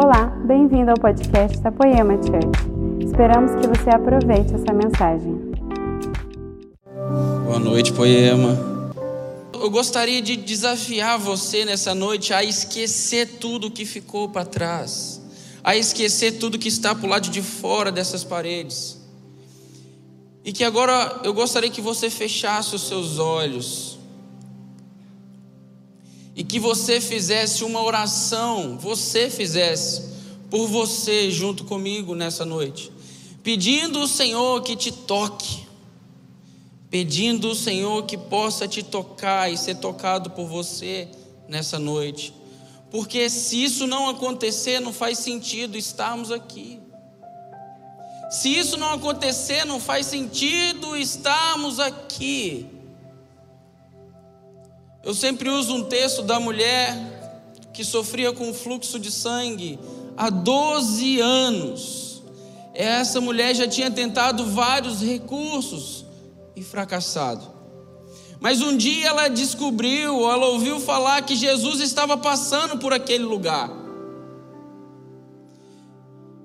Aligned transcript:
Olá, 0.00 0.26
bem-vindo 0.46 0.92
ao 0.92 0.96
podcast 0.96 1.58
da 1.58 1.72
Poema 1.72 2.14
Church. 2.22 3.04
Esperamos 3.04 3.50
que 3.56 3.66
você 3.66 3.90
aproveite 3.90 4.54
essa 4.54 4.72
mensagem. 4.72 5.36
Boa 7.44 7.58
noite, 7.58 7.92
Poema. 7.92 8.56
Eu 9.52 9.68
gostaria 9.68 10.22
de 10.22 10.36
desafiar 10.36 11.18
você 11.18 11.64
nessa 11.64 11.96
noite 11.96 12.32
a 12.32 12.44
esquecer 12.44 13.26
tudo 13.40 13.72
que 13.72 13.84
ficou 13.84 14.28
para 14.28 14.44
trás, 14.44 15.20
a 15.64 15.76
esquecer 15.76 16.38
tudo 16.38 16.60
que 16.60 16.68
está 16.68 16.94
para 16.94 17.04
o 17.04 17.10
lado 17.10 17.28
de 17.28 17.42
fora 17.42 17.90
dessas 17.90 18.22
paredes. 18.22 18.98
E 20.44 20.52
que 20.52 20.62
agora 20.62 21.22
eu 21.24 21.34
gostaria 21.34 21.70
que 21.70 21.80
você 21.80 22.08
fechasse 22.08 22.72
os 22.72 22.86
seus 22.86 23.18
olhos 23.18 23.97
e 26.38 26.44
que 26.44 26.60
você 26.60 27.00
fizesse 27.00 27.64
uma 27.64 27.82
oração, 27.82 28.78
você 28.78 29.28
fizesse 29.28 30.04
por 30.48 30.68
você 30.68 31.32
junto 31.32 31.64
comigo 31.64 32.14
nessa 32.14 32.44
noite, 32.44 32.92
pedindo 33.42 33.98
o 33.98 34.06
Senhor 34.06 34.62
que 34.62 34.76
te 34.76 34.92
toque, 34.92 35.66
pedindo 36.88 37.50
o 37.50 37.56
Senhor 37.56 38.04
que 38.04 38.16
possa 38.16 38.68
te 38.68 38.84
tocar 38.84 39.52
e 39.52 39.58
ser 39.58 39.78
tocado 39.78 40.30
por 40.30 40.46
você 40.46 41.08
nessa 41.48 41.76
noite, 41.76 42.32
porque 42.88 43.28
se 43.28 43.64
isso 43.64 43.84
não 43.88 44.08
acontecer, 44.08 44.78
não 44.78 44.92
faz 44.92 45.18
sentido 45.18 45.76
estarmos 45.76 46.30
aqui. 46.30 46.78
Se 48.30 48.56
isso 48.56 48.76
não 48.76 48.92
acontecer, 48.92 49.64
não 49.64 49.80
faz 49.80 50.06
sentido 50.06 50.96
estarmos 50.96 51.80
aqui. 51.80 52.77
Eu 55.04 55.14
sempre 55.14 55.48
uso 55.48 55.74
um 55.74 55.84
texto 55.84 56.22
da 56.22 56.40
mulher 56.40 56.96
que 57.72 57.84
sofria 57.84 58.32
com 58.32 58.52
fluxo 58.52 58.98
de 58.98 59.10
sangue 59.10 59.78
há 60.16 60.28
12 60.30 61.20
anos. 61.20 62.22
Essa 62.74 63.20
mulher 63.20 63.54
já 63.54 63.68
tinha 63.68 63.90
tentado 63.90 64.44
vários 64.46 65.00
recursos 65.00 66.04
e 66.56 66.62
fracassado. 66.62 67.58
Mas 68.40 68.60
um 68.60 68.76
dia 68.76 69.08
ela 69.08 69.28
descobriu, 69.28 70.30
ela 70.30 70.46
ouviu 70.46 70.78
falar 70.80 71.22
que 71.22 71.34
Jesus 71.34 71.80
estava 71.80 72.16
passando 72.16 72.78
por 72.78 72.92
aquele 72.92 73.24
lugar. 73.24 73.70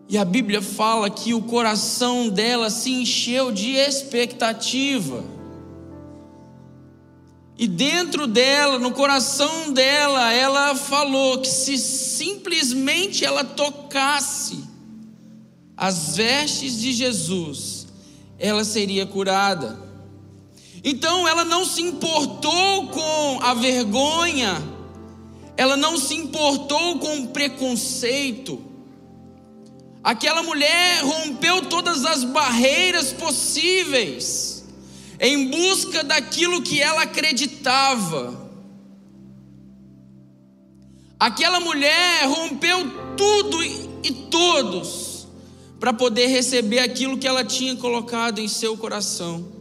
E 0.08 0.18
a 0.18 0.26
Bíblia 0.26 0.62
fala 0.62 1.10
que 1.10 1.34
o 1.34 1.42
coração 1.42 2.30
dela 2.30 2.70
se 2.70 2.92
encheu 2.92 3.52
de 3.52 3.72
expectativa. 3.72 5.24
E 7.64 7.68
dentro 7.68 8.28
dela, 8.28 8.78
no 8.78 8.92
coração 8.92 9.72
dela, 9.72 10.34
ela 10.34 10.76
falou 10.76 11.40
que 11.40 11.48
se 11.48 11.78
simplesmente 11.78 13.24
ela 13.24 13.42
tocasse 13.42 14.66
as 15.78 16.18
vestes 16.18 16.82
de 16.82 16.92
Jesus, 16.92 17.88
ela 18.38 18.66
seria 18.66 19.06
curada. 19.06 19.80
Então 20.84 21.26
ela 21.26 21.46
não 21.46 21.64
se 21.64 21.82
importou 21.82 22.88
com 22.90 23.40
a 23.42 23.54
vergonha, 23.54 24.62
ela 25.56 25.78
não 25.78 25.98
se 25.98 26.16
importou 26.16 27.00
com 27.00 27.20
o 27.20 27.28
preconceito. 27.30 28.62
Aquela 30.04 30.44
mulher 30.44 31.02
rompeu 31.02 31.62
todas 31.68 32.04
as 32.04 32.26
barreiras 32.26 33.14
possíveis 33.14 34.53
em 35.20 35.48
busca 35.50 36.04
daquilo 36.04 36.62
que 36.62 36.82
ela 36.82 37.04
acreditava. 37.04 38.42
Aquela 41.20 41.60
mulher 41.60 42.26
rompeu 42.28 43.16
tudo 43.16 43.64
e 43.64 44.12
todos 44.30 45.28
para 45.80 45.94
poder 45.94 46.28
receber 46.28 46.80
aquilo 46.80 47.18
que 47.18 47.28
ela 47.28 47.44
tinha 47.44 47.76
colocado 47.76 48.40
em 48.40 48.48
seu 48.48 48.78
coração. 48.78 49.52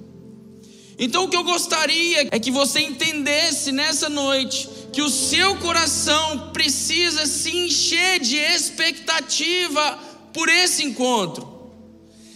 Então, 0.99 1.25
o 1.25 1.29
que 1.29 1.37
eu 1.37 1.45
gostaria 1.45 2.29
é 2.31 2.39
que 2.39 2.51
você 2.51 2.81
entendesse 2.81 3.73
nessa 3.73 4.09
noite 4.09 4.69
que 4.93 5.03
o 5.03 5.09
seu 5.09 5.57
coração 5.57 6.51
precisa 6.53 7.27
se 7.27 7.57
encher 7.57 8.21
de 8.21 8.37
expectativa 8.37 9.99
por 10.33 10.49
esse 10.49 10.85
encontro 10.85 11.52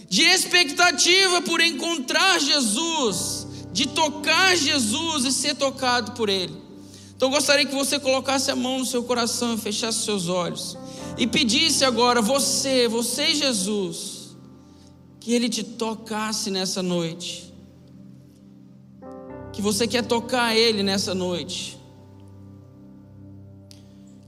de 0.08 0.22
expectativa 0.22 1.42
por 1.42 1.60
encontrar 1.60 2.38
Jesus, 2.38 3.46
de 3.72 3.88
tocar 3.88 4.56
Jesus 4.56 5.24
e 5.24 5.32
ser 5.32 5.54
tocado 5.54 6.12
por 6.12 6.28
Ele. 6.28 6.54
Então 7.16 7.30
gostaria 7.30 7.66
que 7.66 7.74
você 7.74 7.98
colocasse 7.98 8.50
a 8.50 8.56
mão 8.56 8.78
no 8.78 8.86
seu 8.86 9.02
coração 9.02 9.54
e 9.54 9.58
fechasse 9.58 10.04
seus 10.04 10.28
olhos 10.28 10.76
e 11.18 11.26
pedisse 11.26 11.84
agora, 11.84 12.20
você, 12.20 12.86
você 12.88 13.34
Jesus, 13.34 14.36
que 15.18 15.32
Ele 15.32 15.48
te 15.48 15.64
tocasse 15.64 16.50
nessa 16.50 16.82
noite. 16.82 17.52
Que 19.52 19.62
você 19.62 19.88
quer 19.88 20.04
tocar 20.04 20.54
Ele 20.54 20.82
nessa 20.82 21.14
noite. 21.14 21.78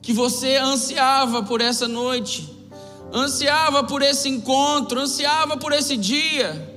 Que 0.00 0.14
você 0.14 0.56
ansiava 0.56 1.42
por 1.42 1.60
essa 1.60 1.86
noite 1.86 2.57
ansiava 3.12 3.84
por 3.84 4.02
esse 4.02 4.28
encontro, 4.28 5.00
ansiava 5.00 5.56
por 5.56 5.72
esse 5.72 5.96
dia. 5.96 6.76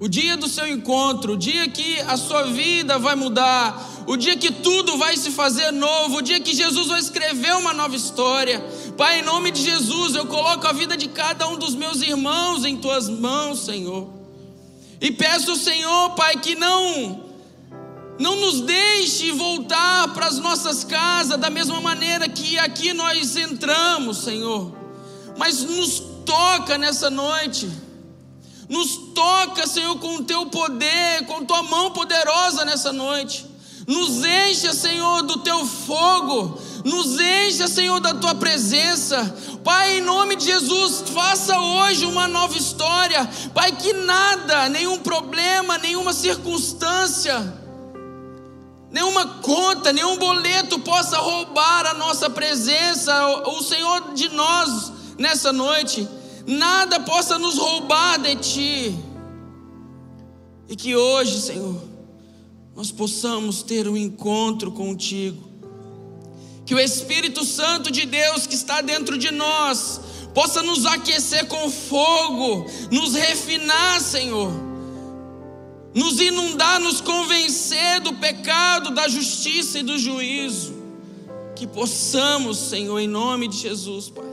O 0.00 0.08
dia 0.08 0.36
do 0.36 0.48
seu 0.48 0.66
encontro, 0.66 1.34
o 1.34 1.36
dia 1.36 1.68
que 1.68 2.00
a 2.00 2.16
sua 2.16 2.44
vida 2.44 2.98
vai 2.98 3.14
mudar, 3.14 4.04
o 4.04 4.16
dia 4.16 4.36
que 4.36 4.50
tudo 4.50 4.98
vai 4.98 5.16
se 5.16 5.30
fazer 5.30 5.70
novo, 5.70 6.16
o 6.16 6.22
dia 6.22 6.40
que 6.40 6.54
Jesus 6.54 6.88
vai 6.88 6.98
escrever 6.98 7.54
uma 7.54 7.72
nova 7.72 7.94
história. 7.94 8.60
Pai, 8.96 9.20
em 9.20 9.22
nome 9.22 9.52
de 9.52 9.62
Jesus, 9.62 10.16
eu 10.16 10.26
coloco 10.26 10.66
a 10.66 10.72
vida 10.72 10.96
de 10.96 11.08
cada 11.08 11.48
um 11.48 11.56
dos 11.56 11.76
meus 11.76 12.02
irmãos 12.02 12.64
em 12.64 12.76
tuas 12.76 13.08
mãos, 13.08 13.64
Senhor. 13.64 14.08
E 15.00 15.12
peço, 15.12 15.54
Senhor, 15.54 16.10
Pai, 16.10 16.36
que 16.36 16.56
não 16.56 17.31
não 18.22 18.36
nos 18.36 18.60
deixe 18.60 19.32
voltar 19.32 20.14
para 20.14 20.26
as 20.26 20.38
nossas 20.38 20.84
casas 20.84 21.36
da 21.36 21.50
mesma 21.50 21.80
maneira 21.80 22.28
que 22.28 22.56
aqui 22.56 22.92
nós 22.92 23.36
entramos, 23.36 24.18
Senhor. 24.18 24.72
Mas 25.36 25.64
nos 25.64 26.00
toca 26.24 26.78
nessa 26.78 27.10
noite. 27.10 27.68
Nos 28.68 28.96
toca, 29.12 29.66
Senhor, 29.66 29.98
com 29.98 30.18
o 30.18 30.24
teu 30.24 30.46
poder, 30.46 31.26
com 31.26 31.44
tua 31.44 31.64
mão 31.64 31.90
poderosa 31.90 32.64
nessa 32.64 32.92
noite. 32.92 33.44
Nos 33.88 34.24
encha, 34.24 34.72
Senhor, 34.72 35.22
do 35.22 35.38
teu 35.38 35.66
fogo. 35.66 36.60
Nos 36.84 37.18
encha, 37.18 37.66
Senhor, 37.66 37.98
da 37.98 38.14
tua 38.14 38.36
presença. 38.36 39.34
Pai, 39.64 39.98
em 39.98 40.00
nome 40.00 40.36
de 40.36 40.44
Jesus, 40.44 41.02
faça 41.12 41.58
hoje 41.58 42.04
uma 42.04 42.28
nova 42.28 42.56
história. 42.56 43.28
Pai, 43.52 43.72
que 43.72 43.92
nada, 43.92 44.68
nenhum 44.68 45.00
problema, 45.00 45.76
nenhuma 45.76 46.12
circunstância 46.12 47.61
nenhuma 48.92 49.26
conta, 49.40 49.92
nenhum 49.92 50.18
boleto 50.18 50.78
possa 50.80 51.16
roubar 51.16 51.86
a 51.86 51.94
nossa 51.94 52.28
presença, 52.28 53.26
o 53.48 53.62
Senhor 53.62 54.12
de 54.12 54.28
nós 54.28 54.92
nessa 55.18 55.52
noite, 55.52 56.06
nada 56.46 57.00
possa 57.00 57.38
nos 57.38 57.56
roubar 57.56 58.20
de 58.20 58.36
Ti, 58.36 58.98
e 60.68 60.76
que 60.76 60.94
hoje, 60.94 61.40
Senhor, 61.40 61.82
nós 62.76 62.92
possamos 62.92 63.62
ter 63.62 63.88
um 63.88 63.96
encontro 63.96 64.70
contigo, 64.70 65.50
que 66.66 66.74
o 66.74 66.80
Espírito 66.80 67.44
Santo 67.44 67.90
de 67.90 68.04
Deus 68.04 68.46
que 68.46 68.54
está 68.54 68.82
dentro 68.82 69.16
de 69.16 69.30
nós 69.30 70.00
possa 70.34 70.62
nos 70.62 70.86
aquecer 70.86 71.46
com 71.46 71.70
fogo, 71.70 72.66
nos 72.90 73.14
refinar, 73.14 74.00
Senhor 74.00 74.71
nos 75.94 76.20
inundar, 76.20 76.80
nos 76.80 77.00
convencer 77.00 78.00
do 78.00 78.14
pecado, 78.14 78.94
da 78.94 79.08
justiça 79.08 79.78
e 79.78 79.82
do 79.82 79.98
juízo. 79.98 80.74
Que 81.54 81.66
possamos, 81.66 82.58
Senhor, 82.58 82.98
em 82.98 83.06
nome 83.06 83.46
de 83.46 83.56
Jesus, 83.56 84.08
Pai, 84.08 84.24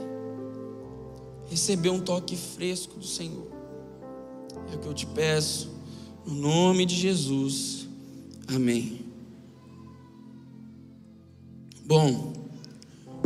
receber 1.48 1.90
um 1.90 2.00
toque 2.00 2.36
fresco 2.36 2.98
do 2.98 3.06
Senhor. 3.06 3.48
É 4.72 4.76
o 4.76 4.78
que 4.78 4.86
eu 4.86 4.94
te 4.94 5.06
peço, 5.06 5.70
no 6.26 6.34
nome 6.34 6.86
de 6.86 6.96
Jesus. 6.96 7.86
Amém. 8.48 9.00
Bom, 11.84 12.32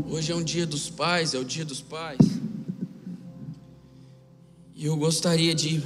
hoje 0.08 0.32
é 0.32 0.34
um 0.34 0.42
dia 0.42 0.66
dos 0.66 0.90
pais, 0.90 1.34
é 1.34 1.38
o 1.38 1.44
dia 1.44 1.64
dos 1.64 1.80
pais. 1.80 2.18
E 4.74 4.86
eu 4.86 4.96
gostaria 4.96 5.54
de 5.54 5.82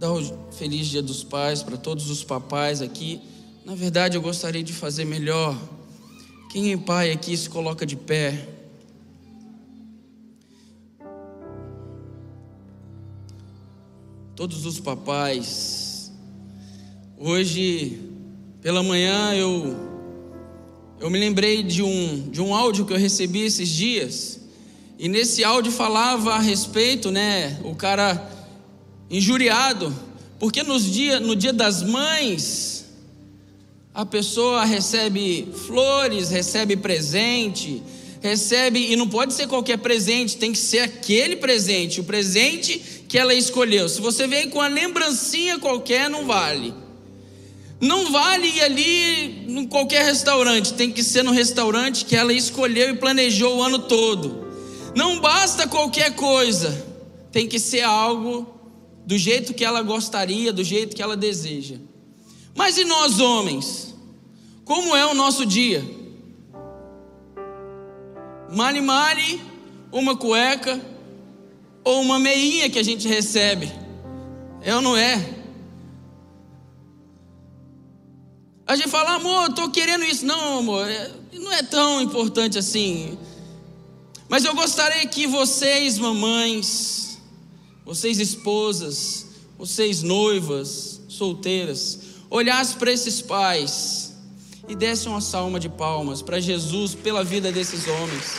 dar 0.00 0.14
o 0.14 0.52
feliz 0.52 0.86
dia 0.86 1.02
dos 1.02 1.22
pais 1.22 1.62
para 1.62 1.76
todos 1.76 2.08
os 2.08 2.24
papais 2.24 2.80
aqui. 2.80 3.20
Na 3.66 3.74
verdade, 3.74 4.16
eu 4.16 4.22
gostaria 4.22 4.62
de 4.62 4.72
fazer 4.72 5.04
melhor. 5.04 5.54
Quem 6.50 6.72
é 6.72 6.76
pai 6.78 7.12
aqui 7.12 7.36
se 7.36 7.50
coloca 7.50 7.84
de 7.84 7.96
pé. 7.96 8.48
Todos 14.34 14.64
os 14.64 14.80
papais. 14.80 16.10
Hoje, 17.18 18.00
pela 18.62 18.82
manhã, 18.82 19.34
eu 19.34 19.90
eu 20.98 21.10
me 21.10 21.18
lembrei 21.18 21.62
de 21.62 21.82
um, 21.82 22.30
de 22.30 22.40
um 22.40 22.54
áudio 22.54 22.86
que 22.86 22.92
eu 22.94 22.98
recebi 22.98 23.40
esses 23.40 23.68
dias, 23.68 24.40
e 24.98 25.08
nesse 25.08 25.44
áudio 25.44 25.72
falava 25.72 26.34
a 26.34 26.38
respeito, 26.38 27.10
né, 27.10 27.58
o 27.64 27.74
cara 27.74 28.39
injuriado, 29.10 29.94
porque 30.38 30.62
nos 30.62 30.84
dia, 30.84 31.18
no 31.18 31.34
dia 31.34 31.52
das 31.52 31.82
mães, 31.82 32.86
a 33.92 34.06
pessoa 34.06 34.64
recebe 34.64 35.48
flores, 35.66 36.30
recebe 36.30 36.76
presente, 36.76 37.82
recebe, 38.22 38.92
e 38.92 38.96
não 38.96 39.08
pode 39.08 39.34
ser 39.34 39.48
qualquer 39.48 39.78
presente, 39.78 40.36
tem 40.36 40.52
que 40.52 40.58
ser 40.58 40.80
aquele 40.80 41.36
presente, 41.36 42.00
o 42.00 42.04
presente 42.04 42.80
que 43.08 43.18
ela 43.18 43.34
escolheu. 43.34 43.88
Se 43.88 44.00
você 44.00 44.26
vem 44.26 44.48
com 44.48 44.58
uma 44.58 44.68
lembrancinha 44.68 45.58
qualquer, 45.58 46.08
não 46.08 46.26
vale. 46.26 46.72
Não 47.80 48.12
vale 48.12 48.46
ir 48.46 48.60
ali 48.62 49.46
em 49.48 49.66
qualquer 49.66 50.04
restaurante, 50.04 50.74
tem 50.74 50.92
que 50.92 51.02
ser 51.02 51.24
no 51.24 51.32
restaurante 51.32 52.04
que 52.04 52.14
ela 52.14 52.32
escolheu 52.32 52.90
e 52.90 52.96
planejou 52.96 53.56
o 53.56 53.62
ano 53.62 53.80
todo. 53.80 54.48
Não 54.94 55.20
basta 55.20 55.66
qualquer 55.66 56.14
coisa, 56.14 56.86
tem 57.32 57.48
que 57.48 57.58
ser 57.58 57.80
algo 57.80 58.59
do 59.10 59.18
jeito 59.18 59.52
que 59.52 59.64
ela 59.64 59.82
gostaria, 59.82 60.52
do 60.52 60.62
jeito 60.62 60.94
que 60.94 61.02
ela 61.02 61.16
deseja. 61.16 61.78
Mas 62.54 62.78
e 62.78 62.84
nós 62.84 63.18
homens? 63.18 63.92
Como 64.64 64.94
é 64.94 65.04
o 65.04 65.14
nosso 65.14 65.44
dia? 65.44 65.82
Mali, 68.52 69.42
uma 69.90 70.16
cueca 70.16 70.80
ou 71.82 72.02
uma 72.02 72.20
meinha 72.20 72.70
que 72.70 72.78
a 72.78 72.84
gente 72.84 73.08
recebe. 73.08 73.72
É 74.62 74.76
ou 74.76 74.80
não 74.80 74.96
é? 74.96 75.16
A 78.64 78.76
gente 78.76 78.90
fala, 78.90 79.16
amor, 79.16 79.50
estou 79.50 79.72
querendo 79.72 80.04
isso. 80.04 80.24
Não, 80.24 80.60
amor, 80.60 80.88
é, 80.88 81.10
não 81.32 81.52
é 81.52 81.64
tão 81.64 82.00
importante 82.00 82.56
assim. 82.56 83.18
Mas 84.28 84.44
eu 84.44 84.54
gostaria 84.54 85.04
que 85.08 85.26
vocês, 85.26 85.98
mamães, 85.98 87.09
vocês 87.90 88.20
esposas, 88.20 89.26
vocês 89.58 90.00
noivas, 90.00 91.00
solteiras, 91.08 91.98
olhassem 92.30 92.78
para 92.78 92.92
esses 92.92 93.20
pais 93.20 94.14
e 94.68 94.76
dessem 94.76 95.10
uma 95.10 95.20
salma 95.20 95.58
de 95.58 95.68
palmas 95.68 96.22
para 96.22 96.38
Jesus 96.38 96.94
pela 96.94 97.24
vida 97.24 97.50
desses 97.50 97.88
homens. 97.88 98.36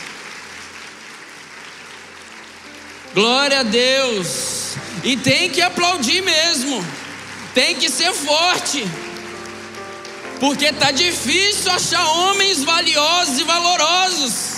Glória 3.12 3.60
a 3.60 3.62
Deus! 3.62 4.72
E 5.04 5.18
tem 5.18 5.50
que 5.50 5.60
aplaudir 5.60 6.22
mesmo, 6.22 6.82
tem 7.52 7.76
que 7.76 7.90
ser 7.90 8.14
forte 8.14 8.82
porque 10.40 10.72
tá 10.72 10.90
difícil 10.92 11.70
achar 11.70 12.02
homens 12.08 12.64
valiosos 12.64 13.38
e 13.38 13.44
valorosos. 13.44 14.51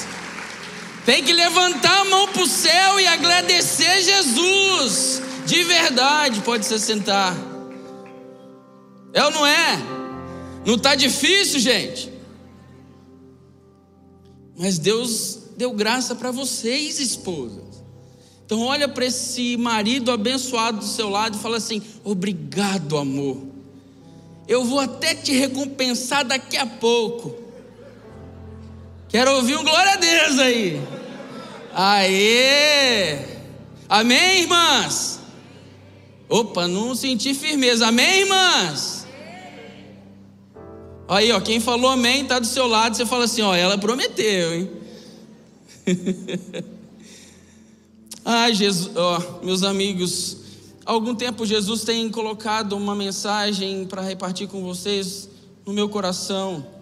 Tem 1.05 1.23
que 1.23 1.33
levantar 1.33 2.01
a 2.01 2.05
mão 2.07 2.29
para 2.29 2.43
o 2.43 2.47
céu 2.47 2.99
e 2.99 3.07
agradecer 3.07 4.03
Jesus. 4.03 5.23
De 5.47 5.63
verdade, 5.65 6.41
pode 6.41 6.65
se 6.65 6.79
sentar. 6.79 7.37
É 9.13 9.23
ou 9.25 9.31
não 9.31 9.47
é? 9.47 9.79
Não 10.65 10.75
está 10.77 10.95
difícil, 10.95 11.61
gente? 11.61 12.11
Mas 14.57 14.79
Deus 14.79 15.41
deu 15.57 15.73
graça 15.73 16.15
para 16.15 16.31
vocês, 16.31 16.99
esposas. 16.99 17.83
Então 18.47 18.61
olha 18.61 18.89
para 18.89 19.07
esse 19.07 19.57
marido 19.57 20.11
abençoado 20.11 20.79
do 20.79 20.87
seu 20.87 21.09
lado 21.09 21.37
e 21.37 21.41
fala 21.41 21.59
assim: 21.59 21.83
"Obrigado, 22.03 22.97
amor 22.97 23.55
eu 24.47 24.65
vou 24.65 24.79
até 24.79 25.15
te 25.15 25.33
recompensar 25.33 26.25
daqui 26.25 26.57
a 26.57 26.67
pouco. 26.67 27.44
Quero 29.15 29.37
ouvir 29.37 29.57
um 29.57 29.63
glória 29.63 29.93
a 29.93 29.97
Deus 29.97 30.39
aí. 30.41 30.83
Aê! 31.73 33.17
Amém, 33.89 34.41
irmãs? 34.41 35.21
Opa, 36.29 36.67
não 36.67 36.97
senti 36.97 37.33
firmeza. 37.33 37.87
Amém, 37.87 38.23
irmãs? 38.23 39.07
Aí, 41.07 41.31
ó, 41.31 41.39
quem 41.39 41.61
falou 41.61 41.93
amém 41.93 42.23
está 42.23 42.41
do 42.41 42.47
seu 42.49 42.67
lado. 42.67 42.97
Você 42.97 43.07
fala 43.07 43.27
assim, 43.27 43.43
ó, 43.43 43.55
ela 43.55 43.79
prometeu, 43.79 44.53
hein? 44.53 44.71
Ai, 48.25 48.53
Jesus, 48.53 48.97
ó, 48.97 49.45
meus 49.45 49.63
amigos, 49.63 50.39
Há 50.85 50.91
algum 50.91 51.15
tempo 51.15 51.47
Jesus 51.47 51.85
tem 51.85 52.11
colocado 52.11 52.73
uma 52.73 52.97
mensagem 52.97 53.87
para 53.87 54.03
repartir 54.03 54.49
com 54.49 54.61
vocês 54.65 55.31
no 55.65 55.73
meu 55.73 55.89
coração. 55.89 56.74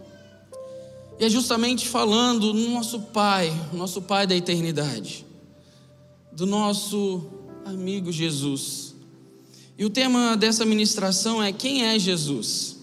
E 1.23 1.25
é 1.25 1.31
justamente 1.31 1.89
falando 1.89 2.53
do 2.53 2.69
nosso 2.71 2.99
Pai, 2.99 3.49
nosso 3.73 4.03
Pai 4.03 4.27
da 4.27 4.35
eternidade, 4.35 5.25
do 6.33 6.45
nosso 6.45 7.31
amigo 7.65 8.11
Jesus. 8.11 8.97
E 9.79 9.85
o 9.85 9.91
tema 9.91 10.37
dessa 10.37 10.65
ministração 10.65 11.41
é: 11.41 11.53
quem 11.53 11.85
é 11.85 11.97
Jesus? 11.97 12.77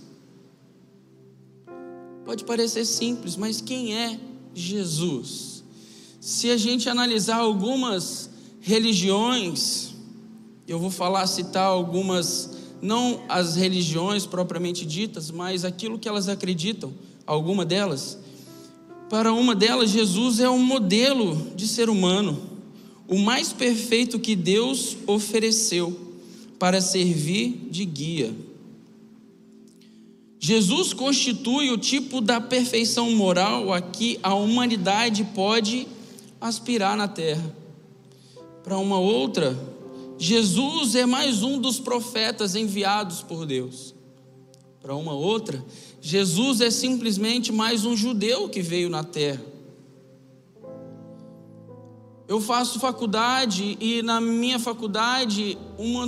Pode 2.24 2.46
parecer 2.46 2.86
simples, 2.86 3.36
mas 3.36 3.60
quem 3.60 3.94
é 3.94 4.18
Jesus? 4.56 5.62
Se 6.22 6.50
a 6.50 6.56
gente 6.56 6.88
analisar 6.88 7.40
algumas 7.40 8.30
religiões, 8.62 9.96
eu 10.66 10.80
vou 10.80 10.90
falar, 10.90 11.28
citar 11.28 11.66
algumas, 11.66 12.52
não 12.82 13.22
as 13.28 13.58
religiões 13.58 14.26
propriamente 14.26 14.86
ditas, 14.86 15.30
mas 15.30 15.66
aquilo 15.66 16.00
que 16.00 16.08
elas 16.08 16.30
acreditam, 16.30 16.94
alguma 17.28 17.66
delas. 17.66 18.29
Para 19.10 19.34
uma 19.34 19.56
delas, 19.56 19.90
Jesus 19.90 20.40
é 20.40 20.48
um 20.50 20.64
modelo 20.64 21.36
de 21.56 21.68
ser 21.68 21.90
humano, 21.90 22.40
o 23.08 23.18
mais 23.18 23.52
perfeito 23.52 24.20
que 24.20 24.36
Deus 24.36 24.96
ofereceu 25.08 26.00
para 26.60 26.80
servir 26.80 27.70
de 27.72 27.86
guia. 27.86 28.36
Jesus 30.40 30.94
constitui 30.94 31.72
o 31.72 31.78
tipo 31.78 32.22
da 32.22 32.40
perfeição 32.40 33.12
moral 33.12 33.74
a 33.74 33.82
que 33.82 34.20
a 34.22 34.36
humanidade 34.36 35.24
pode 35.34 35.88
aspirar 36.40 36.96
na 36.96 37.08
terra. 37.08 37.56
Para 38.64 38.78
uma 38.78 39.00
outra, 39.00 39.58
Jesus 40.20 40.94
é 40.94 41.06
mais 41.06 41.42
um 41.42 41.60
dos 41.60 41.80
profetas 41.80 42.56
enviados 42.56 43.24
por 43.24 43.46
Deus. 43.46 43.96
Para 44.82 44.96
uma 44.96 45.14
outra, 45.14 45.58
Jesus 45.58 45.89
é 46.62 46.72
simplesmente 46.72 47.51
mais 47.51 47.86
um 47.86 47.96
judeu 47.96 48.48
que 48.50 48.62
veio 48.62 48.90
na 48.90 49.04
terra. 49.04 49.42
Eu 52.28 52.40
faço 52.40 52.80
faculdade 52.80 53.76
e 53.80 54.04
na 54.04 54.21
minha 54.21 54.59
faculdade, 54.59 55.57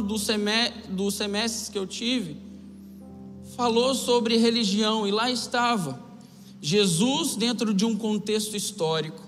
dos, 0.04 0.28
dos 0.90 1.14
semestres 1.16 1.68
que 1.68 1.78
eu 1.78 1.88
tive, 1.88 2.38
falou 3.56 3.96
sobre 3.96 4.38
religião 4.38 5.08
e 5.08 5.12
lá 5.12 5.32
estava 5.32 6.00
Jesus 6.62 7.36
dentro 7.36 7.74
de 7.74 7.86
um 7.86 7.98
contexto 7.98 8.56
histórico. 8.56 9.22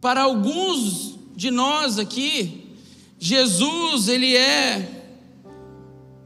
Para 0.00 0.22
alguns 0.22 1.16
de 1.36 1.50
nós 1.50 1.98
aqui, 1.98 2.76
Jesus, 3.18 4.08
ele 4.08 4.36
é 4.36 5.12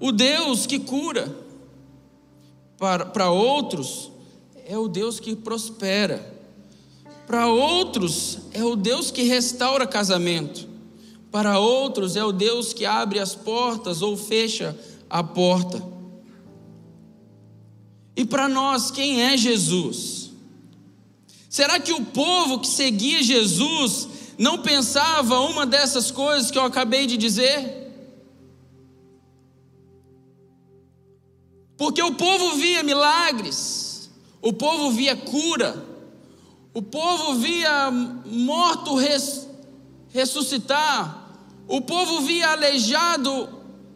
o 0.00 0.10
Deus 0.10 0.66
que 0.66 0.78
cura. 0.78 1.47
Para, 2.78 3.04
para 3.06 3.30
outros, 3.30 4.10
é 4.64 4.78
o 4.78 4.86
Deus 4.86 5.18
que 5.18 5.34
prospera. 5.34 6.34
Para 7.26 7.48
outros, 7.48 8.38
é 8.52 8.64
o 8.64 8.76
Deus 8.76 9.10
que 9.10 9.22
restaura 9.24 9.86
casamento. 9.86 10.68
Para 11.30 11.58
outros, 11.58 12.16
é 12.16 12.24
o 12.24 12.32
Deus 12.32 12.72
que 12.72 12.86
abre 12.86 13.18
as 13.18 13.34
portas 13.34 14.00
ou 14.00 14.16
fecha 14.16 14.78
a 15.10 15.22
porta. 15.22 15.82
E 18.16 18.24
para 18.24 18.48
nós, 18.48 18.90
quem 18.90 19.22
é 19.22 19.36
Jesus? 19.36 20.30
Será 21.48 21.80
que 21.80 21.92
o 21.92 22.04
povo 22.04 22.60
que 22.60 22.66
seguia 22.66 23.22
Jesus 23.22 24.08
não 24.38 24.58
pensava 24.58 25.40
uma 25.40 25.66
dessas 25.66 26.10
coisas 26.10 26.50
que 26.50 26.58
eu 26.58 26.64
acabei 26.64 27.06
de 27.06 27.16
dizer? 27.16 27.87
Porque 31.78 32.02
o 32.02 32.12
povo 32.14 32.56
via 32.56 32.82
milagres, 32.82 34.10
o 34.42 34.52
povo 34.52 34.90
via 34.90 35.16
cura, 35.16 35.86
o 36.74 36.82
povo 36.82 37.36
via 37.36 37.88
morto 37.90 38.96
res, 38.96 39.48
ressuscitar, 40.12 41.30
o 41.68 41.80
povo 41.80 42.22
via 42.22 42.50
aleijado 42.50 43.48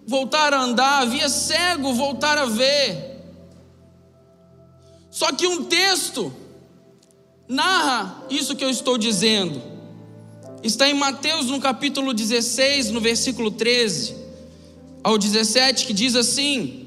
voltar 0.07 0.55
a 0.55 0.63
andar, 0.63 1.07
via 1.07 1.29
cego 1.29 1.93
voltar 1.93 2.39
a 2.39 2.47
ver. 2.47 3.21
Só 5.11 5.33
que 5.33 5.47
um 5.49 5.65
texto 5.65 6.33
narra 7.49 8.25
isso 8.31 8.55
que 8.55 8.65
eu 8.65 8.71
estou 8.71 8.97
dizendo 8.97 9.61
está 10.63 10.89
em 10.89 10.95
Mateus 10.95 11.47
no 11.47 11.61
capítulo 11.61 12.15
16, 12.15 12.91
no 12.91 13.01
versículo 13.01 13.51
13 13.51 14.15
ao 15.03 15.19
17, 15.19 15.85
que 15.85 15.93
diz 15.93 16.15
assim: 16.15 16.82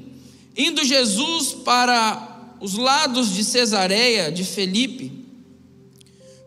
Indo 0.56 0.84
Jesus 0.84 1.52
para 1.52 2.56
os 2.60 2.74
lados 2.74 3.34
de 3.34 3.44
Cesareia 3.44 4.32
de 4.32 4.42
Felipe, 4.44 5.12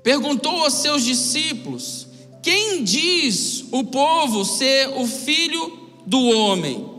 perguntou 0.03 0.63
aos 0.63 0.73
seus 0.73 1.03
discípulos: 1.03 2.07
Quem 2.41 2.83
diz 2.83 3.65
o 3.71 3.83
povo 3.83 4.43
ser 4.43 4.89
o 4.97 5.05
filho 5.05 5.79
do 6.05 6.19
homem? 6.29 6.89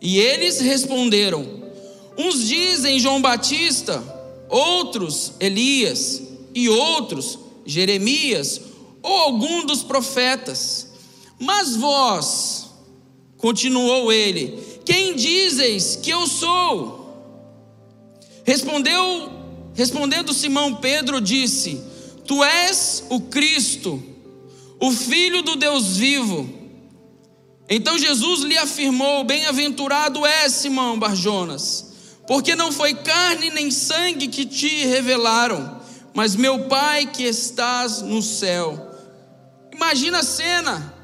E 0.00 0.18
eles 0.18 0.60
responderam: 0.60 1.44
Uns 2.16 2.46
dizem 2.46 2.98
João 2.98 3.20
Batista, 3.20 4.02
outros 4.48 5.32
Elias, 5.38 6.22
e 6.54 6.68
outros 6.68 7.38
Jeremias, 7.66 8.60
ou 9.02 9.12
algum 9.12 9.66
dos 9.66 9.82
profetas. 9.82 10.88
Mas 11.38 11.76
vós, 11.76 12.66
continuou 13.36 14.10
ele, 14.10 14.58
quem 14.88 15.14
dizeis 15.14 15.96
que 15.96 16.08
eu 16.08 16.26
sou? 16.26 17.44
Respondeu, 18.42 19.30
respondendo 19.74 20.32
Simão 20.32 20.76
Pedro, 20.76 21.20
disse: 21.20 21.78
Tu 22.26 22.42
és 22.42 23.04
o 23.10 23.20
Cristo, 23.20 24.02
o 24.80 24.90
Filho 24.90 25.42
do 25.42 25.56
Deus 25.56 25.98
vivo. 25.98 26.48
Então 27.68 27.98
Jesus 27.98 28.40
lhe 28.44 28.56
afirmou: 28.56 29.24
Bem-aventurado 29.24 30.24
és, 30.24 30.54
Simão 30.54 30.98
Barjonas, 30.98 31.92
porque 32.26 32.56
não 32.56 32.72
foi 32.72 32.94
carne 32.94 33.50
nem 33.50 33.70
sangue 33.70 34.26
que 34.28 34.46
te 34.46 34.86
revelaram, 34.86 35.82
mas 36.14 36.34
meu 36.34 36.60
Pai 36.60 37.04
que 37.04 37.24
estás 37.24 38.00
no 38.00 38.22
céu. 38.22 38.90
Imagina 39.70 40.20
a 40.20 40.24
cena. 40.24 40.94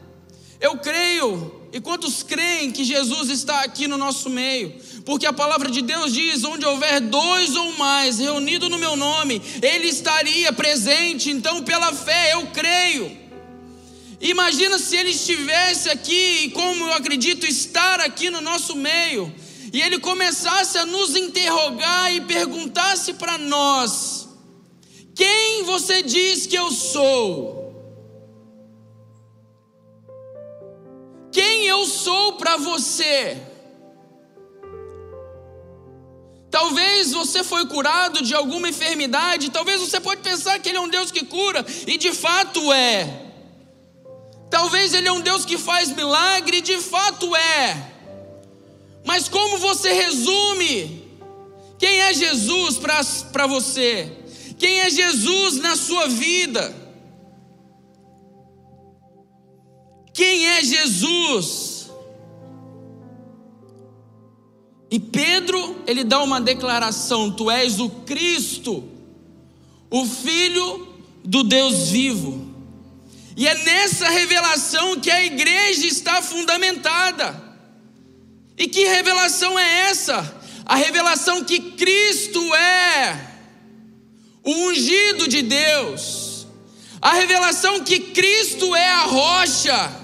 Eu 0.59 0.79
creio, 0.79 1.64
e 1.75 1.81
quantos 1.81 2.23
creem 2.23 2.71
que 2.71 2.85
Jesus 2.85 3.29
está 3.31 3.63
aqui 3.63 3.89
no 3.89 3.99
nosso 3.99 4.31
meio? 4.31 4.81
Porque 5.05 5.27
a 5.27 5.33
palavra 5.33 5.69
de 5.69 5.83
Deus 5.83 6.15
diz: 6.15 6.45
onde 6.45 6.65
houver 6.65 7.01
dois 7.01 7.57
ou 7.57 7.73
mais 7.73 8.21
reunidos 8.21 8.71
no 8.71 8.79
meu 8.79 8.95
nome, 8.95 9.43
Ele 9.61 9.89
estaria 9.89 10.53
presente. 10.53 11.33
Então, 11.33 11.65
pela 11.65 11.93
fé, 11.93 12.35
eu 12.35 12.47
creio. 12.53 13.19
Imagina 14.21 14.79
se 14.79 14.95
Ele 14.95 15.11
estivesse 15.11 15.91
aqui, 15.91 16.45
e 16.45 16.51
como 16.51 16.85
eu 16.85 16.93
acredito 16.93 17.45
estar 17.45 17.99
aqui 17.99 18.31
no 18.31 18.41
nosso 18.41 18.77
meio, 18.77 19.35
e 19.73 19.83
Ele 19.83 19.99
começasse 19.99 20.79
a 20.79 20.87
nos 20.87 21.17
interrogar 21.17 22.15
e 22.15 22.21
perguntasse 22.21 23.15
para 23.15 23.37
nós: 23.37 24.29
Quem 25.13 25.65
você 25.65 26.05
diz 26.05 26.47
que 26.47 26.55
eu 26.55 26.71
sou? 26.71 27.64
Eu 31.75 31.85
sou 31.87 32.35
para 32.35 32.57
você? 32.57 33.37
Talvez 36.51 37.13
você 37.13 37.43
foi 37.43 37.67
curado 37.67 38.23
de 38.23 38.33
alguma 38.33 38.69
enfermidade, 38.69 39.51
talvez 39.51 39.81
você 39.81 39.99
pode 39.99 40.21
pensar 40.23 40.59
que 40.61 40.69
ele 40.69 40.79
é 40.79 40.81
um 40.81 40.89
Deus 40.89 41.11
que 41.11 41.25
cura, 41.25 41.67
e 41.87 41.99
de 41.99 42.13
fato 42.13 42.73
é. 42.73 43.23
Talvez 44.49 44.95
ele 44.95 45.09
é 45.09 45.13
um 45.13 45.21
Deus 45.21 45.45
que 45.45 45.59
faz 45.59 45.91
milagre, 45.91 46.59
e 46.59 46.61
de 46.61 46.79
fato 46.79 47.35
é. 47.35 47.91
Mas 49.05 49.29
como 49.29 49.59
você 49.59 49.93
resume 49.93 51.05
quem 51.77 52.01
é 52.03 52.15
Jesus 52.15 52.79
para 52.79 53.47
você? 53.49 54.11
Quem 54.57 54.81
é 54.81 54.89
Jesus 54.91 55.57
na 55.57 55.75
sua 55.75 56.07
vida? 56.07 56.84
Quem 60.15 60.47
é 60.47 60.63
Jesus? 60.63 61.91
E 64.89 65.01
Pedro, 65.01 65.83
ele 65.89 66.05
dá 66.05 66.23
uma 66.23 66.41
declaração: 66.41 67.33
Tu 67.33 67.51
és 67.51 67.81
o 67.81 67.91
Cristo, 67.91 68.89
o 69.91 70.07
Filho 70.07 70.95
do 71.25 71.43
Deus 71.43 71.89
vivo. 71.89 72.55
E 73.37 73.49
é 73.49 73.55
nessa 73.65 74.09
revelação 74.09 75.01
que 75.01 75.11
a 75.11 75.25
igreja 75.25 75.85
está 75.85 76.23
fundamentada. 76.23 77.43
E 78.57 78.69
que 78.69 78.85
revelação 78.85 79.59
é 79.59 79.89
essa? 79.91 80.41
A 80.65 80.77
revelação 80.77 81.43
que 81.43 81.73
Cristo 81.73 82.55
é 82.55 83.31
o 84.45 84.53
ungido 84.69 85.27
de 85.27 85.43
Deus. 85.43 86.47
A 87.03 87.15
revelação 87.15 87.83
que 87.83 87.99
Cristo 87.99 88.77
é 88.77 88.89
a 88.89 89.07
rocha 89.07 90.04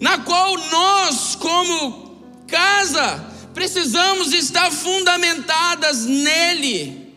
na 0.00 0.18
qual 0.18 0.56
nós, 0.56 1.34
como 1.34 2.44
casa, 2.46 3.24
precisamos 3.52 4.32
estar 4.32 4.70
fundamentadas 4.70 6.04
nele. 6.04 7.08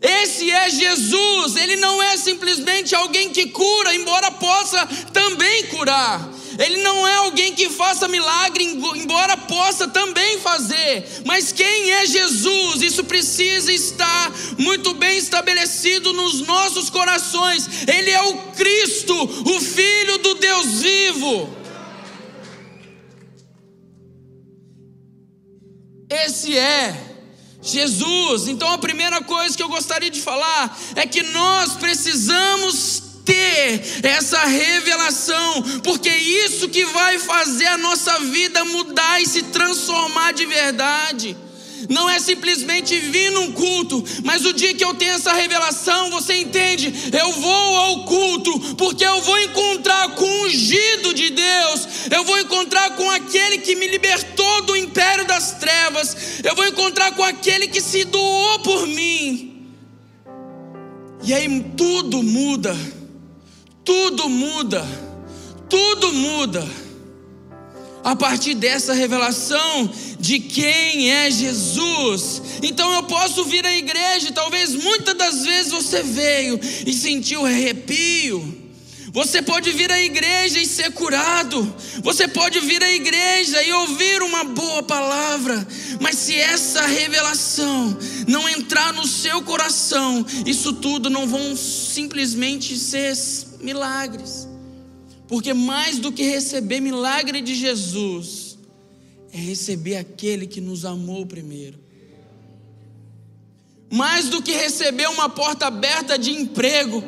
Esse 0.00 0.48
é 0.50 0.70
Jesus, 0.70 1.56
ele 1.56 1.76
não 1.76 2.00
é 2.00 2.16
simplesmente 2.16 2.94
alguém 2.94 3.30
que 3.30 3.46
cura, 3.46 3.94
embora 3.94 4.30
possa 4.30 4.86
também 5.12 5.66
curar. 5.66 6.30
Ele 6.56 6.82
não 6.82 7.06
é 7.06 7.14
alguém 7.16 7.54
que 7.54 7.68
faça 7.68 8.08
milagre, 8.08 8.64
embora 8.64 9.36
possa 9.36 9.86
também 9.86 10.38
fazer. 10.40 11.06
Mas 11.24 11.52
quem 11.52 11.92
é 11.92 12.06
Jesus? 12.06 12.82
Isso 12.82 13.04
precisa 13.04 13.72
estar 13.72 14.32
muito 14.56 14.94
bem 14.94 15.18
estabelecido 15.18 16.12
nos 16.12 16.40
nossos 16.40 16.90
corações. 16.90 17.68
Ele 17.86 18.10
é 18.10 18.22
o 18.22 18.34
Cristo, 18.52 19.14
o 19.14 19.60
Filho 19.60 20.18
do 20.18 20.34
Deus 20.34 20.80
vivo. 20.80 21.57
Esse 26.10 26.56
é 26.56 26.94
Jesus. 27.60 28.48
Então 28.48 28.72
a 28.72 28.78
primeira 28.78 29.20
coisa 29.22 29.56
que 29.56 29.62
eu 29.62 29.68
gostaria 29.68 30.10
de 30.10 30.22
falar 30.22 30.78
é 30.96 31.06
que 31.06 31.22
nós 31.22 31.74
precisamos 31.74 33.02
ter 33.26 33.82
essa 34.02 34.42
revelação, 34.46 35.62
porque 35.84 36.08
isso 36.08 36.66
que 36.70 36.82
vai 36.86 37.18
fazer 37.18 37.66
a 37.66 37.76
nossa 37.76 38.20
vida 38.20 38.64
mudar 38.64 39.20
e 39.20 39.26
se 39.26 39.42
transformar 39.42 40.32
de 40.32 40.46
verdade 40.46 41.36
não 41.88 42.08
é 42.08 42.18
simplesmente 42.18 42.98
vir 42.98 43.30
num 43.30 43.52
culto, 43.52 44.02
mas 44.24 44.44
o 44.44 44.52
dia 44.52 44.74
que 44.74 44.84
eu 44.84 44.94
tenho 44.94 45.12
essa 45.12 45.32
revelação, 45.32 46.10
você 46.10 46.34
entende? 46.34 46.92
Eu 47.12 47.32
vou 47.32 47.76
ao 47.76 48.04
culto, 48.04 48.74
porque 48.76 49.04
eu 49.04 49.20
vou 49.22 49.38
encontrar 49.38 50.08
com 50.10 50.24
o 50.24 50.44
ungido 50.44 51.14
de 51.14 51.30
Deus, 51.30 51.88
eu 52.10 52.24
vou 52.24 52.38
encontrar 52.38 52.90
com 52.96 53.08
aquele 53.10 53.58
que 53.58 53.76
me 53.76 53.86
libertou 53.86 54.37
do 54.68 54.76
império 54.76 55.26
das 55.26 55.52
trevas, 55.52 56.14
eu 56.44 56.54
vou 56.54 56.66
encontrar 56.66 57.12
com 57.12 57.22
aquele 57.22 57.68
que 57.68 57.80
se 57.80 58.04
doou 58.04 58.58
por 58.58 58.86
mim. 58.86 59.66
E 61.24 61.32
aí 61.32 61.48
tudo 61.74 62.22
muda, 62.22 62.76
tudo 63.82 64.28
muda, 64.28 64.86
tudo 65.70 66.12
muda 66.12 66.68
a 68.04 68.14
partir 68.14 68.54
dessa 68.54 68.92
revelação 68.92 69.90
de 70.20 70.38
quem 70.38 71.10
é 71.12 71.30
Jesus. 71.30 72.42
Então 72.62 72.92
eu 72.92 73.04
posso 73.04 73.46
vir 73.46 73.64
à 73.64 73.74
igreja, 73.74 74.32
talvez 74.32 74.74
muitas 74.74 75.14
das 75.14 75.44
vezes 75.46 75.72
você 75.72 76.02
veio 76.02 76.60
e 76.86 76.92
sentiu 76.92 77.46
arrepio. 77.46 78.57
Você 79.12 79.40
pode 79.40 79.70
vir 79.72 79.90
à 79.90 80.00
igreja 80.00 80.60
e 80.60 80.66
ser 80.66 80.92
curado. 80.92 81.62
Você 82.02 82.28
pode 82.28 82.60
vir 82.60 82.82
à 82.82 82.90
igreja 82.92 83.62
e 83.62 83.72
ouvir 83.72 84.22
uma 84.22 84.44
boa 84.44 84.82
palavra. 84.82 85.66
Mas 86.00 86.16
se 86.16 86.36
essa 86.36 86.86
revelação 86.86 87.96
não 88.26 88.48
entrar 88.48 88.92
no 88.92 89.06
seu 89.06 89.42
coração, 89.42 90.24
isso 90.46 90.74
tudo 90.74 91.08
não 91.08 91.26
vão 91.26 91.56
simplesmente 91.56 92.76
ser 92.76 93.16
milagres. 93.60 94.46
Porque 95.26 95.54
mais 95.54 95.98
do 95.98 96.12
que 96.12 96.22
receber 96.22 96.80
milagre 96.80 97.40
de 97.40 97.54
Jesus, 97.54 98.58
é 99.32 99.38
receber 99.38 99.96
aquele 99.96 100.46
que 100.46 100.60
nos 100.60 100.84
amou 100.84 101.26
primeiro. 101.26 101.78
Mais 103.90 104.28
do 104.28 104.42
que 104.42 104.52
receber 104.52 105.08
uma 105.08 105.30
porta 105.30 105.66
aberta 105.66 106.18
de 106.18 106.30
emprego, 106.30 107.02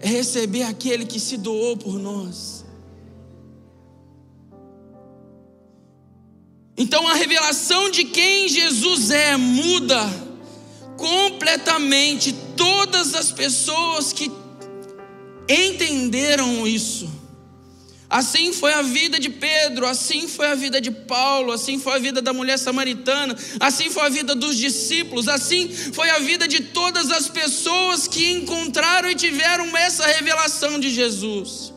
é 0.00 0.08
receber 0.08 0.62
aquele 0.62 1.04
que 1.06 1.20
se 1.20 1.36
doou 1.36 1.76
por 1.76 1.98
nós. 1.98 2.64
Então 6.76 7.06
a 7.06 7.14
revelação 7.14 7.90
de 7.90 8.04
quem 8.04 8.48
Jesus 8.48 9.10
é 9.10 9.36
muda 9.36 10.00
completamente 10.96 12.32
todas 12.56 13.14
as 13.14 13.30
pessoas 13.30 14.12
que 14.12 14.30
entenderam 15.48 16.66
isso. 16.66 17.13
Assim 18.14 18.52
foi 18.52 18.72
a 18.72 18.80
vida 18.80 19.18
de 19.18 19.28
Pedro, 19.28 19.88
assim 19.88 20.28
foi 20.28 20.46
a 20.46 20.54
vida 20.54 20.80
de 20.80 20.92
Paulo, 20.92 21.50
assim 21.50 21.80
foi 21.80 21.94
a 21.94 21.98
vida 21.98 22.22
da 22.22 22.32
mulher 22.32 22.56
samaritana, 22.56 23.36
assim 23.58 23.90
foi 23.90 24.04
a 24.04 24.08
vida 24.08 24.36
dos 24.36 24.56
discípulos, 24.56 25.26
assim 25.26 25.68
foi 25.68 26.08
a 26.10 26.20
vida 26.20 26.46
de 26.46 26.60
todas 26.60 27.10
as 27.10 27.26
pessoas 27.26 28.06
que 28.06 28.30
encontraram 28.30 29.10
e 29.10 29.16
tiveram 29.16 29.76
essa 29.76 30.06
revelação 30.06 30.78
de 30.78 30.90
Jesus. 30.90 31.72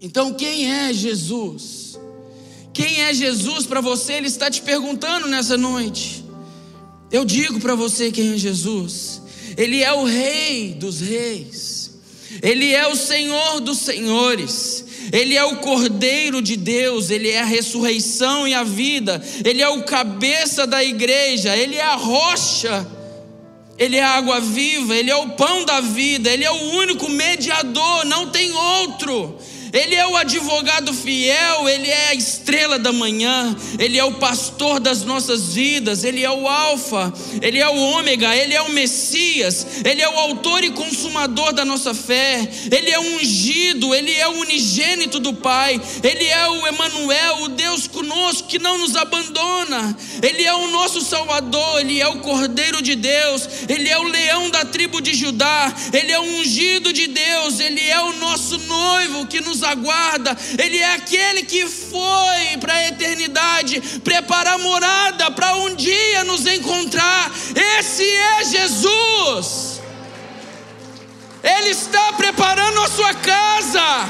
Então, 0.00 0.32
quem 0.32 0.72
é 0.72 0.92
Jesus? 0.92 1.98
Quem 2.72 3.00
é 3.00 3.12
Jesus 3.12 3.66
para 3.66 3.80
você? 3.80 4.12
Ele 4.12 4.28
está 4.28 4.48
te 4.48 4.62
perguntando 4.62 5.26
nessa 5.26 5.56
noite. 5.56 6.24
Eu 7.10 7.24
digo 7.24 7.58
para 7.58 7.74
você 7.74 8.12
quem 8.12 8.34
é 8.34 8.38
Jesus. 8.38 9.21
Ele 9.56 9.82
é 9.82 9.92
o 9.92 10.04
Rei 10.04 10.74
dos 10.74 11.00
Reis. 11.00 11.90
Ele 12.42 12.72
é 12.72 12.86
o 12.86 12.96
Senhor 12.96 13.60
dos 13.60 13.78
Senhores. 13.78 14.84
Ele 15.12 15.36
é 15.36 15.44
o 15.44 15.56
Cordeiro 15.56 16.40
de 16.40 16.56
Deus, 16.56 17.10
Ele 17.10 17.30
é 17.30 17.40
a 17.40 17.44
ressurreição 17.44 18.46
e 18.46 18.54
a 18.54 18.62
vida, 18.62 19.22
Ele 19.44 19.60
é 19.60 19.68
o 19.68 19.82
cabeça 19.82 20.66
da 20.66 20.82
igreja, 20.82 21.56
Ele 21.56 21.76
é 21.76 21.82
a 21.82 21.96
rocha, 21.96 22.86
Ele 23.78 23.96
é 23.96 24.02
a 24.02 24.16
água 24.16 24.40
viva, 24.40 24.96
Ele 24.96 25.10
é 25.10 25.16
o 25.16 25.30
pão 25.30 25.64
da 25.64 25.80
vida, 25.80 26.30
Ele 26.30 26.44
é 26.44 26.50
o 26.50 26.76
único 26.76 27.08
mediador, 27.10 28.06
não 28.06 28.30
tem 28.30 28.52
outro. 28.52 29.38
Ele 29.72 29.94
é 29.94 30.06
o 30.06 30.16
advogado 30.16 30.92
fiel, 30.92 31.66
Ele 31.66 31.88
é 31.88 32.08
a 32.08 32.14
estrela 32.14 32.78
da 32.78 32.92
manhã, 32.92 33.56
Ele 33.78 33.98
é 33.98 34.04
o 34.04 34.12
pastor 34.12 34.78
das 34.78 35.02
nossas 35.02 35.54
vidas, 35.54 36.04
Ele 36.04 36.22
é 36.22 36.30
o 36.30 36.46
Alfa, 36.46 37.10
Ele 37.40 37.58
é 37.58 37.68
o 37.68 37.76
Ômega, 37.76 38.36
Ele 38.36 38.52
é 38.52 38.60
o 38.60 38.68
Messias, 38.70 39.66
Ele 39.82 40.02
é 40.02 40.08
o 40.08 40.18
autor 40.18 40.62
e 40.62 40.70
consumador 40.70 41.54
da 41.54 41.64
nossa 41.64 41.94
fé, 41.94 42.46
Ele 42.70 42.90
é 42.90 42.98
o 42.98 43.16
ungido, 43.16 43.94
Ele 43.94 44.12
é 44.12 44.28
o 44.28 44.40
unigênito 44.40 45.18
do 45.18 45.32
Pai, 45.32 45.80
Ele 46.02 46.26
é 46.26 46.48
o 46.48 46.66
Emanuel, 46.66 47.44
o 47.44 47.48
Deus 47.48 47.88
conosco 47.88 48.48
que 48.48 48.58
não 48.58 48.76
nos 48.76 48.94
abandona, 48.94 49.96
Ele 50.22 50.42
é 50.42 50.54
o 50.54 50.66
nosso 50.68 51.00
Salvador, 51.00 51.80
Ele 51.80 51.98
é 51.98 52.08
o 52.08 52.18
Cordeiro 52.18 52.82
de 52.82 52.94
Deus, 52.94 53.48
Ele 53.66 53.88
é 53.88 53.98
o 53.98 54.02
leão 54.02 54.50
da 54.50 54.66
tribo 54.66 55.00
de 55.00 55.14
Judá, 55.14 55.74
Ele 55.94 56.12
é 56.12 56.20
o 56.20 56.40
ungido 56.40 56.92
de 56.92 57.06
Deus, 57.06 57.58
Ele 57.58 57.80
é 57.80 58.02
o 58.02 58.12
nosso 58.18 58.58
noivo 58.58 59.26
que 59.26 59.40
nos 59.40 59.61
aguarda, 59.62 60.36
Ele 60.58 60.78
é 60.78 60.94
aquele 60.94 61.42
que 61.42 61.66
foi 61.68 62.56
para 62.60 62.74
a 62.74 62.88
eternidade 62.88 63.80
preparar 64.00 64.58
morada 64.58 65.30
para 65.30 65.56
um 65.56 65.74
dia 65.74 66.24
nos 66.24 66.46
encontrar. 66.46 67.30
Esse 67.78 68.04
é 68.04 68.44
Jesus. 68.44 69.80
Ele 71.42 71.70
está 71.70 72.12
preparando 72.12 72.80
a 72.80 72.88
sua 72.88 73.14
casa. 73.14 74.08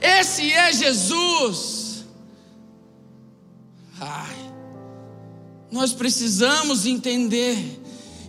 Esse 0.00 0.52
é 0.52 0.72
Jesus. 0.72 2.04
Ai, 4.00 4.52
nós 5.70 5.92
precisamos 5.92 6.86
entender 6.86 7.81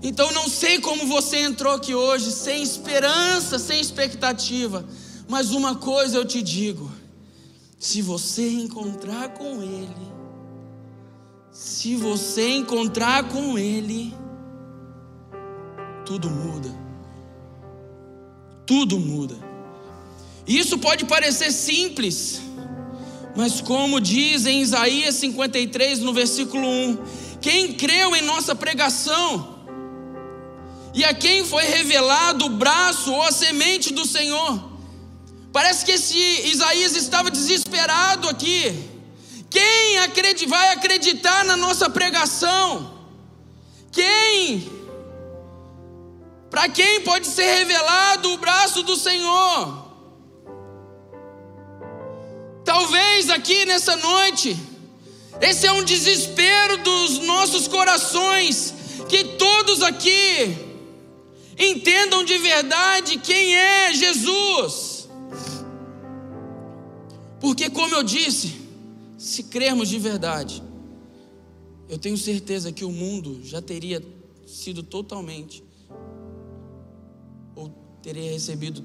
então 0.03 0.33
não 0.33 0.49
sei 0.49 0.79
como 0.81 1.07
você 1.07 1.37
entrou 1.37 1.73
aqui 1.73 1.95
hoje, 1.95 2.29
sem 2.29 2.61
esperança, 2.61 3.57
sem 3.57 3.79
expectativa, 3.79 4.85
mas 5.29 5.51
uma 5.51 5.75
coisa 5.75 6.17
eu 6.17 6.25
te 6.25 6.41
digo: 6.41 6.91
se 7.79 8.01
você 8.01 8.49
encontrar 8.49 9.29
com 9.29 9.63
Ele, 9.63 10.13
se 11.51 11.95
você 11.95 12.49
encontrar 12.49 13.29
com 13.29 13.57
Ele, 13.57 14.13
tudo 16.05 16.29
muda. 16.29 16.69
Tudo 18.65 18.99
muda. 18.99 19.35
Isso 20.45 20.77
pode 20.77 21.05
parecer 21.05 21.51
simples, 21.53 22.41
mas 23.37 23.61
como 23.61 24.01
diz 24.01 24.45
em 24.45 24.61
Isaías 24.61 25.15
53, 25.15 25.99
no 25.99 26.13
versículo 26.13 26.67
1, 26.67 26.97
quem 27.39 27.71
creu 27.73 28.13
em 28.15 28.21
nossa 28.21 28.53
pregação, 28.53 29.52
e 30.93 31.03
a 31.03 31.13
quem 31.13 31.43
foi 31.43 31.63
revelado 31.63 32.45
o 32.45 32.49
braço 32.49 33.11
ou 33.11 33.21
a 33.23 33.31
semente 33.31 33.91
do 33.91 34.05
Senhor. 34.05 34.71
Parece 35.51 35.85
que 35.85 35.91
esse 35.91 36.17
Isaías 36.17 36.95
estava 36.95 37.31
desesperado 37.31 38.29
aqui. 38.29 38.89
Quem 39.49 39.97
vai 40.47 40.69
acreditar 40.73 41.45
na 41.45 41.55
nossa 41.55 41.89
pregação? 41.89 42.91
Quem? 43.91 44.67
Para 46.49 46.69
quem 46.69 47.01
pode 47.01 47.27
ser 47.27 47.45
revelado 47.59 48.33
o 48.33 48.37
braço 48.37 48.83
do 48.83 48.95
Senhor? 48.95 49.83
Talvez 52.63 53.29
aqui 53.29 53.65
nessa 53.65 53.95
noite, 53.95 54.57
esse 55.41 55.67
é 55.67 55.71
um 55.71 55.83
desespero 55.83 56.77
dos 56.77 57.19
nossos 57.19 57.67
corações, 57.67 58.73
que 59.09 59.23
todos 59.23 59.83
aqui 59.83 60.62
Entendam 61.57 62.23
de 62.23 62.37
verdade 62.37 63.19
quem 63.19 63.55
é 63.55 63.93
Jesus. 63.93 65.07
Porque, 67.39 67.69
como 67.69 67.93
eu 67.95 68.03
disse, 68.03 68.55
se 69.17 69.43
crermos 69.43 69.89
de 69.89 69.99
verdade, 69.99 70.63
eu 71.89 71.97
tenho 71.97 72.17
certeza 72.17 72.71
que 72.71 72.85
o 72.85 72.91
mundo 72.91 73.41
já 73.43 73.61
teria 73.61 74.01
sido 74.47 74.81
totalmente, 74.81 75.63
ou 77.55 77.69
teria 78.01 78.31
recebido 78.31 78.83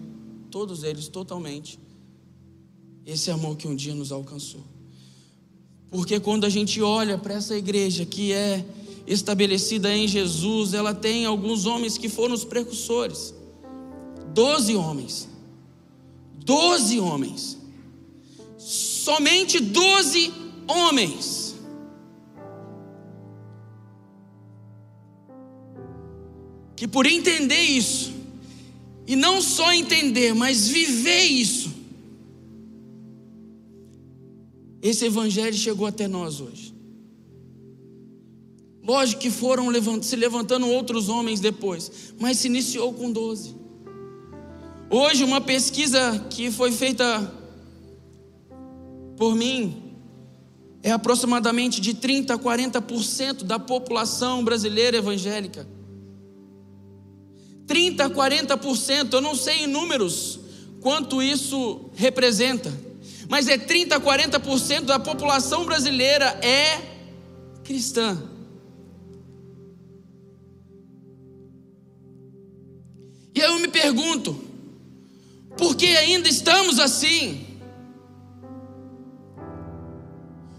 todos 0.51 0.83
eles 0.83 1.09
totalmente, 1.09 1.79
esse 3.07 3.31
amor 3.31 3.57
que 3.57 3.67
um 3.67 3.75
dia 3.75 3.95
nos 3.95 4.13
alcançou. 4.13 4.65
Porque 5.91 6.21
quando 6.21 6.45
a 6.45 6.51
gente 6.51 6.83
olha 6.83 7.17
para 7.17 7.35
essa 7.35 7.57
igreja 7.57 8.05
que 8.05 8.33
é 8.33 8.65
estabelecida 9.09 9.95
em 9.95 10.07
Jesus, 10.07 10.75
ela 10.75 10.95
tem 10.95 11.25
alguns 11.25 11.65
homens 11.65 11.97
que 11.97 12.09
foram 12.09 12.35
os 12.35 12.45
precursores. 12.45 13.35
Doze 14.35 14.77
homens. 14.77 15.29
Doze 16.45 17.01
homens. 17.01 17.57
Somente 18.59 19.61
doze 19.61 20.33
homens. 20.67 21.57
Que 26.77 26.87
por 26.87 27.07
entender 27.07 27.63
isso, 27.63 28.13
e 29.07 29.17
não 29.17 29.41
só 29.41 29.73
entender, 29.73 30.35
mas 30.35 30.69
viver 30.69 31.25
isso, 31.25 31.73
esse 34.81 35.07
evangelho 35.07 35.55
chegou 35.57 35.87
até 35.87 36.07
nós 36.07 36.41
hoje. 36.41 36.68
Lógico 38.89 39.21
que 39.21 39.31
foram 39.31 39.71
se 40.01 40.17
levantando 40.17 40.67
outros 40.67 41.11
homens 41.11 41.41
depois, 41.41 42.15
mas 42.19 42.39
se 42.39 42.47
iniciou 42.47 42.91
com 42.95 43.13
12. 43.13 43.55
Hoje, 44.89 45.25
uma 45.25 45.43
pesquisa 45.43 46.25
que 46.31 46.51
foi 46.51 46.73
feita 46.73 47.05
por 49.15 49.35
mim 49.35 49.93
é 50.83 50.91
aproximadamente 50.91 51.83
de 51.83 51.93
30 51.93 52.33
a 52.33 52.39
40% 52.39 53.45
da 53.45 53.59
população 53.59 54.43
brasileira 54.43 54.97
evangélica. 54.97 55.69
30 57.67 58.07
a 58.07 58.09
40%, 58.09 59.13
eu 59.13 59.21
não 59.21 59.35
sei 59.35 59.65
em 59.65 59.67
números 59.67 60.41
quanto 60.81 61.21
isso 61.21 61.91
representa, 61.95 62.73
mas 63.29 63.49
é 63.49 63.59
30 63.59 63.97
a 63.97 64.01
40% 64.01 64.87
da 64.87 64.99
população 64.99 65.67
brasileira 65.67 66.25
é 66.41 66.81
cristã. 67.63 68.38
E 73.39 73.41
eu 73.41 73.57
me 73.61 73.69
pergunto, 73.69 74.35
por 75.57 75.77
que 75.77 75.97
ainda 75.97 76.29
estamos 76.29 76.81
assim? 76.81 77.47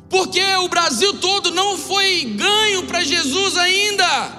Porque 0.10 0.42
o 0.64 0.70
Brasil 0.70 1.20
todo 1.20 1.52
não 1.52 1.78
foi 1.78 2.24
ganho 2.24 2.88
para 2.88 3.04
Jesus 3.04 3.58
ainda. 3.58 4.32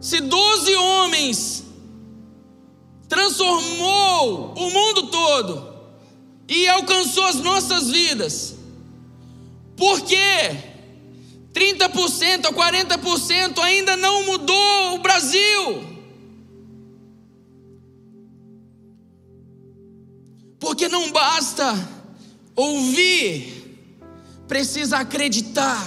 Se 0.00 0.20
doze 0.20 0.72
homens 0.76 1.64
transformou 3.08 4.54
o 4.56 4.70
mundo 4.70 5.08
todo 5.08 5.74
e 6.46 6.68
alcançou 6.68 7.24
as 7.24 7.40
nossas 7.40 7.90
vidas, 7.90 8.54
por 9.76 10.02
quê? 10.02 10.67
30% 11.58 12.46
a 12.46 12.52
40% 12.52 13.58
ainda 13.58 13.96
não 13.96 14.24
mudou 14.24 14.94
o 14.94 14.98
Brasil. 14.98 15.98
Porque 20.60 20.88
não 20.88 21.10
basta 21.10 21.74
ouvir, 22.54 23.80
precisa 24.46 24.98
acreditar, 24.98 25.84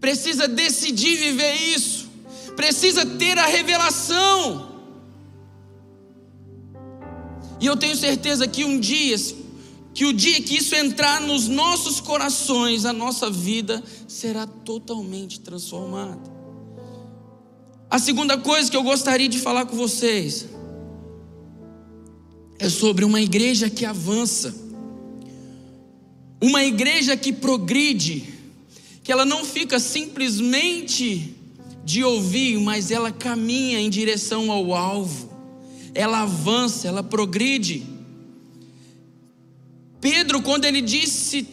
precisa 0.00 0.46
decidir 0.46 1.16
viver 1.16 1.54
isso, 1.54 2.08
precisa 2.54 3.04
ter 3.04 3.38
a 3.38 3.46
revelação. 3.46 4.76
E 7.58 7.66
eu 7.66 7.76
tenho 7.76 7.96
certeza 7.96 8.46
que 8.46 8.64
um 8.64 8.78
dia, 8.78 9.16
que 9.96 10.04
o 10.04 10.12
dia 10.12 10.42
que 10.42 10.58
isso 10.58 10.74
entrar 10.74 11.22
nos 11.22 11.48
nossos 11.48 12.02
corações, 12.02 12.84
a 12.84 12.92
nossa 12.92 13.30
vida 13.30 13.82
será 14.06 14.46
totalmente 14.46 15.40
transformada. 15.40 16.20
A 17.88 17.98
segunda 17.98 18.36
coisa 18.36 18.70
que 18.70 18.76
eu 18.76 18.82
gostaria 18.82 19.26
de 19.26 19.38
falar 19.38 19.64
com 19.64 19.74
vocês 19.74 20.48
é 22.58 22.68
sobre 22.68 23.06
uma 23.06 23.22
igreja 23.22 23.70
que 23.70 23.86
avança, 23.86 24.54
uma 26.42 26.62
igreja 26.62 27.16
que 27.16 27.32
progride, 27.32 28.34
que 29.02 29.10
ela 29.10 29.24
não 29.24 29.46
fica 29.46 29.80
simplesmente 29.80 31.34
de 31.86 32.04
ouvir, 32.04 32.60
mas 32.60 32.90
ela 32.90 33.10
caminha 33.10 33.80
em 33.80 33.88
direção 33.88 34.52
ao 34.52 34.74
alvo, 34.74 35.30
ela 35.94 36.20
avança, 36.20 36.86
ela 36.86 37.02
progride. 37.02 37.95
Pedro, 40.08 40.40
quando 40.40 40.64
ele 40.66 40.80
disse 40.80 41.48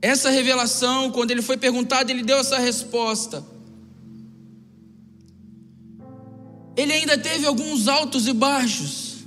essa 0.00 0.30
revelação, 0.30 1.10
quando 1.10 1.32
ele 1.32 1.42
foi 1.42 1.56
perguntado, 1.56 2.12
ele 2.12 2.22
deu 2.22 2.38
essa 2.38 2.60
resposta. 2.60 3.44
Ele 6.76 6.92
ainda 6.92 7.18
teve 7.18 7.44
alguns 7.44 7.88
altos 7.88 8.28
e 8.28 8.32
baixos, 8.32 9.24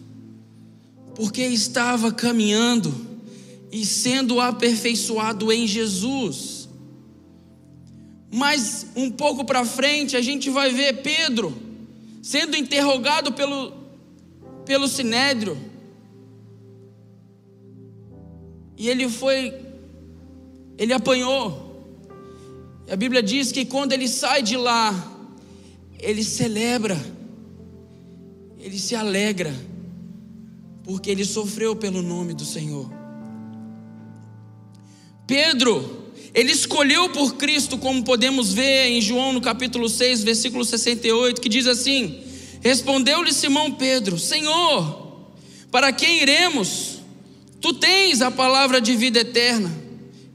porque 1.15 1.41
estava 1.41 2.13
caminhando 2.13 2.95
e 3.73 3.85
sendo 3.85 4.39
aperfeiçoado 4.39 5.51
em 5.51 5.67
Jesus. 5.67 6.69
Mas 8.31 8.87
um 8.95 9.11
pouco 9.11 9.43
para 9.43 9.65
frente 9.65 10.15
a 10.15 10.21
gente 10.21 10.49
vai 10.49 10.71
ver 10.71 11.01
Pedro 11.01 11.53
sendo 12.21 12.55
interrogado 12.55 13.33
pelo, 13.33 13.73
pelo 14.65 14.87
sinédrio. 14.87 15.74
E 18.77 18.89
ele 18.89 19.09
foi, 19.09 19.53
ele 20.77 20.93
apanhou. 20.93 21.63
E 22.87 22.91
a 22.91 22.95
Bíblia 22.95 23.23
diz 23.23 23.51
que 23.51 23.65
quando 23.65 23.93
ele 23.93 24.07
sai 24.07 24.41
de 24.41 24.57
lá, 24.57 24.93
ele 25.99 26.23
celebra 26.23 27.15
ele 28.65 28.79
se 28.79 28.95
alegra, 28.95 29.53
porque 30.83 31.11
ele 31.11 31.23
sofreu 31.23 31.75
pelo 31.75 32.01
nome 32.01 32.33
do 32.33 32.43
Senhor. 32.43 32.91
Pedro, 35.27 36.11
ele 36.33 36.51
escolheu 36.51 37.07
por 37.11 37.35
Cristo, 37.35 37.77
como 37.77 38.03
podemos 38.03 38.51
ver 38.51 38.87
em 38.87 38.99
João 38.99 39.33
no 39.33 39.39
capítulo 39.39 39.87
6, 39.87 40.23
versículo 40.23 40.65
68, 40.65 41.39
que 41.39 41.47
diz 41.47 41.67
assim: 41.67 42.23
Respondeu-lhe 42.59 43.31
Simão 43.31 43.71
Pedro: 43.71 44.17
Senhor, 44.17 45.29
para 45.69 45.93
quem 45.93 46.23
iremos? 46.23 46.94
Tu 47.65 47.73
tens 47.73 48.21
a 48.21 48.29
palavra 48.29 48.79
de 48.79 48.95
vida 48.95 49.21
eterna, 49.21 49.75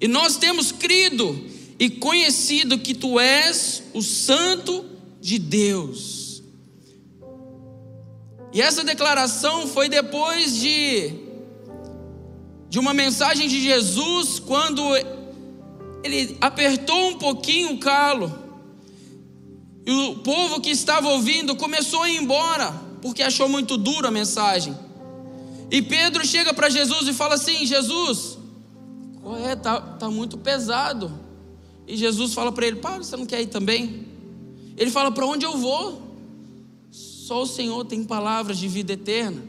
e 0.01 0.09
nós 0.09 0.37
temos 0.37 0.73
crido 0.73 1.47
e 1.79 1.88
conhecido 1.88 2.77
que 2.77 2.93
tu 2.93 3.21
és 3.21 3.85
o 3.95 4.03
Santo 4.03 4.85
de 5.21 5.38
Deus. 5.38 6.43
E 8.53 8.61
essa 8.61 8.83
declaração 8.83 9.69
foi 9.69 9.88
depois 9.88 10.57
de 10.57 11.14
de 12.69 12.81
uma 12.81 12.93
mensagem 12.93 13.47
de 13.47 13.62
Jesus 13.62 14.40
quando 14.40 14.83
ele 16.03 16.37
apertou 16.40 17.11
um 17.11 17.16
pouquinho 17.16 17.75
o 17.75 17.79
calo. 17.79 18.37
E 19.87 19.93
o 19.93 20.16
povo 20.16 20.61
que 20.61 20.71
estava 20.71 21.09
ouvindo 21.11 21.55
começou 21.55 22.03
a 22.03 22.11
ir 22.11 22.21
embora, 22.21 22.73
porque 23.01 23.23
achou 23.23 23.49
muito 23.49 23.77
dura 23.77 24.09
a 24.09 24.11
mensagem. 24.11 24.89
E 25.70 25.80
Pedro 25.80 26.26
chega 26.26 26.52
para 26.52 26.68
Jesus 26.68 27.06
e 27.06 27.12
fala 27.12 27.37
assim: 27.37 27.64
Jesus, 27.64 28.38
qual 29.22 29.38
é? 29.38 29.54
Tá, 29.54 29.80
tá 29.80 30.11
muito 30.11 30.37
pesado. 30.37 31.12
E 31.87 31.96
Jesus 31.96 32.35
fala 32.35 32.50
para 32.50 32.66
ele: 32.66 32.76
Para, 32.76 32.98
você 32.98 33.16
não 33.16 33.26
quer 33.26 33.40
ir 33.40 33.46
também? 33.46 34.06
Ele 34.76 34.90
fala: 34.90 35.12
Para 35.12 35.26
onde 35.26 35.46
eu 35.46 35.56
vou? 35.56 36.11
Só 36.90 37.42
o 37.42 37.46
Senhor 37.46 37.85
tem 37.85 38.02
palavras 38.02 38.59
de 38.59 38.66
vida 38.66 38.94
eterna. 38.94 39.42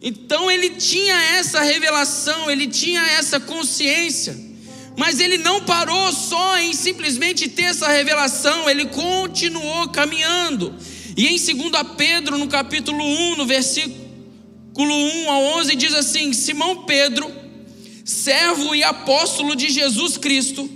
Então 0.00 0.50
ele 0.50 0.70
tinha 0.70 1.14
essa 1.34 1.60
revelação, 1.60 2.50
ele 2.50 2.66
tinha 2.66 3.02
essa 3.02 3.38
consciência. 3.38 4.48
Mas 4.96 5.20
ele 5.20 5.38
não 5.38 5.60
parou 5.60 6.12
só 6.12 6.58
em 6.58 6.72
simplesmente 6.72 7.48
ter 7.48 7.64
essa 7.64 7.88
revelação, 7.88 8.68
ele 8.68 8.86
continuou 8.86 9.88
caminhando. 9.90 10.74
E 11.16 11.26
em 11.26 11.36
2 11.36 11.72
Pedro, 11.96 12.38
no 12.38 12.48
capítulo 12.48 13.04
1, 13.04 13.36
no 13.36 13.46
versículo 13.46 14.07
1 14.78 15.30
a 15.30 15.38
11, 15.58 15.74
diz 15.74 15.92
assim: 15.92 16.32
Simão 16.32 16.84
Pedro, 16.84 17.30
servo 18.04 18.74
e 18.74 18.82
apóstolo 18.84 19.56
de 19.56 19.68
Jesus 19.68 20.16
Cristo, 20.16 20.70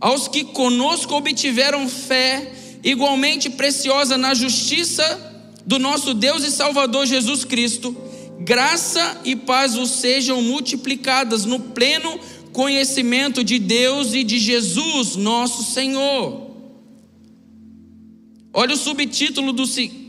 aos 0.00 0.26
que 0.26 0.42
conosco 0.44 1.14
obtiveram 1.14 1.88
fé 1.88 2.52
igualmente 2.82 3.50
preciosa 3.50 4.16
na 4.16 4.32
justiça 4.32 5.04
do 5.66 5.78
nosso 5.78 6.14
Deus 6.14 6.44
e 6.44 6.50
Salvador 6.50 7.06
Jesus 7.06 7.44
Cristo, 7.44 7.94
graça 8.40 9.20
e 9.24 9.34
paz 9.34 9.74
vos 9.74 9.90
sejam 9.90 10.40
multiplicadas 10.40 11.44
no 11.44 11.58
pleno 11.58 12.18
conhecimento 12.52 13.44
de 13.44 13.58
Deus 13.58 14.14
e 14.14 14.24
de 14.24 14.38
Jesus, 14.38 15.14
nosso 15.14 15.74
Senhor. 15.74 16.46
Olha 18.52 18.74
o 18.74 18.78
subtítulo 18.78 19.52
do, 19.52 19.64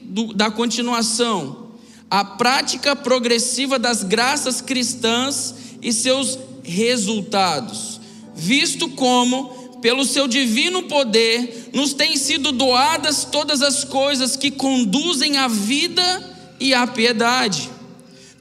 do, 0.06 0.34
da 0.34 0.50
continuação: 0.50 1.67
A 2.10 2.24
prática 2.24 2.96
progressiva 2.96 3.78
das 3.78 4.02
graças 4.02 4.62
cristãs 4.62 5.54
e 5.82 5.92
seus 5.92 6.40
resultados, 6.64 8.00
visto 8.34 8.90
como 8.90 9.78
pelo 9.82 10.06
seu 10.06 10.28
divino 10.28 10.84
poder, 10.84 11.70
nos 11.74 11.94
têm 11.94 12.18
sido 12.18 12.52
doadas 12.52 13.26
todas 13.26 13.62
as 13.62 13.84
coisas 13.84 14.36
que 14.36 14.50
conduzem 14.52 15.38
à 15.38 15.48
vida 15.48 16.36
e 16.60 16.74
à 16.74 16.88
piedade, 16.88 17.70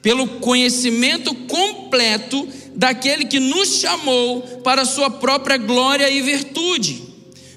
pelo 0.01 0.27
conhecimento 0.39 1.35
completo 1.35 2.47
daquele 2.73 3.25
que 3.25 3.39
nos 3.39 3.79
chamou 3.79 4.41
para 4.63 4.85
sua 4.85 5.09
própria 5.09 5.57
glória 5.57 6.09
e 6.09 6.21
virtude, 6.21 7.03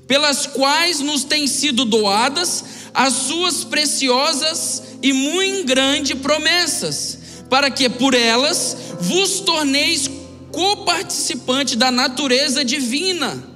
pelas 0.07 0.45
quais 0.47 1.01
nos 1.01 1.23
têm 1.23 1.47
sido 1.47 1.85
doadas 1.85 2.65
as 2.93 3.13
suas 3.13 3.65
preciosas 3.65 4.83
e 5.03 5.13
muito 5.13 5.67
grandes 5.67 6.19
promessas, 6.19 7.19
para 7.49 7.71
que 7.71 7.89
por 7.89 8.15
elas 8.15 8.77
vos 9.01 9.41
torneis 9.41 10.11
coparticipante 10.53 11.77
da 11.77 11.91
natureza 11.91 12.65
divina 12.65 13.51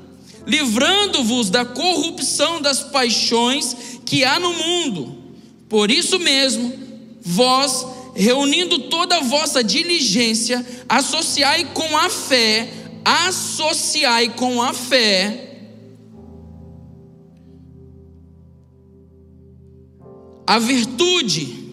livrando-vos 0.47 1.51
da 1.51 1.65
corrupção 1.65 2.61
das 2.61 2.81
paixões 2.81 3.77
que 4.05 4.25
há 4.25 4.39
no 4.39 4.53
mundo. 4.53 5.19
Por 5.69 5.91
isso 5.91 6.19
mesmo, 6.19 6.73
vós, 7.21 7.87
reunindo 8.15 8.79
toda 8.91 9.17
a 9.17 9.23
vossa 9.23 9.65
diligência, 9.65 10.65
associai 10.89 11.71
com 11.73 11.97
a 11.97 12.11
fé, 12.11 12.69
associai 13.05 14.31
com 14.31 14.63
a 14.63 14.73
fé 14.73 15.54
a 20.47 20.59
virtude, 20.59 21.65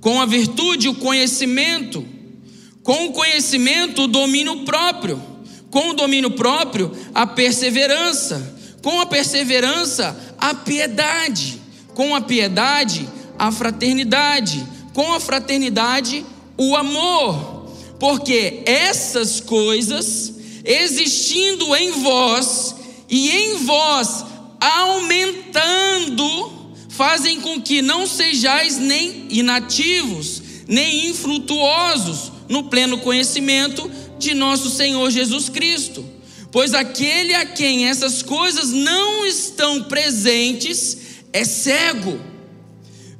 com 0.00 0.20
a 0.20 0.26
virtude 0.26 0.88
o 0.88 0.94
conhecimento, 0.94 2.04
com 2.82 3.06
o 3.06 3.12
conhecimento 3.12 4.02
o 4.02 4.08
domínio 4.08 4.64
próprio 4.64 5.38
com 5.70 5.90
o 5.90 5.94
domínio 5.94 6.30
próprio, 6.30 6.90
a 7.14 7.26
perseverança. 7.26 8.56
Com 8.82 9.00
a 9.00 9.06
perseverança, 9.06 10.34
a 10.38 10.54
piedade. 10.54 11.60
Com 11.94 12.14
a 12.14 12.20
piedade, 12.20 13.08
a 13.38 13.50
fraternidade. 13.52 14.64
Com 14.94 15.12
a 15.12 15.20
fraternidade, 15.20 16.24
o 16.56 16.76
amor. 16.76 17.66
Porque 17.98 18.62
essas 18.64 19.40
coisas, 19.40 20.32
existindo 20.64 21.74
em 21.76 21.90
vós 22.02 22.74
e 23.08 23.30
em 23.30 23.56
vós 23.64 24.24
aumentando, 24.60 26.26
fazem 26.98 27.40
com 27.40 27.62
que 27.62 27.80
não 27.80 28.08
sejais 28.08 28.76
nem 28.76 29.28
inativos, 29.30 30.42
nem 30.66 31.06
infrutuosos 31.06 32.32
no 32.48 32.64
pleno 32.64 32.98
conhecimento 32.98 33.88
de 34.18 34.34
nosso 34.34 34.68
Senhor 34.68 35.08
Jesus 35.08 35.48
Cristo. 35.48 36.04
Pois 36.50 36.74
aquele 36.74 37.34
a 37.34 37.46
quem 37.46 37.86
essas 37.86 38.20
coisas 38.20 38.70
não 38.70 39.24
estão 39.24 39.84
presentes 39.84 40.98
é 41.32 41.44
cego, 41.44 42.18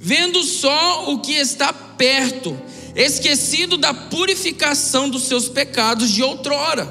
vendo 0.00 0.42
só 0.42 1.12
o 1.12 1.20
que 1.20 1.34
está 1.34 1.72
perto, 1.72 2.60
esquecido 2.96 3.76
da 3.76 3.94
purificação 3.94 5.08
dos 5.08 5.22
seus 5.28 5.48
pecados 5.48 6.10
de 6.10 6.20
outrora. 6.20 6.84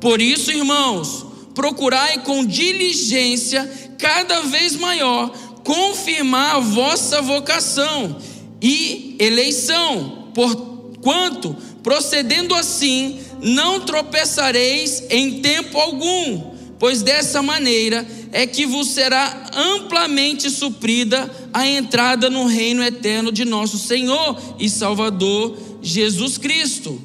Por 0.00 0.22
isso, 0.22 0.50
irmãos, 0.50 1.26
procurai 1.54 2.20
com 2.20 2.42
diligência 2.42 3.70
cada 3.98 4.40
vez 4.40 4.74
maior 4.76 5.30
confirmar 5.64 6.56
a 6.56 6.60
vossa 6.60 7.22
vocação 7.22 8.16
e 8.60 9.16
eleição, 9.18 10.28
porquanto, 10.34 11.56
procedendo 11.82 12.54
assim, 12.54 13.20
não 13.40 13.80
tropeçareis 13.80 15.04
em 15.10 15.40
tempo 15.40 15.78
algum, 15.78 16.52
pois 16.78 17.02
dessa 17.02 17.42
maneira 17.42 18.06
é 18.32 18.46
que 18.46 18.64
vos 18.64 18.88
será 18.88 19.50
amplamente 19.54 20.48
suprida 20.48 21.30
a 21.52 21.66
entrada 21.66 22.30
no 22.30 22.46
reino 22.46 22.82
eterno 22.82 23.30
de 23.30 23.44
nosso 23.44 23.78
Senhor 23.78 24.40
e 24.58 24.68
Salvador 24.68 25.56
Jesus 25.82 26.38
Cristo. 26.38 27.00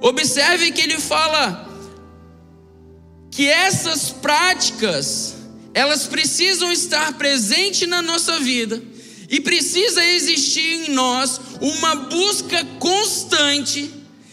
Observe 0.00 0.72
que 0.72 0.80
ele 0.80 0.98
fala 0.98 1.68
que 3.30 3.46
essas 3.48 4.10
práticas, 4.10 5.36
elas 5.74 6.06
precisam 6.06 6.72
estar 6.72 7.14
presentes 7.14 7.88
na 7.88 8.02
nossa 8.02 8.38
vida 8.40 8.82
e 9.28 9.40
precisa 9.40 10.04
existir 10.04 10.86
em 10.86 10.90
nós 10.90 11.40
uma 11.60 11.94
busca 11.94 12.64
constante 12.78 13.90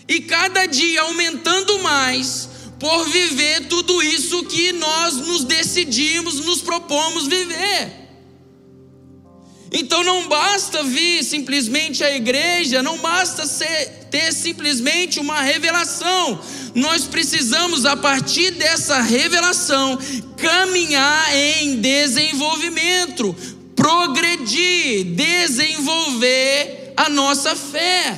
e 0.08 0.22
cada 0.22 0.66
dia 0.66 1.02
aumentando 1.02 1.80
mais 1.80 2.50
por 2.80 3.06
viver 3.10 3.68
tudo 3.68 4.02
isso 4.02 4.44
que 4.46 4.74
nós 4.74 5.16
nos 5.16 5.44
decidimos, 5.44 6.46
nos 6.46 6.62
propomos 6.62 7.28
viver. 7.28 8.09
Então 9.72 10.04
não 10.04 10.28
basta 10.28 10.84
vir 10.84 11.24
simplesmente 11.24 12.04
à 12.04 12.16
igreja, 12.16 12.82
não 12.82 12.98
basta 12.98 13.46
ser, 13.46 14.08
ter 14.10 14.34
simplesmente 14.34 15.20
uma 15.20 15.42
revelação. 15.42 16.40
Nós 16.74 17.06
precisamos, 17.06 17.86
a 17.86 17.96
partir 17.96 18.52
dessa 18.52 19.00
revelação, 19.02 19.98
caminhar 20.38 21.36
em 21.36 21.80
desenvolvimento, 21.80 23.36
progredir, 23.76 25.06
desenvolver 25.06 26.94
a 26.98 27.08
nossa 27.08 27.56
fé. 27.56 28.18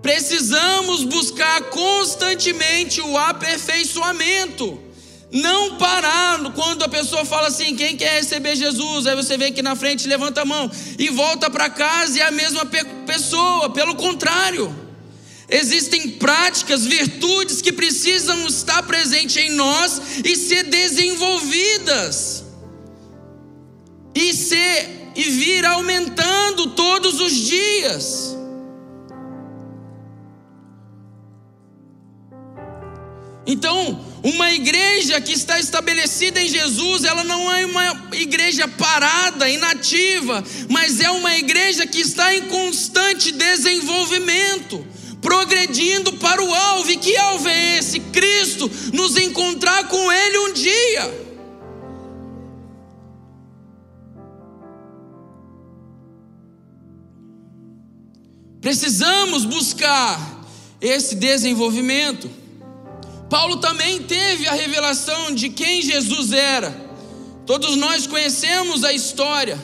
Precisamos 0.00 1.02
buscar 1.02 1.62
constantemente 1.64 3.00
o 3.00 3.18
aperfeiçoamento. 3.18 4.87
Não 5.30 5.76
parar 5.76 6.38
quando 6.52 6.82
a 6.84 6.88
pessoa 6.88 7.24
fala 7.24 7.48
assim: 7.48 7.76
quem 7.76 7.96
quer 7.96 8.14
receber 8.14 8.56
Jesus? 8.56 9.06
Aí 9.06 9.14
você 9.14 9.36
vem 9.36 9.48
aqui 9.48 9.62
na 9.62 9.76
frente, 9.76 10.08
levanta 10.08 10.42
a 10.42 10.44
mão 10.44 10.70
e 10.98 11.08
volta 11.10 11.50
para 11.50 11.68
casa 11.68 12.18
e 12.18 12.20
é 12.20 12.26
a 12.26 12.30
mesma 12.30 12.66
pessoa. 13.06 13.70
Pelo 13.70 13.94
contrário. 13.94 14.88
Existem 15.50 16.10
práticas, 16.10 16.84
virtudes 16.84 17.62
que 17.62 17.72
precisam 17.72 18.46
estar 18.46 18.82
presentes 18.82 19.34
em 19.38 19.50
nós 19.52 20.20
e 20.22 20.36
ser 20.36 20.64
desenvolvidas. 20.64 22.44
E 24.14 24.34
ser 24.34 25.10
e 25.16 25.22
vir 25.22 25.64
aumentando 25.64 26.68
todos 26.72 27.18
os 27.18 27.32
dias. 27.32 28.37
Então, 33.50 34.04
uma 34.22 34.52
igreja 34.52 35.18
que 35.22 35.32
está 35.32 35.58
estabelecida 35.58 36.38
em 36.38 36.48
Jesus, 36.48 37.04
ela 37.04 37.24
não 37.24 37.50
é 37.50 37.64
uma 37.64 38.10
igreja 38.12 38.68
parada, 38.68 39.48
inativa, 39.48 40.44
mas 40.68 41.00
é 41.00 41.10
uma 41.10 41.34
igreja 41.34 41.86
que 41.86 41.98
está 41.98 42.34
em 42.34 42.42
constante 42.42 43.32
desenvolvimento 43.32 44.86
progredindo 45.22 46.12
para 46.18 46.44
o 46.44 46.54
alvo. 46.54 46.90
E 46.90 46.98
que 46.98 47.16
alvo 47.16 47.48
é 47.48 47.78
esse? 47.78 48.00
Cristo, 48.00 48.70
nos 48.92 49.16
encontrar 49.16 49.88
com 49.88 50.12
Ele 50.12 50.38
um 50.40 50.52
dia. 50.52 51.28
Precisamos 58.60 59.46
buscar 59.46 60.44
esse 60.82 61.14
desenvolvimento. 61.14 62.37
Paulo 63.28 63.58
também 63.58 64.02
teve 64.02 64.46
a 64.46 64.52
revelação 64.52 65.34
de 65.34 65.50
quem 65.50 65.82
Jesus 65.82 66.32
era. 66.32 66.70
Todos 67.44 67.76
nós 67.76 68.06
conhecemos 68.06 68.84
a 68.84 68.92
história. 68.92 69.58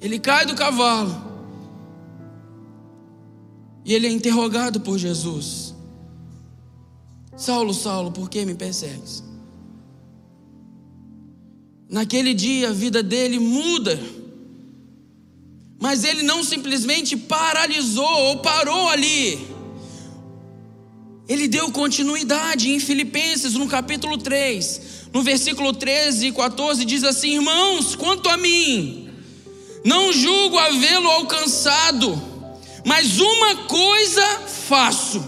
Ele 0.00 0.18
cai 0.18 0.46
do 0.46 0.54
cavalo. 0.54 1.30
E 3.84 3.94
ele 3.94 4.06
é 4.06 4.10
interrogado 4.10 4.80
por 4.80 4.98
Jesus: 4.98 5.74
Saulo, 7.36 7.74
Saulo, 7.74 8.12
por 8.12 8.30
que 8.30 8.44
me 8.44 8.54
persegues? 8.54 9.24
Naquele 11.88 12.32
dia 12.34 12.68
a 12.70 12.72
vida 12.72 13.02
dele 13.02 13.40
muda, 13.40 13.98
mas 15.80 16.04
ele 16.04 16.22
não 16.22 16.44
simplesmente 16.44 17.16
paralisou 17.16 18.28
ou 18.28 18.38
parou 18.38 18.88
ali. 18.90 19.59
Ele 21.30 21.48
deu 21.48 21.70
continuidade 21.70 22.68
em 22.68 22.78
Filipenses, 22.78 23.54
no 23.54 23.66
capítulo 23.66 24.18
3, 24.18 24.80
no 25.14 25.22
versículo 25.22 25.72
13 25.72 26.26
e 26.26 26.32
14, 26.32 26.84
diz 26.84 27.04
assim: 27.04 27.36
Irmãos, 27.36 27.96
quanto 27.96 28.28
a 28.28 28.36
mim, 28.36 29.08
não 29.82 30.12
julgo 30.12 30.58
havê-lo 30.58 31.08
alcançado 31.08 32.30
mas 32.84 33.18
uma 33.18 33.56
coisa 33.66 34.22
faço, 34.68 35.22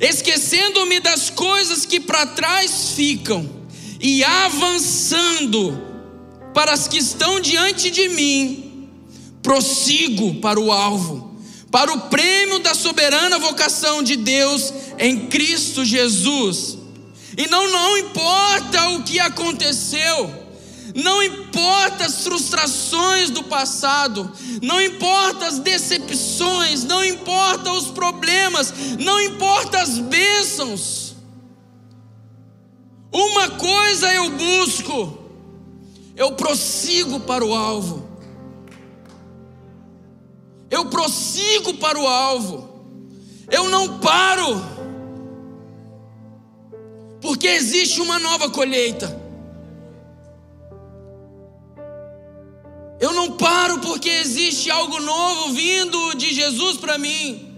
esquecendo-me 0.00 1.00
das 1.00 1.30
coisas 1.30 1.84
que 1.84 1.98
para 1.98 2.26
trás 2.26 2.90
ficam 2.90 3.48
e 4.00 4.22
avançando 4.22 5.82
para 6.54 6.72
as 6.72 6.86
que 6.86 6.98
estão 6.98 7.40
diante 7.40 7.90
de 7.90 8.08
mim, 8.08 8.88
prossigo 9.42 10.34
para 10.36 10.60
o 10.60 10.70
alvo, 10.70 11.25
para 11.70 11.92
o 11.92 12.02
prêmio 12.02 12.58
da 12.60 12.74
soberana 12.74 13.38
vocação 13.38 14.02
de 14.02 14.16
Deus 14.16 14.72
em 14.98 15.26
Cristo 15.26 15.84
Jesus. 15.84 16.78
E 17.36 17.46
não, 17.48 17.70
não 17.70 17.98
importa 17.98 18.88
o 18.90 19.02
que 19.02 19.18
aconteceu, 19.18 20.32
não 20.94 21.22
importa 21.22 22.06
as 22.06 22.24
frustrações 22.24 23.28
do 23.28 23.42
passado, 23.44 24.32
não 24.62 24.80
importa 24.80 25.46
as 25.46 25.58
decepções, 25.58 26.84
não 26.84 27.04
importa 27.04 27.70
os 27.72 27.88
problemas, 27.88 28.72
não 28.98 29.20
importa 29.20 29.80
as 29.80 29.98
bênçãos. 29.98 31.14
Uma 33.12 33.50
coisa 33.50 34.12
eu 34.14 34.30
busco, 34.30 35.18
eu 36.16 36.32
prossigo 36.32 37.20
para 37.20 37.44
o 37.44 37.54
alvo. 37.54 38.05
Eu 40.70 40.86
prossigo 40.86 41.74
para 41.74 41.98
o 41.98 42.06
alvo. 42.06 42.68
Eu 43.50 43.68
não 43.68 43.98
paro. 43.98 44.60
Porque 47.20 47.46
existe 47.46 48.00
uma 48.00 48.18
nova 48.18 48.50
colheita. 48.50 49.24
Eu 52.98 53.12
não 53.12 53.32
paro 53.32 53.78
porque 53.80 54.08
existe 54.08 54.70
algo 54.70 54.98
novo 55.00 55.52
vindo 55.52 56.14
de 56.14 56.32
Jesus 56.32 56.78
para 56.78 56.96
mim. 56.96 57.54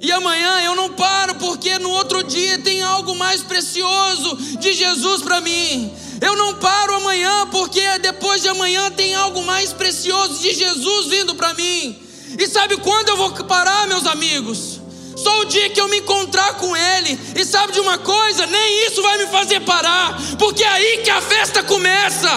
E 0.00 0.10
amanhã 0.10 0.60
eu 0.62 0.74
não 0.74 0.92
paro 0.94 1.36
porque 1.36 1.78
no 1.78 1.90
outro 1.90 2.24
dia 2.24 2.58
tem 2.58 2.82
algo 2.82 3.14
mais 3.14 3.42
precioso 3.42 4.36
de 4.58 4.72
Jesus 4.72 5.22
para 5.22 5.40
mim. 5.40 5.94
Eu 6.20 6.36
não 6.36 6.54
paro 6.56 6.96
amanhã 6.96 7.46
porque 7.52 7.80
depois 8.00 8.42
de 8.42 8.48
amanhã 8.48 8.90
tem 8.90 9.14
algo 9.14 9.42
mais 9.42 9.72
precioso 9.72 10.40
de 10.40 10.52
Jesus 10.52 11.06
vindo 11.06 11.36
para 11.36 11.54
mim. 11.54 12.02
E 12.38 12.46
sabe 12.46 12.76
quando 12.78 13.08
eu 13.08 13.16
vou 13.16 13.30
parar, 13.44 13.86
meus 13.86 14.06
amigos? 14.06 14.80
Só 15.16 15.40
o 15.40 15.44
dia 15.44 15.70
que 15.70 15.80
eu 15.80 15.88
me 15.88 15.98
encontrar 15.98 16.54
com 16.54 16.76
Ele. 16.76 17.18
E 17.36 17.44
sabe 17.44 17.72
de 17.72 17.80
uma 17.80 17.98
coisa? 17.98 18.46
Nem 18.46 18.86
isso 18.86 19.02
vai 19.02 19.18
me 19.18 19.26
fazer 19.26 19.60
parar, 19.60 20.18
porque 20.38 20.62
é 20.62 20.68
aí 20.68 21.00
que 21.04 21.10
a 21.10 21.20
festa 21.20 21.62
começa. 21.62 22.28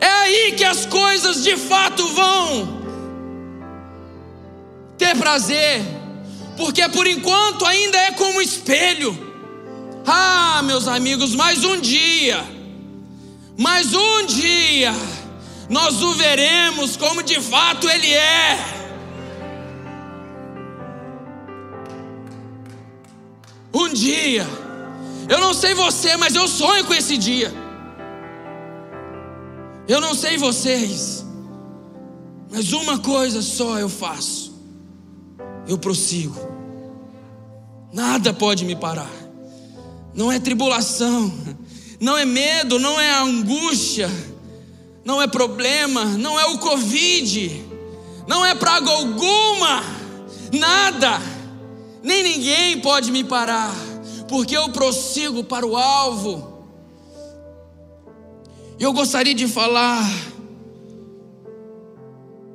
É 0.00 0.10
aí 0.10 0.52
que 0.56 0.64
as 0.64 0.84
coisas 0.86 1.42
de 1.42 1.56
fato 1.56 2.06
vão 2.08 2.84
ter 4.98 5.16
prazer, 5.16 5.82
porque 6.56 6.86
por 6.88 7.06
enquanto 7.06 7.64
ainda 7.64 7.98
é 7.98 8.12
como 8.12 8.40
espelho. 8.40 9.32
Ah, 10.06 10.60
meus 10.64 10.86
amigos, 10.86 11.34
mais 11.34 11.64
um 11.64 11.80
dia, 11.80 12.44
mais 13.56 13.94
um 13.94 14.26
dia, 14.26 14.92
nós 15.68 16.02
o 16.02 16.14
veremos 16.14 16.96
como 16.96 17.22
de 17.22 17.40
fato 17.40 17.88
Ele 17.88 18.12
é. 18.12 18.58
Um 23.72 23.88
dia, 23.92 24.46
eu 25.28 25.40
não 25.40 25.52
sei 25.52 25.74
você, 25.74 26.16
mas 26.16 26.34
eu 26.34 26.46
sonho 26.46 26.84
com 26.84 26.94
esse 26.94 27.16
dia. 27.16 27.52
Eu 29.88 30.00
não 30.00 30.14
sei 30.14 30.38
vocês, 30.38 31.24
mas 32.50 32.72
uma 32.72 32.98
coisa 32.98 33.42
só 33.42 33.78
eu 33.78 33.88
faço: 33.88 34.54
eu 35.66 35.76
prossigo. 35.76 36.54
Nada 37.92 38.32
pode 38.32 38.64
me 38.64 38.74
parar. 38.74 39.10
Não 40.14 40.30
é 40.30 40.38
tribulação, 40.38 41.32
não 42.00 42.16
é 42.16 42.24
medo, 42.24 42.78
não 42.78 43.00
é 43.00 43.18
angústia, 43.18 44.08
não 45.04 45.20
é 45.20 45.26
problema, 45.26 46.04
não 46.04 46.38
é 46.38 46.46
o 46.46 46.58
Covid, 46.58 47.64
não 48.26 48.44
é 48.44 48.54
praga 48.54 48.90
alguma, 48.90 49.82
nada, 50.52 51.20
nem 52.02 52.22
ninguém 52.22 52.80
pode 52.80 53.12
me 53.12 53.22
parar, 53.22 53.74
porque 54.28 54.56
eu 54.56 54.70
prossigo 54.70 55.44
para 55.44 55.66
o 55.66 55.76
alvo. 55.76 56.52
Eu 58.78 58.92
gostaria 58.92 59.34
de 59.34 59.46
falar 59.46 60.04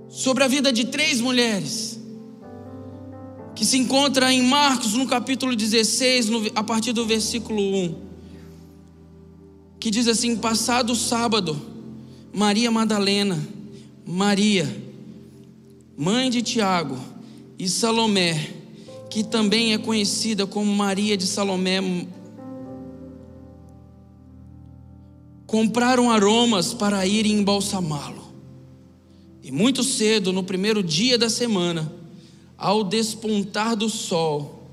sobre 0.09 0.43
a 0.43 0.47
vida 0.47 0.73
de 0.73 0.85
três 0.85 1.21
mulheres 1.21 1.99
que 3.55 3.63
se 3.65 3.77
encontra 3.77 4.31
em 4.31 4.41
Marcos 4.41 4.93
no 4.93 5.05
capítulo 5.05 5.55
16, 5.55 6.29
no, 6.29 6.51
a 6.55 6.63
partir 6.63 6.93
do 6.93 7.05
versículo 7.05 7.61
1, 7.61 7.95
que 9.79 9.91
diz 9.91 10.07
assim: 10.07 10.35
Passado 10.35 10.95
sábado, 10.95 11.78
Maria 12.33 12.69
Madalena, 12.69 13.39
Maria, 14.05 14.67
mãe 15.97 16.29
de 16.29 16.41
Tiago, 16.41 16.97
e 17.59 17.67
Salomé, 17.67 18.53
que 19.09 19.21
também 19.21 19.73
é 19.73 19.77
conhecida 19.77 20.47
como 20.47 20.73
Maria 20.73 21.17
de 21.17 21.27
Salomé, 21.27 21.79
compraram 25.45 26.09
aromas 26.09 26.73
para 26.73 27.05
irem 27.05 27.39
embalsamá-lo. 27.39 28.29
E 29.43 29.51
muito 29.51 29.83
cedo, 29.83 30.31
no 30.31 30.43
primeiro 30.43 30.81
dia 30.81 31.17
da 31.17 31.29
semana, 31.29 31.91
ao 32.57 32.83
despontar 32.83 33.75
do 33.75 33.89
sol, 33.89 34.63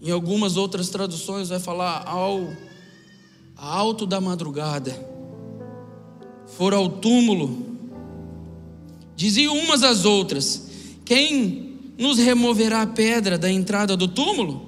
em 0.00 0.10
algumas 0.10 0.56
outras 0.56 0.88
traduções 0.88 1.48
vai 1.48 1.58
falar 1.58 2.04
ao 2.06 2.48
alto 3.56 4.06
da 4.06 4.20
madrugada, 4.20 5.17
foram 6.56 6.78
ao 6.78 6.88
túmulo, 6.88 7.76
diziam 9.14 9.56
umas 9.56 9.82
às 9.82 10.04
outras: 10.04 10.68
Quem 11.04 11.74
nos 11.98 12.18
removerá 12.18 12.82
a 12.82 12.86
pedra 12.86 13.36
da 13.36 13.50
entrada 13.50 13.96
do 13.96 14.08
túmulo? 14.08 14.66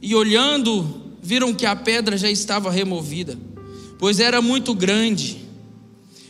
E 0.00 0.14
olhando, 0.14 1.02
viram 1.22 1.54
que 1.54 1.66
a 1.66 1.76
pedra 1.76 2.16
já 2.16 2.30
estava 2.30 2.70
removida 2.70 3.38
pois 4.02 4.18
era 4.18 4.42
muito 4.42 4.74
grande. 4.74 5.36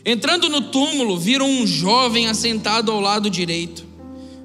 Entrando 0.05 0.51
no 0.51 0.61
túmulo, 0.61 1.19
viram 1.19 1.49
um 1.49 1.67
jovem 1.67 2.29
assentado 2.29 2.93
ao 2.93 3.01
lado 3.01 3.31
direito, 3.31 3.83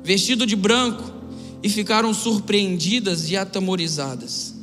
vestido 0.02 0.45
de 0.45 0.56
branco, 0.56 1.04
e 1.62 1.67
ficaram 1.67 2.13
surpreendidas 2.13 3.30
e 3.30 3.36
atemorizadas. 3.36 4.56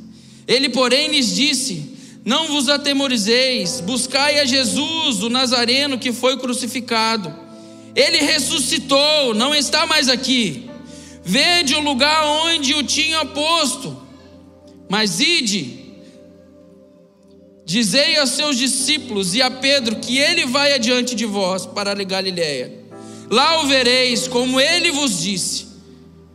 Ele, 0.47 0.67
porém, 0.69 1.11
lhes 1.11 1.35
disse: 1.35 1.94
Não 2.25 2.47
vos 2.47 2.67
atemorizeis, 2.67 3.79
buscai 3.79 4.39
a 4.39 4.45
Jesus, 4.45 5.21
o 5.21 5.29
Nazareno 5.29 5.97
que 5.97 6.11
foi 6.11 6.37
crucificado. 6.37 7.33
Ele 7.95 8.17
ressuscitou, 8.17 9.33
não 9.33 9.55
está 9.55 9.85
mais 9.85 10.09
aqui. 10.09 10.69
Vede 11.23 11.75
o 11.75 11.79
lugar 11.79 12.25
onde 12.25 12.73
o 12.73 12.83
tinha 12.83 13.23
posto. 13.25 14.01
Mas 14.89 15.19
ide 15.19 15.85
Dizei 17.65 18.17
a 18.17 18.27
seus 18.27 18.57
discípulos 18.57 19.33
e 19.33 19.41
a 19.41 19.49
Pedro 19.49 19.95
que 19.95 20.19
ele 20.19 20.45
vai 20.45 20.73
adiante 20.73 21.15
de 21.15 21.25
vós 21.25 21.65
para 21.65 21.91
a 21.91 22.03
Galiléia. 22.03 22.71
Lá 23.27 23.63
o 23.63 23.67
vereis, 23.67 24.27
como 24.27 24.61
ele 24.61 24.91
vos 24.91 25.19
disse. 25.23 25.65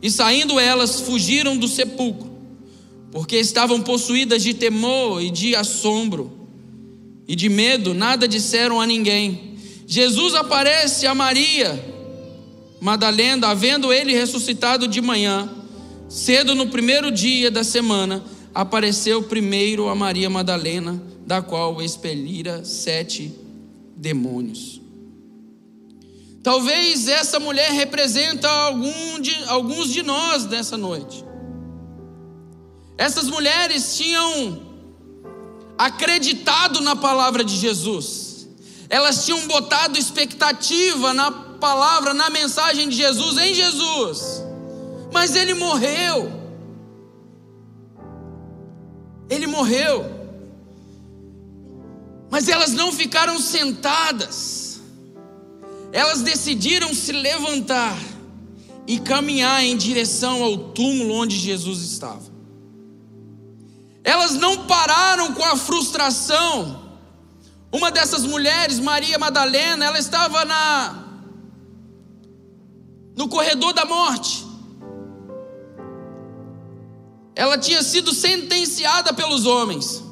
E 0.01 0.11
saindo 0.11 0.59
elas, 0.59 0.99
fugiram 0.99 1.55
do 1.55 1.69
sepulcro, 1.69 2.30
porque 3.11 3.37
estavam 3.37 3.81
possuídas 3.81 4.41
de 4.41 4.53
temor 4.53 5.21
e 5.21 5.29
de 5.29 5.55
assombro. 5.55 6.31
E 7.27 7.35
de 7.35 7.49
medo, 7.49 7.93
nada 7.93 8.27
disseram 8.27 8.79
a 8.79 8.87
ninguém. 8.87 9.55
Jesus 9.85 10.33
aparece 10.33 11.05
a 11.05 11.13
Maria 11.13 11.91
Madalena, 12.79 13.49
havendo 13.49 13.93
ele 13.93 14.13
ressuscitado 14.13 14.87
de 14.87 15.01
manhã, 15.01 15.49
cedo 16.09 16.55
no 16.55 16.67
primeiro 16.67 17.11
dia 17.11 17.51
da 17.51 17.63
semana, 17.63 18.23
apareceu 18.55 19.21
primeiro 19.21 19.87
a 19.87 19.95
Maria 19.95 20.29
Madalena 20.29 21.01
da 21.25 21.41
qual 21.41 21.81
expelira 21.81 22.65
sete 22.65 23.31
demônios. 23.95 24.81
Talvez 26.41 27.07
essa 27.07 27.39
mulher 27.39 27.71
representa 27.71 28.49
algum 28.49 29.19
de, 29.21 29.31
alguns 29.45 29.93
de 29.93 30.01
nós 30.01 30.45
nessa 30.47 30.75
noite. 30.75 31.23
Essas 33.01 33.27
mulheres 33.27 33.97
tinham 33.97 34.61
acreditado 35.75 36.81
na 36.81 36.95
palavra 36.95 37.43
de 37.43 37.57
Jesus, 37.57 38.47
elas 38.87 39.25
tinham 39.25 39.47
botado 39.47 39.97
expectativa 39.97 41.11
na 41.11 41.31
palavra, 41.31 42.13
na 42.13 42.29
mensagem 42.29 42.87
de 42.87 42.95
Jesus, 42.95 43.39
em 43.39 43.55
Jesus, 43.55 44.43
mas 45.11 45.35
ele 45.35 45.55
morreu. 45.55 46.31
Ele 49.31 49.47
morreu. 49.47 50.05
Mas 52.29 52.47
elas 52.47 52.71
não 52.71 52.91
ficaram 52.91 53.39
sentadas, 53.39 54.79
elas 55.91 56.21
decidiram 56.21 56.93
se 56.93 57.11
levantar 57.11 57.97
e 58.85 58.99
caminhar 58.99 59.63
em 59.63 59.75
direção 59.75 60.43
ao 60.43 60.55
túmulo 60.55 61.15
onde 61.15 61.35
Jesus 61.35 61.81
estava. 61.81 62.30
Elas 64.03 64.33
não 64.33 64.65
pararam 64.65 65.33
com 65.33 65.43
a 65.43 65.55
frustração. 65.55 66.81
Uma 67.71 67.91
dessas 67.91 68.23
mulheres, 68.23 68.79
Maria 68.79 69.17
Madalena, 69.17 69.85
ela 69.85 69.99
estava 69.99 70.43
na 70.45 70.97
no 73.15 73.27
corredor 73.27 73.73
da 73.73 73.85
morte. 73.85 74.45
Ela 77.35 77.57
tinha 77.57 77.81
sido 77.83 78.13
sentenciada 78.13 79.13
pelos 79.13 79.45
homens. 79.45 80.03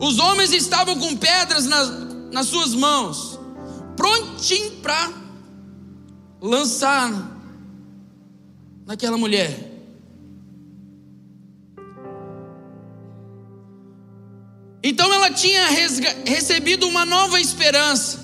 Os 0.00 0.18
homens 0.18 0.52
estavam 0.52 0.98
com 0.98 1.16
pedras 1.16 1.66
nas, 1.66 1.90
nas 2.32 2.46
suas 2.46 2.74
mãos, 2.74 3.38
prontinho 3.96 4.72
para 4.82 5.12
lançar 6.40 7.10
naquela 8.86 9.16
mulher. 9.16 9.69
Então 14.82 15.12
ela 15.12 15.30
tinha 15.30 15.66
recebido 16.24 16.88
uma 16.88 17.04
nova 17.04 17.40
esperança. 17.40 18.18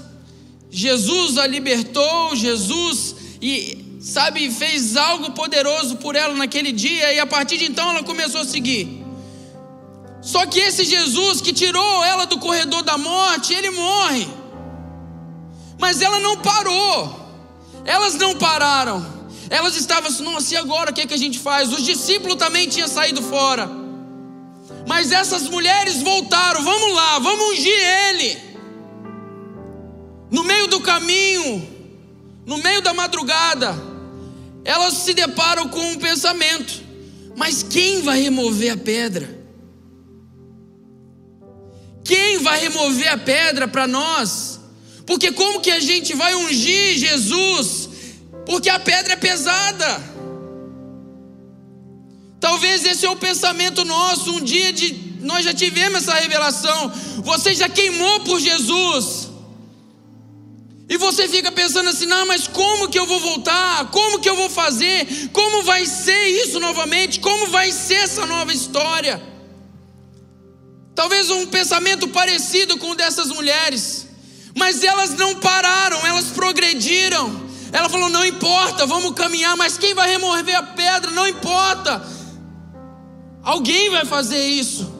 Jesus 0.71 1.39
a 1.39 1.47
libertou, 1.47 2.35
Jesus 2.35 3.15
e 3.41 3.99
sabe 4.01 4.51
fez 4.51 4.97
algo 4.97 5.33
poderoso 5.33 5.97
por 5.97 6.15
ela 6.15 6.35
naquele 6.35 6.73
dia 6.73 7.13
e 7.13 7.19
a 7.19 7.27
partir 7.27 7.59
de 7.59 7.67
então 7.67 7.91
ela 7.91 8.03
começou 8.03 8.41
a 8.41 8.45
seguir. 8.45 9.05
Só 10.23 10.45
que 10.47 10.59
esse 10.59 10.85
Jesus 10.85 11.41
que 11.41 11.53
tirou 11.53 12.05
ela 12.05 12.27
do 12.27 12.39
corredor 12.39 12.83
da 12.83 12.99
morte, 12.99 13.53
ele 13.53 13.71
morre. 13.71 14.27
Mas 15.79 16.01
ela 16.01 16.19
não 16.19 16.39
parou. 16.39 17.27
Elas 17.85 18.15
não 18.15 18.35
pararam. 18.35 19.15
Elas 19.49 19.77
estavam 19.77 20.11
assim, 20.11 20.25
nossa, 20.25 20.55
e 20.55 20.57
agora 20.57 20.91
o 20.91 20.95
que, 20.95 21.03
é 21.03 21.07
que 21.07 21.15
a 21.15 21.19
gente 21.19 21.39
faz? 21.39 21.73
Os 21.73 21.85
discípulos 21.85 22.37
também 22.37 22.69
tinham 22.69 22.89
saído 22.89 23.23
fora. 23.23 23.86
Mas 24.87 25.11
essas 25.11 25.49
mulheres 25.49 26.01
voltaram, 26.03 26.63
vamos 26.63 26.95
lá, 26.95 27.19
vamos 27.19 27.51
ungir 27.51 27.75
ele. 28.09 28.39
No 30.31 30.45
meio 30.45 30.69
do 30.69 30.81
caminho, 30.81 31.69
no 32.47 32.59
meio 32.59 32.81
da 32.81 32.95
madrugada, 32.95 33.75
elas 34.65 34.95
se 34.95 35.13
deparam 35.13 35.69
com 35.69 35.81
um 35.81 35.97
pensamento: 35.97 36.83
mas 37.37 37.63
quem 37.63 38.03
vai 38.03 38.21
remover 38.21 38.73
a 38.73 38.77
pedra? 38.77 39.37
Quem 42.05 42.39
vai 42.39 42.61
remover 42.61 43.09
a 43.09 43.19
pedra 43.19 43.67
para 43.67 43.89
nós? 43.89 44.61
Porque 45.05 45.33
como 45.33 45.61
que 45.61 45.71
a 45.71 45.81
gente 45.81 46.15
vai 46.15 46.35
ungir 46.35 46.97
Jesus? 46.97 47.89
Porque 48.45 48.71
a 48.71 48.79
pedra 48.79 49.15
é 49.15 49.17
pesada. 49.17 50.16
Talvez 52.57 52.87
esse 52.87 53.05
é 53.05 53.11
o 53.11 53.17
pensamento 53.17 53.85
nosso. 53.85 54.33
Um 54.33 54.41
dia 54.41 54.73
de 54.73 55.19
nós 55.21 55.45
já 55.45 55.53
tivemos 55.53 55.99
essa 55.99 56.15
revelação. 56.15 56.91
Você 57.23 57.55
já 57.55 57.69
queimou 57.69 58.21
por 58.21 58.41
Jesus. 58.41 59.29
E 60.89 60.97
você 60.97 61.29
fica 61.29 61.53
pensando 61.53 61.91
assim: 61.91 62.07
não, 62.07 62.27
mas 62.27 62.49
como 62.49 62.89
que 62.89 62.99
eu 62.99 63.05
vou 63.05 63.21
voltar? 63.21 63.91
Como 63.91 64.21
que 64.21 64.31
eu 64.31 64.35
vou 64.35 64.49
fazer? 64.49 65.29
Como 65.35 65.65
vai 65.65 65.85
ser 65.85 66.29
isso 66.29 66.59
novamente? 66.59 67.21
Como 67.21 67.49
vai 67.49 67.71
ser 67.71 67.97
essa 67.97 68.25
nova 68.25 68.51
história? 68.55 69.23
Talvez 70.95 71.29
um 71.29 71.45
pensamento 71.49 72.09
parecido 72.09 72.79
com 72.79 72.93
o 72.93 72.95
dessas 72.95 73.29
mulheres. 73.29 74.07
Mas 74.55 74.83
elas 74.83 75.11
não 75.11 75.35
pararam, 75.35 76.07
elas 76.07 76.29
progrediram. 76.29 77.49
Ela 77.71 77.91
falou: 77.91 78.09
não 78.09 78.25
importa, 78.25 78.87
vamos 78.87 79.13
caminhar, 79.13 79.55
mas 79.59 79.77
quem 79.77 79.93
vai 79.93 80.09
remover 80.09 80.57
a 80.57 80.63
pedra? 80.63 81.11
Não 81.11 81.29
importa. 81.29 82.17
Alguém 83.47 83.91
vai 83.91 84.05
fazer 84.05 84.45
isso. 84.45 84.93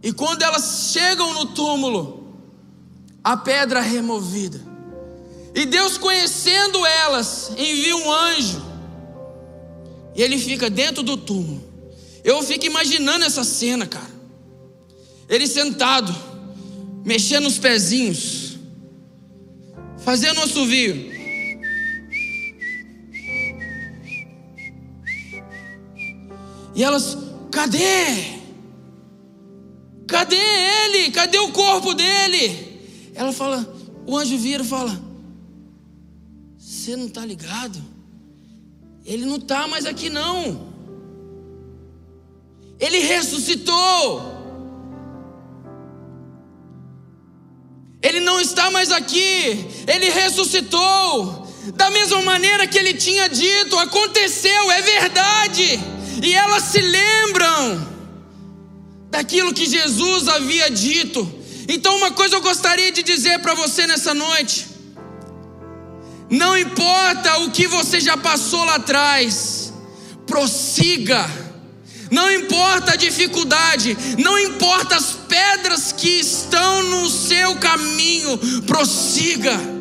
E 0.00 0.12
quando 0.12 0.42
elas 0.42 0.92
chegam 0.92 1.34
no 1.34 1.46
túmulo, 1.46 2.36
a 3.22 3.36
pedra 3.36 3.80
é 3.80 3.82
removida. 3.82 4.60
E 5.52 5.66
Deus, 5.66 5.98
conhecendo 5.98 6.86
elas, 6.86 7.50
envia 7.58 7.96
um 7.96 8.12
anjo. 8.12 8.62
E 10.14 10.22
ele 10.22 10.38
fica 10.38 10.70
dentro 10.70 11.02
do 11.02 11.16
túmulo. 11.16 11.68
Eu 12.22 12.40
fico 12.44 12.64
imaginando 12.64 13.24
essa 13.24 13.42
cena, 13.42 13.84
cara. 13.84 14.20
Ele 15.28 15.48
sentado, 15.48 16.14
mexendo 17.04 17.46
os 17.46 17.58
pezinhos, 17.58 18.56
fazendo 19.98 20.38
um 20.38 20.44
assovio. 20.44 21.09
E 26.80 26.82
elas, 26.82 27.14
cadê? 27.52 28.40
Cadê 30.08 30.34
ele? 30.34 31.10
Cadê 31.10 31.38
o 31.38 31.52
corpo 31.52 31.92
dele? 31.92 33.12
Ela 33.14 33.34
fala, 33.34 33.70
o 34.06 34.16
anjo 34.16 34.38
vira 34.38 34.62
e 34.62 34.66
fala: 34.66 34.98
Você 36.56 36.96
não 36.96 37.04
está 37.04 37.22
ligado? 37.26 37.78
Ele 39.04 39.26
não 39.26 39.36
está 39.36 39.68
mais 39.68 39.84
aqui, 39.84 40.08
não. 40.08 40.72
Ele 42.78 43.00
ressuscitou. 43.00 44.22
Ele 48.00 48.20
não 48.20 48.40
está 48.40 48.70
mais 48.70 48.90
aqui. 48.90 49.66
Ele 49.86 50.08
ressuscitou. 50.08 51.46
Da 51.74 51.90
mesma 51.90 52.22
maneira 52.22 52.66
que 52.66 52.78
ele 52.78 52.94
tinha 52.94 53.28
dito, 53.28 53.78
aconteceu, 53.78 54.70
é 54.70 54.80
verdade. 54.80 55.99
E 56.22 56.34
elas 56.34 56.64
se 56.64 56.80
lembram 56.80 57.88
daquilo 59.10 59.54
que 59.54 59.66
Jesus 59.66 60.28
havia 60.28 60.70
dito. 60.70 61.30
Então, 61.68 61.96
uma 61.96 62.10
coisa 62.10 62.36
eu 62.36 62.40
gostaria 62.40 62.90
de 62.90 63.02
dizer 63.02 63.38
para 63.40 63.54
você 63.54 63.86
nessa 63.86 64.14
noite: 64.14 64.66
não 66.28 66.56
importa 66.56 67.38
o 67.38 67.50
que 67.50 67.66
você 67.66 68.00
já 68.00 68.16
passou 68.16 68.64
lá 68.64 68.76
atrás, 68.76 69.72
prossiga. 70.26 71.28
Não 72.10 72.28
importa 72.32 72.94
a 72.94 72.96
dificuldade, 72.96 73.96
não 74.18 74.36
importa 74.36 74.96
as 74.96 75.12
pedras 75.28 75.92
que 75.92 76.08
estão 76.08 76.82
no 76.82 77.08
seu 77.08 77.54
caminho, 77.54 78.36
prossiga 78.66 79.79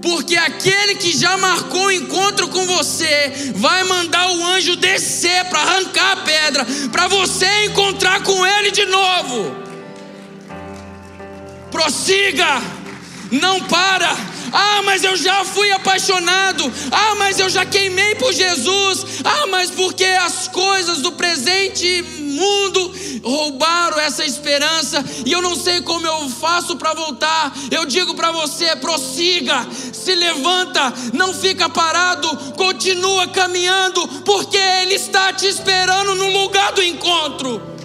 porque 0.00 0.36
aquele 0.36 0.94
que 0.94 1.16
já 1.16 1.36
marcou 1.36 1.86
o 1.86 1.92
encontro 1.92 2.48
com 2.48 2.64
você 2.66 3.52
vai 3.56 3.84
mandar 3.84 4.30
o 4.30 4.46
anjo 4.46 4.76
descer 4.76 5.44
para 5.46 5.60
arrancar 5.60 6.12
a 6.12 6.16
pedra, 6.16 6.66
para 6.92 7.08
você 7.08 7.66
encontrar 7.66 8.22
com 8.22 8.46
ele 8.46 8.70
de 8.70 8.84
novo. 8.86 9.56
Prossiga, 11.70 12.62
não 13.30 13.60
para. 13.62 14.16
Ah, 14.52 14.82
mas 14.84 15.04
eu 15.04 15.16
já 15.16 15.44
fui 15.44 15.70
apaixonado. 15.72 16.72
Ah, 16.90 17.14
mas 17.16 17.38
eu 17.38 17.48
já 17.50 17.66
queimei 17.66 18.14
por 18.14 18.32
Jesus. 18.32 19.04
Ah, 19.24 19.46
mas 19.48 19.70
porque 19.70 20.04
as 20.04 20.48
coisas 20.48 20.98
do 20.98 21.12
presente 21.12 22.17
mundo 22.28 22.92
roubaram 23.22 23.98
essa 23.98 24.24
esperança 24.24 25.04
e 25.24 25.32
eu 25.32 25.42
não 25.42 25.56
sei 25.56 25.80
como 25.80 26.06
eu 26.06 26.28
faço 26.28 26.76
para 26.76 26.94
voltar. 26.94 27.52
Eu 27.70 27.84
digo 27.86 28.14
para 28.14 28.30
você: 28.30 28.76
prossiga, 28.76 29.66
se 29.92 30.14
levanta, 30.14 30.92
não 31.12 31.34
fica 31.34 31.68
parado, 31.68 32.28
continua 32.54 33.26
caminhando, 33.28 34.06
porque 34.24 34.56
Ele 34.56 34.94
está 34.94 35.32
te 35.32 35.46
esperando 35.46 36.14
no 36.14 36.30
lugar 36.30 36.72
do 36.72 36.82
encontro. 36.82 37.77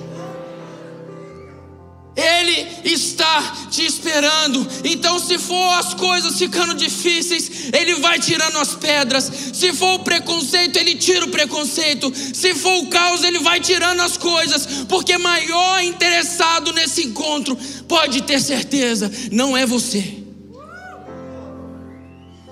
Ele 2.16 2.68
está 2.84 3.68
te 3.72 3.84
esperando. 3.84 4.68
Então, 4.84 5.18
se 5.18 5.40
for 5.40 5.80
as 5.80 5.96
coisas 5.96 6.38
ficando 6.38 6.76
difíceis, 6.76 7.74
Ele 7.74 7.96
vai 7.96 8.20
tirando 8.20 8.60
as 8.60 8.76
pedras. 8.76 9.32
Se 9.54 9.74
for 9.74 9.96
o 9.96 10.04
preconceito, 10.04 10.78
Ele 10.78 10.94
tira 10.94 11.26
o 11.26 11.30
preconceito. 11.30 12.14
Se 12.16 12.54
for 12.54 12.84
o 12.84 12.88
caos, 12.88 13.24
Ele 13.24 13.40
vai 13.40 13.60
tirando 13.60 14.02
as 14.02 14.16
coisas. 14.16 14.86
Porque 14.88 15.18
maior 15.18 15.82
interessado 15.82 16.72
nesse 16.72 17.04
encontro, 17.04 17.58
pode 17.88 18.22
ter 18.22 18.40
certeza, 18.40 19.12
não 19.32 19.58
é 19.58 19.66
você. 19.66 20.20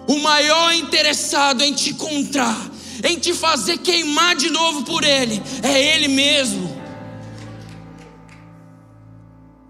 O 0.07 0.17
maior 0.17 0.73
interessado 0.73 1.61
em 1.61 1.73
te 1.73 1.91
encontrar, 1.91 2.69
em 3.03 3.19
te 3.19 3.31
fazer 3.33 3.77
queimar 3.77 4.35
de 4.35 4.49
novo 4.49 4.83
por 4.83 5.03
Ele, 5.03 5.41
é 5.61 5.95
Ele 5.95 6.07
mesmo. 6.07 6.70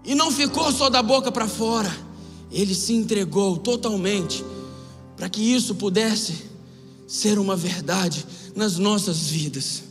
E 0.04 0.14
não 0.14 0.30
ficou 0.30 0.72
só 0.72 0.90
da 0.90 1.02
boca 1.02 1.30
para 1.30 1.46
fora, 1.46 1.94
ele 2.50 2.74
se 2.74 2.92
entregou 2.92 3.56
totalmente 3.56 4.44
para 5.16 5.28
que 5.28 5.40
isso 5.40 5.74
pudesse 5.74 6.50
ser 7.06 7.38
uma 7.38 7.54
verdade 7.54 8.26
nas 8.54 8.78
nossas 8.78 9.28
vidas. 9.28 9.84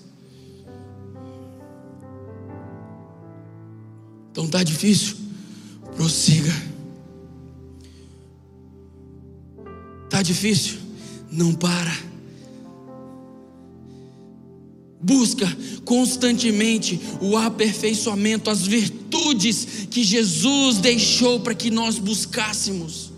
Então 4.31 4.47
tá 4.47 4.63
difícil? 4.63 5.17
Prossiga. 5.95 6.51
Tá 10.09 10.21
difícil? 10.21 10.79
Não 11.31 11.53
para. 11.53 12.10
Busca 15.03 15.47
constantemente 15.83 16.99
o 17.19 17.35
aperfeiçoamento, 17.35 18.49
as 18.49 18.67
virtudes 18.67 19.87
que 19.89 20.03
Jesus 20.03 20.77
deixou 20.77 21.39
para 21.39 21.55
que 21.55 21.71
nós 21.71 21.97
buscássemos. 21.97 23.11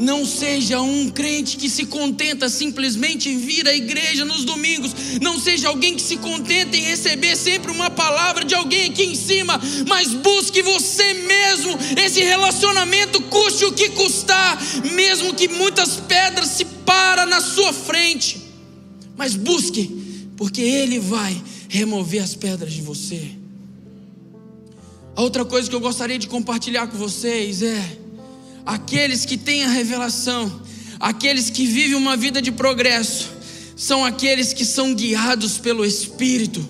Não 0.00 0.24
seja 0.24 0.80
um 0.80 1.10
crente 1.10 1.58
que 1.58 1.68
se 1.68 1.84
contenta 1.84 2.48
simplesmente 2.48 3.28
em 3.28 3.38
vir 3.38 3.68
à 3.68 3.74
igreja 3.74 4.24
nos 4.24 4.44
domingos. 4.44 4.92
Não 5.20 5.38
seja 5.38 5.68
alguém 5.68 5.94
que 5.94 6.00
se 6.00 6.16
contenta 6.16 6.74
em 6.74 6.80
receber 6.80 7.36
sempre 7.36 7.70
uma 7.70 7.90
palavra 7.90 8.42
de 8.42 8.54
alguém 8.54 8.88
aqui 8.88 9.04
em 9.04 9.14
cima. 9.14 9.60
Mas 9.86 10.08
busque 10.14 10.62
você 10.62 11.12
mesmo 11.12 11.78
esse 12.02 12.20
relacionamento, 12.22 13.20
custe 13.24 13.66
o 13.66 13.72
que 13.72 13.90
custar, 13.90 14.58
mesmo 14.94 15.34
que 15.34 15.48
muitas 15.48 15.96
pedras 15.96 16.48
se 16.48 16.64
para 16.64 17.26
na 17.26 17.42
sua 17.42 17.70
frente. 17.70 18.40
Mas 19.18 19.36
busque 19.36 19.99
porque 20.40 20.62
Ele 20.62 20.98
vai 20.98 21.38
remover 21.68 22.22
as 22.22 22.34
pedras 22.34 22.72
de 22.72 22.80
você. 22.80 23.32
A 25.14 25.20
outra 25.20 25.44
coisa 25.44 25.68
que 25.68 25.76
eu 25.76 25.80
gostaria 25.80 26.18
de 26.18 26.26
compartilhar 26.28 26.86
com 26.86 26.96
vocês 26.96 27.60
é: 27.60 27.98
aqueles 28.64 29.26
que 29.26 29.36
têm 29.36 29.64
a 29.64 29.68
revelação, 29.68 30.62
aqueles 30.98 31.50
que 31.50 31.66
vivem 31.66 31.94
uma 31.94 32.16
vida 32.16 32.40
de 32.40 32.50
progresso, 32.50 33.30
são 33.76 34.02
aqueles 34.02 34.54
que 34.54 34.64
são 34.64 34.94
guiados 34.94 35.58
pelo 35.58 35.84
Espírito. 35.84 36.66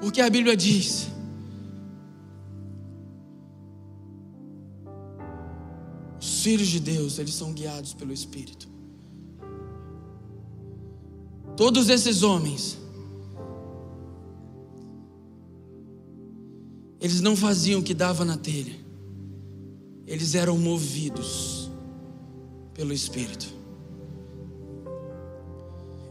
Porque 0.00 0.20
a 0.20 0.28
Bíblia 0.28 0.56
diz 0.56 1.06
filhos 6.46 6.68
de 6.68 6.78
Deus, 6.78 7.18
eles 7.18 7.34
são 7.34 7.52
guiados 7.52 7.92
pelo 7.92 8.12
Espírito. 8.12 8.68
Todos 11.56 11.88
esses 11.88 12.22
homens, 12.22 12.78
eles 17.00 17.20
não 17.20 17.34
faziam 17.34 17.80
o 17.80 17.82
que 17.82 17.92
dava 17.92 18.24
na 18.24 18.36
telha, 18.36 18.76
eles 20.06 20.36
eram 20.36 20.56
movidos 20.56 21.68
pelo 22.72 22.92
Espírito. 22.92 23.52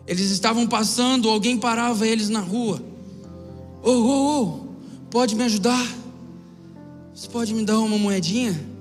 Eles 0.06 0.32
estavam 0.32 0.68
passando, 0.68 1.30
alguém 1.30 1.58
parava 1.58 2.06
eles 2.06 2.28
na 2.28 2.42
rua. 2.42 2.84
Ô, 3.82 3.90
ô, 3.90 4.42
ô, 4.42 4.68
pode 5.10 5.34
me 5.34 5.46
ajudar? 5.46 5.88
Você 7.14 7.30
pode 7.30 7.54
me 7.54 7.64
dar 7.64 7.80
uma 7.80 7.98
moedinha? 7.98 8.75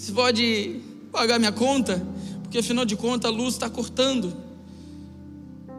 Você 0.00 0.12
pode 0.12 0.80
pagar 1.12 1.38
minha 1.38 1.52
conta? 1.52 2.02
Porque 2.40 2.56
afinal 2.56 2.86
de 2.86 2.96
contas 2.96 3.30
a 3.30 3.34
luz 3.34 3.52
está 3.52 3.68
cortando. 3.68 4.34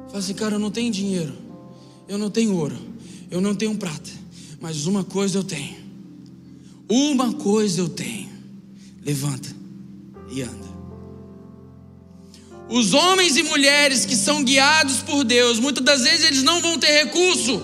Fala 0.06 0.20
assim, 0.20 0.36
cara, 0.36 0.56
eu 0.56 0.60
não 0.60 0.70
tenho 0.70 0.92
dinheiro, 0.92 1.34
eu 2.08 2.20
não 2.20 2.30
tenho 2.30 2.56
ouro, 2.56 2.78
eu 3.32 3.42
não 3.42 3.56
tenho 3.56 3.76
prata, 3.76 4.12
mas 4.60 4.86
uma 4.86 5.04
coisa 5.04 5.40
eu 5.40 5.44
tenho. 5.44 5.76
Uma 6.88 7.34
coisa 7.34 7.82
eu 7.82 7.90
tenho. 7.90 8.30
Levanta 9.04 9.50
e 10.30 10.44
anda. 10.44 10.70
Os 12.70 12.94
homens 12.94 13.38
e 13.38 13.44
mulheres 13.44 14.06
que 14.06 14.16
são 14.16 14.44
guiados 14.44 14.98
por 14.98 15.24
Deus, 15.24 15.58
muitas 15.58 15.84
das 15.84 16.04
vezes 16.04 16.28
eles 16.28 16.44
não 16.44 16.62
vão 16.62 16.78
ter 16.78 17.06
recurso. 17.06 17.60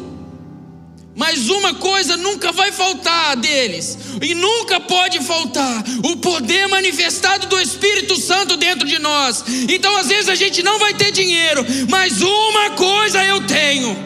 Mas 1.18 1.50
uma 1.50 1.74
coisa 1.74 2.16
nunca 2.16 2.52
vai 2.52 2.72
faltar 2.72 3.36
deles, 3.38 3.98
e 4.22 4.36
nunca 4.36 4.80
pode 4.80 5.20
faltar: 5.22 5.84
o 6.04 6.18
poder 6.18 6.68
manifestado 6.68 7.48
do 7.48 7.60
Espírito 7.60 8.16
Santo 8.22 8.56
dentro 8.56 8.88
de 8.88 9.00
nós. 9.00 9.44
Então, 9.68 9.98
às 9.98 10.08
vezes, 10.08 10.30
a 10.30 10.36
gente 10.36 10.62
não 10.62 10.78
vai 10.78 10.94
ter 10.94 11.12
dinheiro, 11.12 11.66
mas 11.90 12.22
uma 12.22 12.70
coisa 12.72 13.26
eu 13.26 13.48
tenho. 13.48 13.98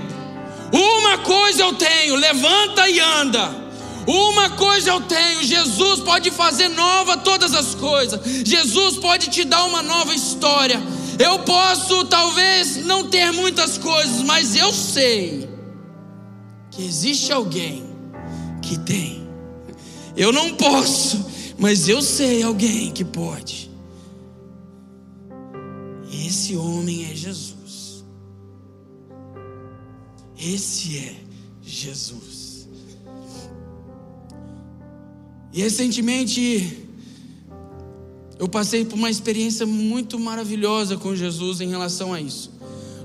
Uma 0.71 1.17
coisa 1.17 1.63
eu 1.63 1.73
tenho: 1.73 2.15
levanta 2.15 2.87
e 2.87 2.97
anda. 3.01 3.59
Uma 4.07 4.51
coisa 4.51 4.91
eu 4.91 5.01
tenho: 5.01 5.43
Jesus 5.43 5.99
pode 5.99 6.31
fazer 6.31 6.69
nova 6.69 7.17
todas 7.17 7.53
as 7.53 7.75
coisas, 7.75 8.21
Jesus 8.45 8.95
pode 8.95 9.29
te 9.29 9.43
dar 9.43 9.65
uma 9.65 9.83
nova 9.83 10.15
história. 10.15 10.81
Eu 11.19 11.39
posso 11.39 12.05
talvez 12.05 12.77
não 12.85 13.03
ter 13.09 13.33
muitas 13.33 13.77
coisas, 13.77 14.21
mas 14.21 14.55
eu 14.55 14.71
sei 14.71 15.50
existe 16.85 17.31
alguém 17.31 17.83
que 18.61 18.77
tem. 18.79 19.27
Eu 20.15 20.31
não 20.31 20.55
posso, 20.55 21.25
mas 21.57 21.87
eu 21.87 22.01
sei 22.01 22.43
alguém 22.43 22.91
que 22.91 23.03
pode. 23.03 23.71
Esse 26.11 26.55
homem 26.55 27.05
é 27.11 27.15
Jesus. 27.15 28.03
Esse 30.37 30.97
é 30.97 31.15
Jesus. 31.61 32.67
E 35.53 35.61
recentemente 35.61 36.87
eu 38.39 38.47
passei 38.47 38.83
por 38.83 38.95
uma 38.95 39.09
experiência 39.09 39.65
muito 39.65 40.17
maravilhosa 40.17 40.97
com 40.97 41.15
Jesus 41.15 41.61
em 41.61 41.69
relação 41.69 42.13
a 42.13 42.19
isso. 42.19 42.51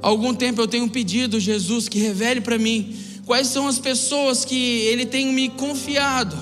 Há 0.01 0.09
algum 0.09 0.33
tempo 0.33 0.61
eu 0.61 0.69
tenho 0.69 0.89
pedido 0.89 1.39
Jesus 1.39 1.89
que 1.89 1.99
revele 1.99 2.41
para 2.41 2.57
mim 2.59 2.97
quais 3.27 3.49
são 3.49 3.69
as 3.69 3.79
pessoas 3.79 4.47
que 4.47 4.55
ele 4.55 5.05
tem 5.05 5.27
me 5.27 5.51
confiado. 5.51 6.39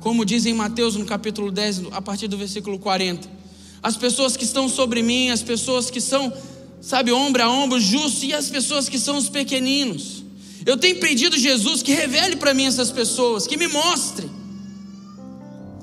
Como 0.00 0.24
diz 0.24 0.44
em 0.46 0.54
Mateus 0.54 0.96
no 0.96 1.04
capítulo 1.04 1.52
10, 1.52 1.92
a 1.92 2.02
partir 2.02 2.26
do 2.26 2.36
versículo 2.36 2.78
40 2.80 3.44
as 3.84 3.98
pessoas 3.98 4.34
que 4.34 4.44
estão 4.44 4.66
sobre 4.66 5.02
mim, 5.02 5.28
as 5.28 5.42
pessoas 5.42 5.90
que 5.90 6.00
são, 6.00 6.32
sabe, 6.80 7.12
ombro 7.12 7.42
a 7.42 7.50
ombro, 7.50 7.78
justo, 7.78 8.24
e 8.24 8.32
as 8.32 8.48
pessoas 8.48 8.88
que 8.88 8.98
são 8.98 9.18
os 9.18 9.28
pequeninos. 9.28 10.24
Eu 10.64 10.78
tenho 10.78 10.98
pedido 10.98 11.38
Jesus 11.38 11.82
que 11.82 11.92
revele 11.92 12.36
para 12.36 12.54
mim 12.54 12.64
essas 12.64 12.90
pessoas, 12.90 13.46
que 13.46 13.58
me 13.58 13.68
mostre, 13.68 14.30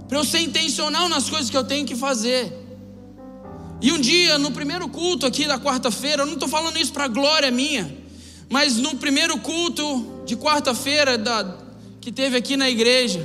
para 0.10 0.18
eu 0.18 0.24
ser 0.24 0.40
intencional 0.40 1.08
nas 1.08 1.30
coisas 1.30 1.52
que 1.52 1.56
eu 1.56 1.64
tenho 1.64 1.86
que 1.86 1.96
fazer. 1.96 2.52
E 3.80 3.92
um 3.92 4.02
dia, 4.02 4.40
no 4.40 4.50
primeiro 4.50 4.90
culto 4.90 5.28
aqui 5.28 5.46
da 5.46 5.60
quarta-feira, 5.60 6.24
eu 6.24 6.26
não 6.26 6.34
estou 6.34 6.50
falando 6.50 6.78
isso 6.78 6.92
para 6.92 7.08
glória 7.08 7.52
minha, 7.52 7.96
mas 8.50 8.78
no 8.78 8.96
primeiro 8.96 9.38
culto 9.38 10.11
de 10.26 10.36
quarta-feira 10.36 11.18
que 12.00 12.12
teve 12.12 12.38
aqui 12.38 12.56
na 12.58 12.70
igreja, 12.70 13.20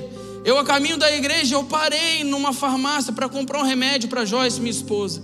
eu, 0.46 0.58
a 0.58 0.64
caminho 0.64 0.96
da 0.96 1.10
igreja, 1.10 1.56
eu 1.56 1.64
parei 1.64 2.22
numa 2.22 2.52
farmácia 2.52 3.12
para 3.12 3.28
comprar 3.28 3.58
um 3.58 3.64
remédio 3.64 4.08
para 4.08 4.24
Joyce, 4.24 4.60
minha 4.60 4.70
esposa. 4.70 5.20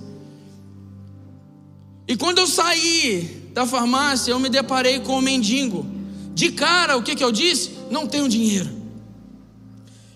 E 2.09 2.17
quando 2.17 2.39
eu 2.39 2.47
saí 2.49 3.49
da 3.55 3.65
farmácia, 3.65 4.33
eu 4.33 4.41
me 4.41 4.49
deparei 4.49 4.99
com 4.99 5.19
um 5.19 5.21
mendigo. 5.21 5.87
De 6.35 6.51
cara, 6.51 6.97
o 6.97 7.03
que, 7.05 7.15
que 7.15 7.23
eu 7.23 7.31
disse? 7.31 7.71
Não 7.89 8.07
tenho 8.07 8.29
dinheiro. 8.29 8.69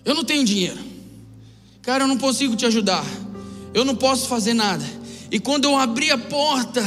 Eu 0.03 0.13
não 0.13 0.25
tenho 0.25 0.43
dinheiro. 0.43 0.77
Cara, 1.81 2.03
eu 2.03 2.07
não 2.09 2.17
consigo 2.17 2.55
te 2.57 2.65
ajudar. 2.65 3.05
Eu 3.73 3.85
não 3.85 3.95
posso 3.95 4.27
fazer 4.27 4.53
nada. 4.53 4.85
E 5.31 5.39
quando 5.39 5.65
eu 5.65 5.77
abri 5.77 6.11
a 6.11 6.17
porta, 6.17 6.83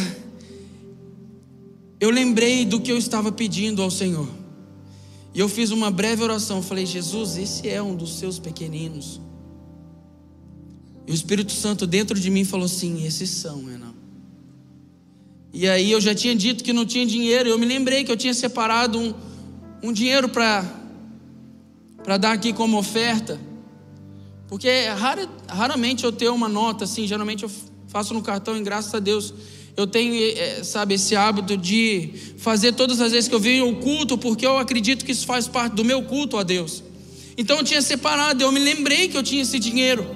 eu 1.99 2.11
lembrei 2.11 2.67
do 2.67 2.81
que 2.81 2.93
eu 2.93 2.99
estava 2.99 3.33
pedindo 3.33 3.81
ao 3.81 3.91
Senhor. 3.91 4.40
E 5.33 5.41
eu 5.41 5.49
fiz 5.49 5.71
uma 5.71 5.91
breve 5.91 6.23
oração. 6.23 6.63
Falei, 6.63 6.85
Jesus, 6.85 7.37
esse 7.37 7.69
é 7.69 7.83
um 7.83 7.95
dos 7.95 8.19
seus 8.19 8.39
pequeninos. 8.39 9.21
E 11.07 11.13
o 11.13 11.15
Espírito 11.15 11.53
Santo 11.53 11.87
dentro 11.87 12.19
de 12.19 12.31
mim 12.31 12.45
falou 12.45 12.67
assim: 12.67 13.05
esses 13.05 13.31
são, 13.31 13.65
Renan. 13.65 13.95
E 15.53 15.69
aí 15.69 15.91
eu 15.91 16.01
já 16.01 16.15
tinha 16.15 16.35
dito 16.35 16.63
que 16.63 16.73
não 16.73 16.87
tinha 16.87 17.05
dinheiro. 17.05 17.49
Eu 17.49 17.59
me 17.59 17.67
lembrei 17.67 18.05
que 18.05 18.13
eu 18.13 18.17
tinha 18.17 18.35
separado 18.35 18.99
um, 18.99 19.15
um 19.83 19.93
dinheiro 19.93 20.29
para 20.29 20.65
dar 22.19 22.33
aqui 22.33 22.53
como 22.53 22.79
oferta. 22.79 23.41
Porque 24.49 24.69
rara, 24.89 25.29
raramente 25.49 26.05
eu 26.05 26.13
tenho 26.13 26.35
uma 26.35 26.49
nota 26.49 26.85
assim, 26.85 27.07
geralmente 27.07 27.45
eu 27.45 27.51
faço 27.87 28.13
no 28.15 28.23
cartão 28.23 28.57
e 28.57 28.63
graças 28.63 28.93
a 28.93 28.99
Deus 28.99 29.33
eu 29.81 29.87
tenho, 29.87 30.15
é, 30.15 30.63
sabe, 30.63 30.95
esse 30.95 31.17
hábito 31.17 31.57
de 31.57 32.11
fazer 32.39 32.73
todas 32.73 33.01
as 33.01 33.13
vezes 33.13 33.29
que 33.29 33.35
eu 33.35 33.41
venho 33.41 33.65
ao 33.65 33.77
culto, 33.77 34.19
porque 34.19 34.47
eu 34.47 34.59
acredito 34.59 35.05
que 35.05 35.13
isso 35.13 35.27
faz 35.27 35.49
parte 35.49 35.75
do 35.75 35.85
meu 35.85 36.03
culto 36.03 36.37
a 36.37 36.43
Deus. 36.43 36.83
Então 37.37 37.57
eu 37.59 37.65
tinha 37.65 37.81
separado, 37.81 38.43
eu 38.43 38.53
me 38.53 38.61
lembrei 38.61 39.09
que 39.09 39.17
eu 39.17 39.23
tinha 39.23 39.43
esse 39.43 39.59
dinheiro. 39.59 40.07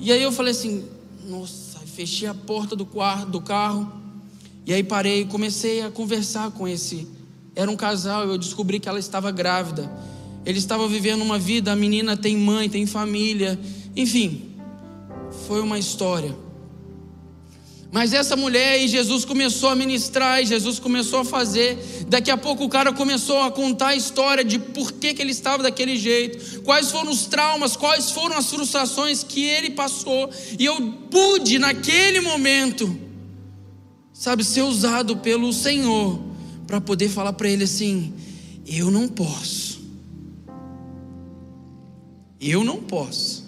E 0.00 0.10
aí 0.12 0.22
eu 0.22 0.32
falei 0.32 0.52
assim, 0.52 0.84
nossa, 1.26 1.78
fechei 1.94 2.28
a 2.28 2.34
porta 2.34 2.74
do, 2.74 2.86
quarto, 2.86 3.30
do 3.30 3.40
carro. 3.40 3.92
E 4.64 4.72
aí 4.72 4.82
parei 4.82 5.22
e 5.22 5.24
comecei 5.26 5.82
a 5.82 5.90
conversar 5.90 6.50
com 6.50 6.66
esse. 6.66 7.06
Era 7.54 7.70
um 7.70 7.76
casal, 7.76 8.26
eu 8.26 8.38
descobri 8.38 8.80
que 8.80 8.88
ela 8.88 8.98
estava 8.98 9.30
grávida. 9.30 9.90
Ele 10.44 10.58
estava 10.58 10.86
vivendo 10.88 11.22
uma 11.22 11.38
vida, 11.38 11.72
a 11.72 11.76
menina 11.76 12.16
tem 12.16 12.36
mãe, 12.36 12.68
tem 12.68 12.86
família, 12.86 13.58
enfim. 13.94 14.52
Foi 15.46 15.60
uma 15.60 15.78
história. 15.78 16.45
Mas 17.90 18.12
essa 18.12 18.36
mulher 18.36 18.82
e 18.82 18.88
Jesus 18.88 19.24
começou 19.24 19.68
a 19.68 19.74
ministrar, 19.74 20.42
e 20.42 20.46
Jesus 20.46 20.78
começou 20.78 21.20
a 21.20 21.24
fazer. 21.24 21.78
Daqui 22.08 22.30
a 22.30 22.36
pouco 22.36 22.64
o 22.64 22.68
cara 22.68 22.92
começou 22.92 23.40
a 23.40 23.50
contar 23.50 23.88
a 23.88 23.96
história 23.96 24.44
de 24.44 24.58
por 24.58 24.92
que, 24.92 25.14
que 25.14 25.22
ele 25.22 25.30
estava 25.30 25.62
daquele 25.62 25.96
jeito, 25.96 26.62
quais 26.62 26.90
foram 26.90 27.10
os 27.10 27.26
traumas, 27.26 27.76
quais 27.76 28.10
foram 28.10 28.36
as 28.36 28.50
frustrações 28.50 29.22
que 29.22 29.44
ele 29.44 29.70
passou. 29.70 30.30
E 30.58 30.64
eu 30.64 30.92
pude, 31.10 31.58
naquele 31.58 32.20
momento, 32.20 32.98
sabe, 34.12 34.44
ser 34.44 34.62
usado 34.62 35.18
pelo 35.18 35.52
Senhor 35.52 36.20
para 36.66 36.80
poder 36.80 37.08
falar 37.08 37.32
para 37.32 37.48
ele 37.48 37.64
assim: 37.64 38.12
eu 38.66 38.90
não 38.90 39.08
posso. 39.08 39.80
Eu 42.40 42.64
não 42.64 42.82
posso. 42.82 43.46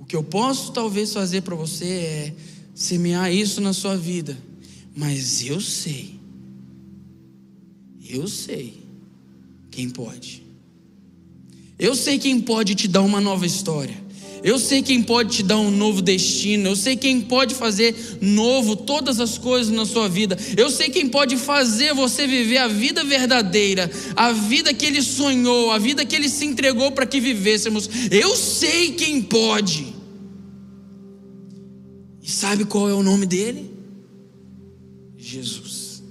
O 0.00 0.04
que 0.04 0.16
eu 0.16 0.22
posso 0.22 0.72
talvez 0.72 1.12
fazer 1.12 1.42
para 1.42 1.54
você 1.54 1.84
é 1.86 2.34
semear 2.74 3.32
isso 3.32 3.60
na 3.60 3.72
sua 3.72 3.96
vida, 3.96 4.36
mas 4.94 5.44
eu 5.44 5.60
sei, 5.60 6.14
eu 8.08 8.26
sei 8.26 8.74
quem 9.70 9.88
pode. 9.88 10.42
Eu 11.78 11.94
sei 11.94 12.18
quem 12.18 12.40
pode 12.40 12.74
te 12.74 12.86
dar 12.86 13.02
uma 13.02 13.20
nova 13.20 13.46
história. 13.46 14.04
Eu 14.44 14.58
sei 14.58 14.82
quem 14.82 15.02
pode 15.02 15.36
te 15.36 15.42
dar 15.42 15.56
um 15.56 15.70
novo 15.70 16.02
destino. 16.02 16.68
Eu 16.68 16.76
sei 16.76 16.96
quem 16.96 17.18
pode 17.18 17.54
fazer 17.54 18.18
novo 18.20 18.76
todas 18.76 19.18
as 19.18 19.38
coisas 19.38 19.72
na 19.72 19.86
sua 19.86 20.06
vida. 20.06 20.38
Eu 20.54 20.70
sei 20.70 20.90
quem 20.90 21.08
pode 21.08 21.38
fazer 21.38 21.94
você 21.94 22.26
viver 22.26 22.58
a 22.58 22.68
vida 22.68 23.02
verdadeira, 23.02 23.90
a 24.14 24.32
vida 24.32 24.74
que 24.74 24.84
Ele 24.84 25.00
sonhou, 25.00 25.70
a 25.70 25.78
vida 25.78 26.04
que 26.04 26.14
Ele 26.14 26.28
se 26.28 26.44
entregou 26.44 26.92
para 26.92 27.06
que 27.06 27.20
vivêssemos. 27.20 27.88
Eu 28.10 28.36
sei 28.36 28.92
quem 28.92 29.22
pode. 29.22 29.93
E 32.24 32.30
sabe 32.30 32.64
qual 32.64 32.88
é 32.88 32.94
o 32.94 33.02
nome 33.02 33.26
dele? 33.26 33.70
Jesus. 35.14 36.02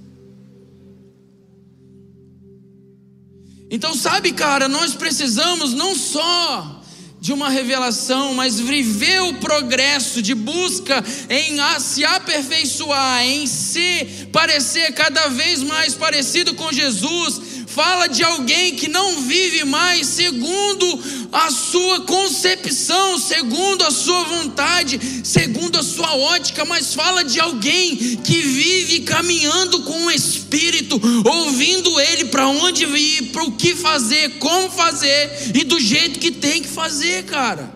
Então, 3.68 3.96
sabe, 3.96 4.30
cara, 4.30 4.68
nós 4.68 4.94
precisamos 4.94 5.72
não 5.72 5.96
só 5.96 6.82
de 7.20 7.32
uma 7.32 7.48
revelação, 7.48 8.32
mas 8.32 8.60
viver 8.60 9.22
o 9.22 9.34
progresso 9.34 10.22
de 10.22 10.36
busca 10.36 11.02
em 11.28 11.56
se 11.80 12.04
aperfeiçoar, 12.04 13.24
em 13.24 13.44
se 13.48 14.28
parecer 14.30 14.92
cada 14.92 15.26
vez 15.28 15.64
mais 15.64 15.94
parecido 15.94 16.54
com 16.54 16.70
Jesus, 16.70 17.40
fala 17.74 18.06
de 18.06 18.22
alguém 18.22 18.76
que 18.76 18.86
não 18.86 19.20
vive 19.22 19.64
mais 19.64 20.06
segundo 20.06 20.86
a 21.32 21.50
sua 21.50 22.02
concepção, 22.02 23.18
segundo 23.18 23.82
a 23.82 23.90
sua 23.90 24.22
vontade, 24.22 25.00
segundo 25.24 25.76
a 25.76 25.82
sua 25.82 26.14
ótica, 26.14 26.64
mas 26.64 26.94
fala 26.94 27.24
de 27.24 27.40
alguém 27.40 27.96
que 27.96 28.40
vive 28.40 29.00
caminhando 29.00 29.82
com 29.82 30.06
o 30.06 30.10
Espírito, 30.12 31.00
ouvindo 31.24 31.98
Ele 32.00 32.26
para 32.26 32.46
onde 32.46 32.84
ir, 32.84 33.32
para 33.32 33.42
o 33.42 33.52
que 33.52 33.74
fazer, 33.74 34.38
como 34.38 34.70
fazer 34.70 35.50
e 35.52 35.64
do 35.64 35.80
jeito 35.80 36.20
que 36.20 36.30
tem 36.30 36.62
que 36.62 36.68
fazer, 36.68 37.24
cara. 37.24 37.74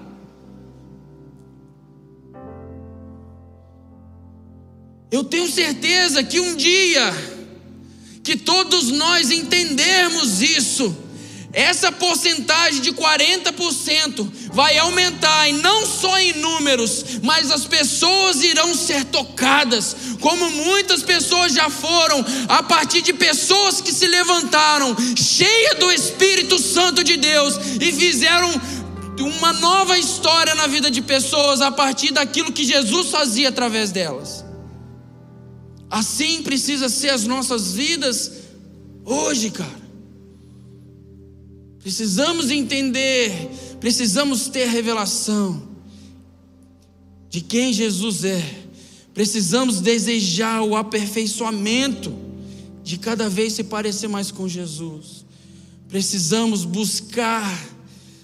Eu 5.10 5.24
tenho 5.24 5.50
certeza 5.50 6.22
que 6.22 6.38
um 6.38 6.54
dia 6.54 7.37
que 8.28 8.36
todos 8.36 8.90
nós 8.90 9.30
entendermos 9.30 10.42
isso, 10.42 10.94
essa 11.50 11.90
porcentagem 11.90 12.82
de 12.82 12.92
40% 12.92 14.30
vai 14.52 14.76
aumentar, 14.76 15.48
e 15.48 15.54
não 15.54 15.86
só 15.86 16.18
em 16.18 16.34
números, 16.34 17.06
mas 17.22 17.50
as 17.50 17.64
pessoas 17.64 18.42
irão 18.42 18.74
ser 18.74 19.06
tocadas, 19.06 19.96
como 20.20 20.50
muitas 20.50 21.02
pessoas 21.02 21.54
já 21.54 21.70
foram, 21.70 22.22
a 22.50 22.62
partir 22.62 23.00
de 23.00 23.14
pessoas 23.14 23.80
que 23.80 23.94
se 23.94 24.06
levantaram, 24.06 24.94
cheias 25.16 25.78
do 25.78 25.90
Espírito 25.90 26.58
Santo 26.58 27.02
de 27.02 27.16
Deus, 27.16 27.54
e 27.80 27.90
fizeram 27.94 28.60
uma 29.20 29.54
nova 29.54 29.98
história 29.98 30.54
na 30.54 30.66
vida 30.66 30.90
de 30.90 31.00
pessoas 31.00 31.62
a 31.62 31.70
partir 31.70 32.12
daquilo 32.12 32.52
que 32.52 32.62
Jesus 32.62 33.08
fazia 33.08 33.48
através 33.48 33.90
delas. 33.90 34.47
Assim 35.90 36.42
precisa 36.42 36.88
ser 36.88 37.10
as 37.10 37.24
nossas 37.24 37.72
vidas 37.72 38.32
hoje, 39.04 39.50
cara. 39.50 39.88
Precisamos 41.80 42.50
entender, 42.50 43.50
precisamos 43.80 44.48
ter 44.48 44.68
revelação 44.68 45.68
de 47.30 47.40
quem 47.40 47.72
Jesus 47.72 48.24
é. 48.24 48.68
Precisamos 49.14 49.80
desejar 49.80 50.62
o 50.62 50.76
aperfeiçoamento 50.76 52.14
de 52.84 52.98
cada 52.98 53.28
vez 53.28 53.54
se 53.54 53.64
parecer 53.64 54.08
mais 54.08 54.30
com 54.30 54.46
Jesus. 54.46 55.24
Precisamos 55.88 56.64
buscar, 56.64 57.66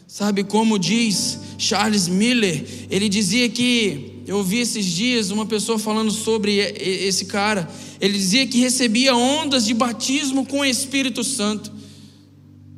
sabe 0.06 0.44
como 0.44 0.78
diz 0.78 1.38
Charles 1.56 2.06
Miller, 2.08 2.86
ele 2.90 3.08
dizia 3.08 3.48
que 3.48 4.13
eu 4.26 4.38
ouvi 4.38 4.58
esses 4.60 4.84
dias 4.86 5.30
uma 5.30 5.46
pessoa 5.46 5.78
falando 5.78 6.10
sobre 6.10 6.56
esse 6.58 7.26
cara. 7.26 7.68
Ele 8.00 8.16
dizia 8.16 8.46
que 8.46 8.58
recebia 8.58 9.14
ondas 9.14 9.66
de 9.66 9.74
batismo 9.74 10.46
com 10.46 10.60
o 10.60 10.64
Espírito 10.64 11.22
Santo. 11.22 11.70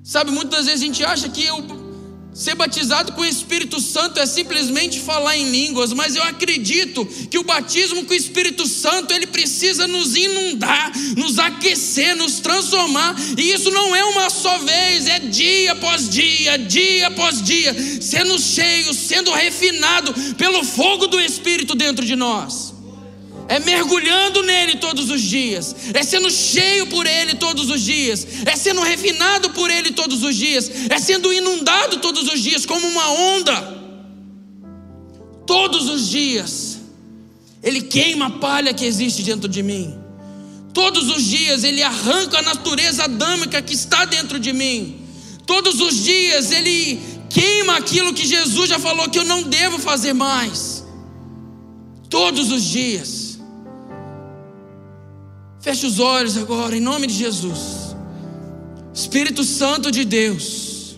Sabe, 0.03 0.31
muitas 0.31 0.67
vezes 0.67 0.83
a 0.83 0.85
gente 0.85 1.05
acha 1.05 1.29
que 1.29 1.45
eu 1.45 1.86
Ser 2.37 2.55
batizado 2.55 3.13
com 3.13 3.23
o 3.23 3.25
Espírito 3.25 3.81
Santo 3.81 4.21
é 4.21 4.27
simplesmente 4.27 5.01
falar 5.01 5.39
em 5.39 5.49
línguas, 5.49 5.95
mas 5.95 6.15
eu 6.15 6.23
acredito 6.23 7.07
que 7.31 7.39
o 7.39 7.43
batismo 7.43 8.05
com 8.05 8.13
o 8.13 8.17
Espírito 8.17 8.67
Santo 8.67 9.15
ele 9.15 9.27
precisa 9.27 9.87
nos 9.87 10.15
inundar, 10.15 10.93
nos 11.17 11.39
aquecer, 11.39 12.15
nos 12.15 12.39
transformar, 12.39 13.17
e 13.39 13.53
isso 13.53 13.71
não 13.71 13.97
é 13.97 14.05
uma 14.05 14.29
só 14.29 14.59
vez, 14.59 15.07
é 15.07 15.19
dia 15.19 15.73
após 15.73 16.11
dia, 16.11 16.59
dia 16.59 17.07
após 17.07 17.43
dia, 17.43 17.75
sendo 18.03 18.39
cheio, 18.39 18.93
sendo 18.93 19.33
refinado 19.33 20.13
pelo 20.35 20.63
fogo 20.63 21.07
do 21.07 21.19
Espírito 21.19 21.75
dentro 21.75 22.05
de 22.05 22.15
nós 22.15 22.76
é 23.49 23.61
mergulhando 23.61 24.43
nele 24.43 24.77
todos 24.77 25.11
os 25.11 25.21
dias, 25.21 25.75
é 25.95 26.03
sendo 26.03 26.31
cheio 26.31 26.87
por 26.89 27.07
ele 27.07 27.35
todos 27.35 27.71
os 27.71 27.81
dias, 27.81 28.27
é 28.45 28.57
sendo 28.57 28.81
refinado 28.81 29.51
por 29.51 29.71
ele 29.71 29.93
todos 29.93 30.23
os 30.23 30.35
dias, 30.35 30.71
é 30.91 30.99
sendo 30.99 31.33
inundado 31.33 31.99
todos 31.99 32.29
os 32.33 32.41
dias 32.41 32.67
como 32.67 32.87
uma 32.87 33.11
onda. 33.11 33.77
Todos 35.47 35.89
os 35.89 36.09
dias, 36.09 36.79
ele 37.63 37.83
queima 37.83 38.27
a 38.27 38.31
palha 38.31 38.75
que 38.75 38.85
existe 38.85 39.23
dentro 39.23 39.49
de 39.49 39.63
mim. 39.63 39.97
Todos 40.75 41.09
os 41.09 41.25
dias 41.25 41.65
ele 41.65 41.83
arranca 41.83 42.39
a 42.39 42.43
natureza 42.43 43.05
adâmica 43.05 43.63
que 43.63 43.73
está 43.73 44.05
dentro 44.05 44.39
de 44.39 44.53
mim. 44.53 45.01
Todos 45.47 45.81
os 45.81 46.03
dias 46.03 46.51
ele 46.51 47.01
queima 47.31 47.77
aquilo 47.77 48.13
que 48.13 48.27
Jesus 48.27 48.69
já 48.69 48.79
falou 48.79 49.09
que 49.09 49.19
eu 49.19 49.25
não 49.25 49.45
devo 49.45 49.79
fazer 49.79 50.13
mais. 50.13 50.85
Todos 52.11 52.51
os 52.51 52.63
dias. 52.65 53.26
Feche 55.67 55.85
os 55.85 55.99
olhos 55.99 56.37
agora, 56.37 56.77
em 56.77 56.81
nome 56.81 57.09
de 57.09 57.15
Jesus. 57.15 57.97
Espírito 58.95 59.43
Santo 59.43 59.91
de 59.91 60.05
Deus. 60.05 60.95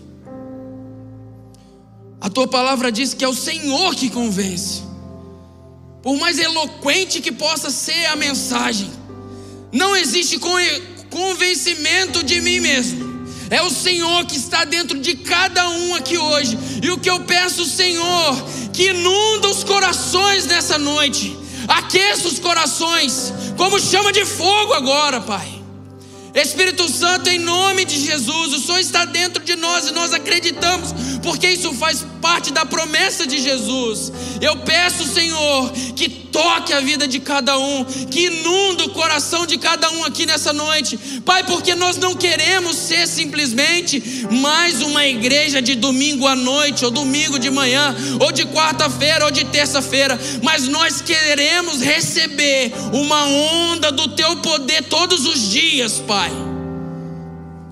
A 2.21 2.29
tua 2.29 2.47
palavra 2.47 2.93
diz 2.93 3.15
que 3.15 3.25
é 3.25 3.29
o 3.29 3.33
Senhor 3.33 3.95
que 3.95 4.11
convence. 4.11 4.83
Por 6.03 6.19
mais 6.19 6.39
eloquente 6.39 7.23
que 7.23 7.33
possa 7.33 7.71
ser 7.71 8.05
a 8.09 8.17
mensagem, 8.17 8.91
não 9.73 9.97
existe 9.97 10.39
convencimento 11.09 12.23
de 12.23 12.39
mim 12.43 12.61
mesmo. 12.61 13.27
É 13.49 13.63
o 13.63 13.71
Senhor 13.71 14.27
que 14.27 14.37
está 14.37 14.67
dentro 14.67 14.99
de 14.99 15.15
cada 15.15 15.67
um 15.71 15.95
aqui 15.95 16.19
hoje. 16.19 16.59
E 16.83 16.91
o 16.91 16.99
que 16.99 17.09
eu 17.09 17.21
peço, 17.21 17.65
Senhor, 17.65 18.37
que 18.75 18.91
inunda 18.91 19.49
os 19.49 19.65
corações 19.65 20.45
nessa 20.45 20.77
noite. 20.77 21.48
Aqueça 21.69 22.29
os 22.29 22.39
corações 22.39 23.33
como 23.57 23.79
chama 23.79 24.13
de 24.13 24.25
fogo 24.25 24.73
agora, 24.73 25.21
Pai. 25.21 25.58
Espírito 26.43 26.89
Santo, 26.89 27.29
em 27.29 27.39
nome 27.39 27.85
de 27.85 27.99
Jesus, 27.99 28.55
o 28.55 28.61
Senhor 28.61 28.79
está 28.79 29.05
dentro 29.05 29.43
de 29.43 29.57
nós 29.57 29.89
e 29.89 29.93
nós 29.93 30.13
acreditamos, 30.13 30.93
porque 31.23 31.49
isso 31.49 31.73
faz 31.75 32.05
parte 32.21 32.53
da 32.53 32.65
promessa 32.65 33.27
de 33.27 33.39
Jesus. 33.41 34.13
Eu 34.41 34.57
peço, 34.59 35.05
Senhor, 35.05 35.73
que 35.97 36.09
toque 36.09 36.73
a 36.73 36.81
vida 36.81 37.09
de 37.09 37.19
cada 37.19 37.59
um, 37.59 37.85
que 37.85 38.27
inunda 38.27 38.85
o 38.85 38.91
coração 38.91 39.47
de 39.47 39.59
cada 39.59 39.91
um 39.91 40.05
aqui 40.05 40.27
nessa 40.27 40.53
noite, 40.53 40.97
Pai, 41.25 41.43
porque 41.45 41.75
nós 41.75 41.97
não 41.97 42.15
queremos 42.15 42.77
ser 42.77 43.07
simplesmente 43.07 44.27
mais 44.31 44.81
uma 44.83 45.05
igreja 45.07 45.61
de 45.61 45.75
domingo 45.75 46.27
à 46.27 46.37
noite, 46.37 46.85
ou 46.85 46.91
domingo 46.91 47.39
de 47.39 47.51
manhã, 47.51 47.95
ou 48.21 48.31
de 48.31 48.45
quarta-feira, 48.47 49.25
ou 49.25 49.31
de 49.31 49.45
terça-feira, 49.47 50.19
mas 50.43 50.69
nós 50.69 51.01
queremos 51.01 51.81
receber 51.81 52.73
uma 52.93 53.25
onda 53.27 53.91
do 53.91 54.09
Teu 54.09 54.37
poder 54.37 54.85
todos 54.85 55.27
os 55.27 55.51
dias, 55.51 55.99
Pai. 56.07 56.28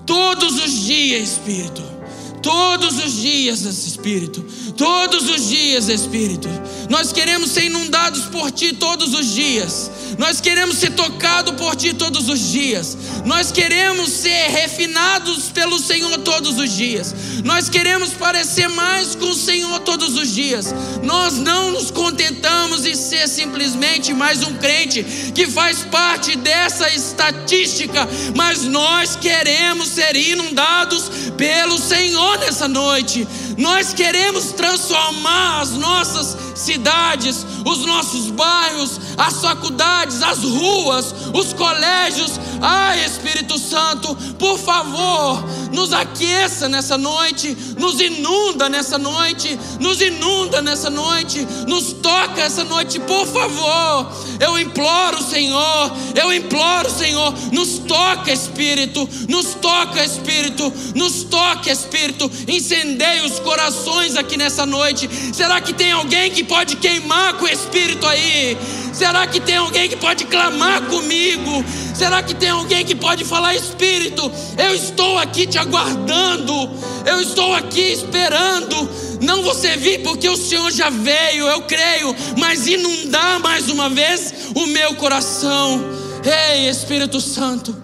Todos 0.05 0.59
os 0.59 0.85
dias, 0.85 1.31
Espírito. 1.31 1.96
Todos 2.41 3.03
os 3.03 3.13
dias, 3.13 3.61
Espírito. 3.61 4.45
Todos 4.75 5.29
os 5.29 5.47
dias, 5.47 5.89
Espírito. 5.89 6.47
Nós 6.89 7.11
queremos 7.11 7.51
ser 7.51 7.65
inundados 7.65 8.25
por 8.25 8.51
Ti 8.51 8.73
todos 8.73 9.13
os 9.13 9.33
dias. 9.33 9.91
Nós 10.17 10.39
queremos 10.39 10.77
ser 10.77 10.91
tocados 10.91 11.53
por 11.55 11.75
Ti 11.75 11.93
todos 11.93 12.29
os 12.29 12.39
dias. 12.51 12.97
Nós 13.25 13.51
queremos 13.51 14.09
ser 14.09 14.49
refinados 14.49 15.49
pelo 15.49 15.79
Senhor 15.79 16.17
todos 16.19 16.57
os 16.59 16.71
dias. 16.75 17.13
Nós 17.43 17.69
queremos 17.69 18.13
parecer 18.13 18.67
mais 18.69 19.15
com 19.15 19.29
o 19.29 19.35
Senhor 19.35 19.79
todos 19.79 20.17
os 20.17 20.33
dias. 20.33 20.73
Nós 21.03 21.33
não 21.37 21.71
nos 21.71 21.91
contentamos 21.91 22.85
em 22.85 22.95
ser 22.95 23.27
simplesmente 23.27 24.13
mais 24.13 24.43
um 24.43 24.53
crente 24.55 25.03
que 25.33 25.47
faz 25.47 25.79
parte 25.83 26.35
dessa 26.37 26.89
estatística, 26.89 28.07
mas 28.35 28.63
nós 28.63 29.15
queremos 29.15 29.89
ser 29.89 30.15
inundados 30.15 31.09
pelo 31.37 31.77
Senhor 31.77 32.26
nessa 32.35 32.67
noite. 32.67 33.27
Nós 33.57 33.93
queremos 33.93 34.51
transformar 34.51 35.61
as 35.61 35.71
nossas 35.71 36.37
cidades, 36.55 37.45
os 37.65 37.85
nossos 37.85 38.29
bairros, 38.31 38.99
as 39.17 39.41
faculdades, 39.41 40.21
as 40.21 40.39
ruas, 40.43 41.13
os 41.33 41.53
colégios. 41.53 42.39
Ai, 42.61 43.05
Espírito 43.05 43.57
Santo, 43.57 44.15
por 44.37 44.57
favor, 44.57 45.43
nos 45.71 45.93
aqueça 45.93 46.69
nessa 46.69 46.97
noite, 46.97 47.55
nos 47.77 47.99
inunda 47.99 48.69
nessa 48.69 48.97
noite, 48.97 49.57
nos 49.79 50.01
inunda 50.01 50.61
nessa 50.61 50.89
noite, 50.89 51.45
nos 51.67 51.93
toca 51.93 52.41
essa 52.41 52.63
noite, 52.63 52.99
por 52.99 53.25
favor. 53.27 54.11
Eu 54.39 54.57
imploro, 54.59 55.21
Senhor, 55.23 55.91
eu 56.15 56.33
imploro, 56.33 56.89
Senhor, 56.89 57.33
nos 57.51 57.79
toca, 57.79 58.31
Espírito, 58.31 59.07
nos 59.27 59.53
toca, 59.55 60.03
Espírito, 60.03 60.71
nos 60.95 61.23
toca, 61.23 61.71
Espírito, 61.71 62.29
incendeia 62.47 63.25
os 63.25 63.39
corações 63.39 64.15
aqui 64.15 64.37
nessa 64.37 64.65
noite. 64.65 65.09
Será 65.33 65.59
que 65.59 65.73
tem 65.73 65.91
alguém 65.91 66.31
que 66.31 66.43
pode 66.43 66.75
queimar 66.77 67.33
com 67.35 67.45
o 67.45 67.49
Espírito 67.49 68.05
aí? 68.05 68.57
Será 68.93 69.27
que 69.27 69.39
tem 69.39 69.57
alguém 69.57 69.87
que 69.87 69.95
pode 69.95 70.25
clamar 70.25 70.81
comigo? 70.83 71.63
Será 71.93 72.23
que 72.23 72.33
tem 72.33 72.49
alguém 72.49 72.83
que 72.83 72.95
pode 72.95 73.23
falar, 73.23 73.55
Espírito, 73.55 74.31
eu 74.57 74.73
estou 74.73 75.19
aqui 75.19 75.45
te 75.45 75.56
aguardando, 75.57 76.69
eu 77.05 77.21
estou 77.21 77.53
aqui 77.53 77.93
esperando. 77.93 78.75
Não 79.21 79.41
você 79.41 79.75
vir 79.77 80.03
porque 80.03 80.29
o 80.29 80.37
Senhor 80.37 80.71
já 80.71 80.89
veio, 80.89 81.47
eu 81.47 81.63
creio, 81.63 82.15
mas 82.37 82.67
inundar 82.67 83.39
mais 83.39 83.69
uma 83.69 83.89
vez 83.89 84.33
o 84.55 84.67
meu 84.67 84.95
coração. 84.95 85.81
Ei, 86.23 86.69
Espírito 86.69 87.19
Santo, 87.19 87.75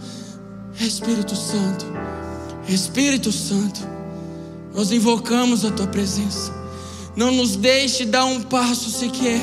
Espírito 0.80 1.36
Santo, 1.36 1.86
Espírito 2.68 3.32
Santo, 3.32 3.82
nós 4.74 4.92
invocamos 4.92 5.66
a 5.66 5.72
tua 5.72 5.88
presença. 5.88 6.54
Não 7.16 7.32
nos 7.32 7.56
deixe 7.56 8.06
dar 8.06 8.26
um 8.26 8.42
passo 8.42 8.90
sequer 8.90 9.40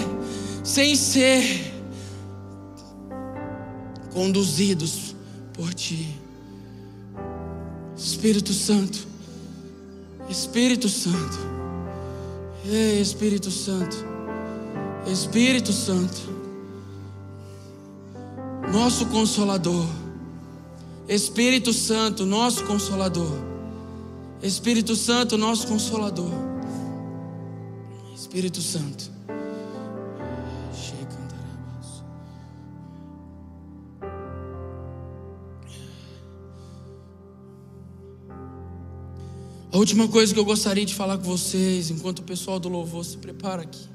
sem 0.64 0.94
ser 0.96 1.72
conduzidos 4.12 5.14
por 5.52 5.72
Ti. 5.72 6.19
Espírito 8.02 8.54
Santo, 8.54 8.98
Espírito 10.28 10.88
Santo, 10.88 11.38
Ei, 12.64 12.98
Espírito 12.98 13.50
Santo, 13.50 13.94
Espírito 15.06 15.70
Santo, 15.70 16.18
nosso 18.72 19.04
Consolador, 19.06 19.86
Espírito 21.06 21.74
Santo, 21.74 22.24
nosso 22.24 22.64
Consolador, 22.64 23.36
Espírito 24.42 24.96
Santo, 24.96 25.36
nosso 25.36 25.66
Consolador, 25.66 26.32
Espírito 28.16 28.62
Santo. 28.62 29.10
Última 39.80 40.06
coisa 40.06 40.34
que 40.34 40.38
eu 40.38 40.44
gostaria 40.44 40.84
de 40.84 40.94
falar 40.94 41.16
com 41.16 41.24
vocês, 41.24 41.90
enquanto 41.90 42.18
o 42.18 42.22
pessoal 42.22 42.60
do 42.60 42.68
louvor 42.68 43.02
se 43.02 43.16
prepara 43.16 43.62
aqui. 43.62 43.88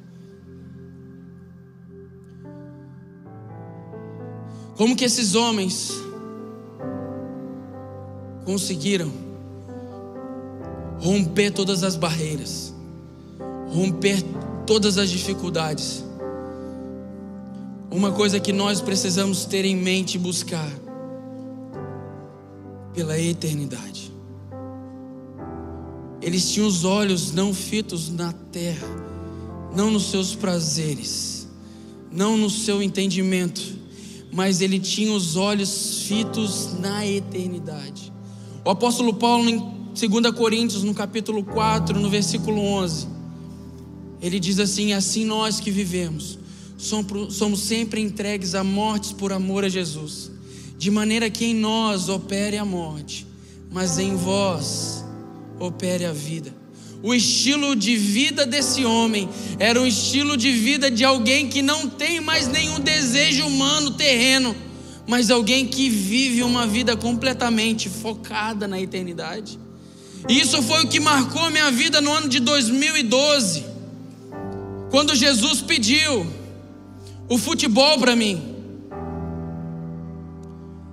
Como 4.76 4.96
que 4.96 5.06
esses 5.06 5.36
homens 5.36 5.92
conseguiram 8.44 9.12
romper 11.00 11.52
todas 11.52 11.84
as 11.84 11.96
barreiras, 11.96 12.74
romper 13.70 14.24
todas 14.66 14.98
as 14.98 15.10
dificuldades. 15.10 16.04
Uma 17.92 18.12
coisa 18.12 18.40
que 18.40 18.52
nós 18.52 18.82
precisamos 18.82 19.46
ter 19.46 19.66
em 19.66 19.76
mente 19.76 20.16
e 20.16 20.18
buscar 20.18 20.70
pela 22.94 23.20
eternidade. 23.20 24.15
Eles 26.26 26.52
tinham 26.52 26.68
os 26.68 26.84
olhos 26.84 27.32
não 27.32 27.54
fitos 27.54 28.10
na 28.10 28.34
terra, 28.52 28.88
não 29.76 29.92
nos 29.92 30.10
seus 30.10 30.34
prazeres, 30.34 31.48
não 32.12 32.36
no 32.36 32.50
seu 32.50 32.82
entendimento, 32.82 33.62
mas 34.34 34.60
ele 34.60 34.80
tinha 34.80 35.14
os 35.14 35.36
olhos 35.36 36.02
fitos 36.08 36.80
na 36.80 37.06
eternidade. 37.06 38.12
O 38.66 38.72
apóstolo 38.72 39.14
Paulo, 39.14 39.48
em 39.48 39.60
2 39.94 40.36
Coríntios, 40.36 40.82
no 40.82 40.96
capítulo 40.96 41.44
4, 41.44 42.00
no 42.00 42.10
versículo 42.10 42.60
11, 42.60 43.08
ele 44.20 44.40
diz 44.40 44.58
assim: 44.58 44.94
Assim 44.94 45.26
nós 45.26 45.60
que 45.60 45.70
vivemos, 45.70 46.40
somos 47.30 47.60
sempre 47.60 48.02
entregues 48.02 48.56
a 48.56 48.64
mortes 48.64 49.12
por 49.12 49.32
amor 49.32 49.64
a 49.64 49.70
Jesus, 49.70 50.32
de 50.76 50.90
maneira 50.90 51.30
que 51.30 51.46
em 51.46 51.54
nós 51.54 52.10
opere 52.10 52.58
a 52.58 52.66
morte, 52.66 53.28
mas 53.72 54.00
em 54.00 54.16
vós 54.16 55.05
opere 55.60 56.06
a 56.06 56.14
vida. 56.14 56.54
O 57.04 57.14
estilo 57.14 57.76
de 57.76 57.96
vida 57.96 58.46
desse 58.46 58.84
homem 58.84 59.30
era 59.60 59.80
um 59.80 59.86
estilo 59.86 60.36
de 60.36 60.52
vida 60.52 60.90
de 60.90 61.04
alguém 61.04 61.48
que 61.48 61.62
não 61.62 61.88
tem 61.88 62.20
mais 62.20 62.48
nenhum 62.48 62.80
desejo 62.80 63.46
humano 63.46 63.92
terreno, 63.92 64.56
mas 65.06 65.30
alguém 65.30 65.68
que 65.68 65.88
vive 65.90 66.42
uma 66.42 66.66
vida 66.66 66.98
completamente 66.98 67.90
focada 67.90 68.68
na 68.68 68.82
eternidade. 68.82 69.60
E 70.28 70.40
isso 70.40 70.64
foi 70.64 70.84
o 70.84 70.88
que 70.88 71.00
marcou 71.00 71.52
minha 71.52 71.70
vida 71.70 72.02
no 72.02 72.12
ano 72.12 72.28
de 72.28 72.40
2012, 72.40 73.64
quando 74.90 75.14
Jesus 75.14 75.62
pediu 75.62 76.26
o 77.30 77.38
futebol 77.38 78.00
para 78.00 78.16
mim. 78.16 78.56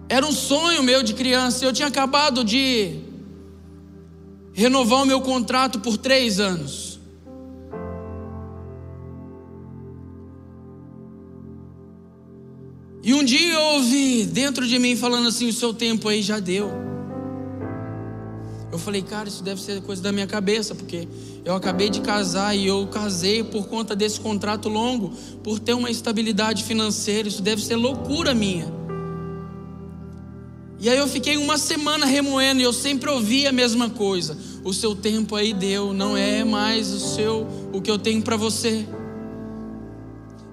Era 0.08 0.26
um 0.26 0.32
sonho 0.32 0.82
meu 0.82 1.02
de 1.02 1.14
criança. 1.14 1.64
Eu 1.64 1.72
tinha 1.72 1.88
acabado 1.88 2.44
de 2.44 2.98
renovar 4.53 5.03
o 5.03 5.07
meu 5.07 5.20
contrato 5.20 5.80
por 5.80 5.96
três 5.96 6.38
anos. 6.38 7.00
E 13.05 13.12
um 13.12 13.24
dia 13.24 13.55
eu 13.55 13.62
ouvi 13.74 14.24
dentro 14.24 14.66
de 14.66 14.78
mim 14.78 14.94
falando 14.94 15.28
assim: 15.28 15.48
o 15.48 15.53
seu 15.53 15.74
tempo 15.74 16.09
aí 16.09 16.22
já 16.22 16.38
deu. 16.38 16.70
Eu 18.70 18.78
falei, 18.78 19.03
cara, 19.03 19.28
isso 19.28 19.42
deve 19.42 19.61
ser 19.61 19.82
coisa 19.82 20.00
da 20.03 20.11
minha 20.11 20.26
cabeça, 20.26 20.74
porque 20.74 21.07
eu 21.44 21.55
acabei 21.55 21.90
de 21.90 22.00
casar 22.00 22.57
e 22.57 22.66
eu 22.66 22.86
casei 22.86 23.44
por 23.44 23.66
conta 23.66 23.94
desse 23.94 24.18
contrato 24.18 24.70
longo, 24.70 25.11
por 25.42 25.59
ter 25.59 25.74
uma 25.74 25.90
estabilidade 25.90 26.64
financeira. 26.64 27.28
Isso 27.28 27.42
deve 27.42 27.62
ser 27.62 27.76
loucura 27.76 28.32
minha. 28.32 28.82
E 30.83 30.89
aí 30.89 30.99
eu 30.99 31.07
fiquei 31.07 31.37
uma 31.37 31.57
semana 31.59 32.05
remoendo 32.05 32.61
e 32.61 32.64
eu 32.64 32.72
sempre 32.72 33.09
ouvi 33.09 33.47
a 33.47 33.53
mesma 33.53 33.89
coisa. 33.89 34.37
O 34.64 34.72
seu 34.72 34.97
tempo 34.97 35.37
aí 35.37 35.53
deu, 35.53 35.95
não 35.95 36.16
é 36.16 36.43
mais 36.43 36.91
o 36.91 36.99
seu 36.99 37.47
o 37.72 37.80
que 37.80 37.89
eu 37.89 37.97
tenho 37.97 38.20
para 38.20 38.37
você. 38.37 38.85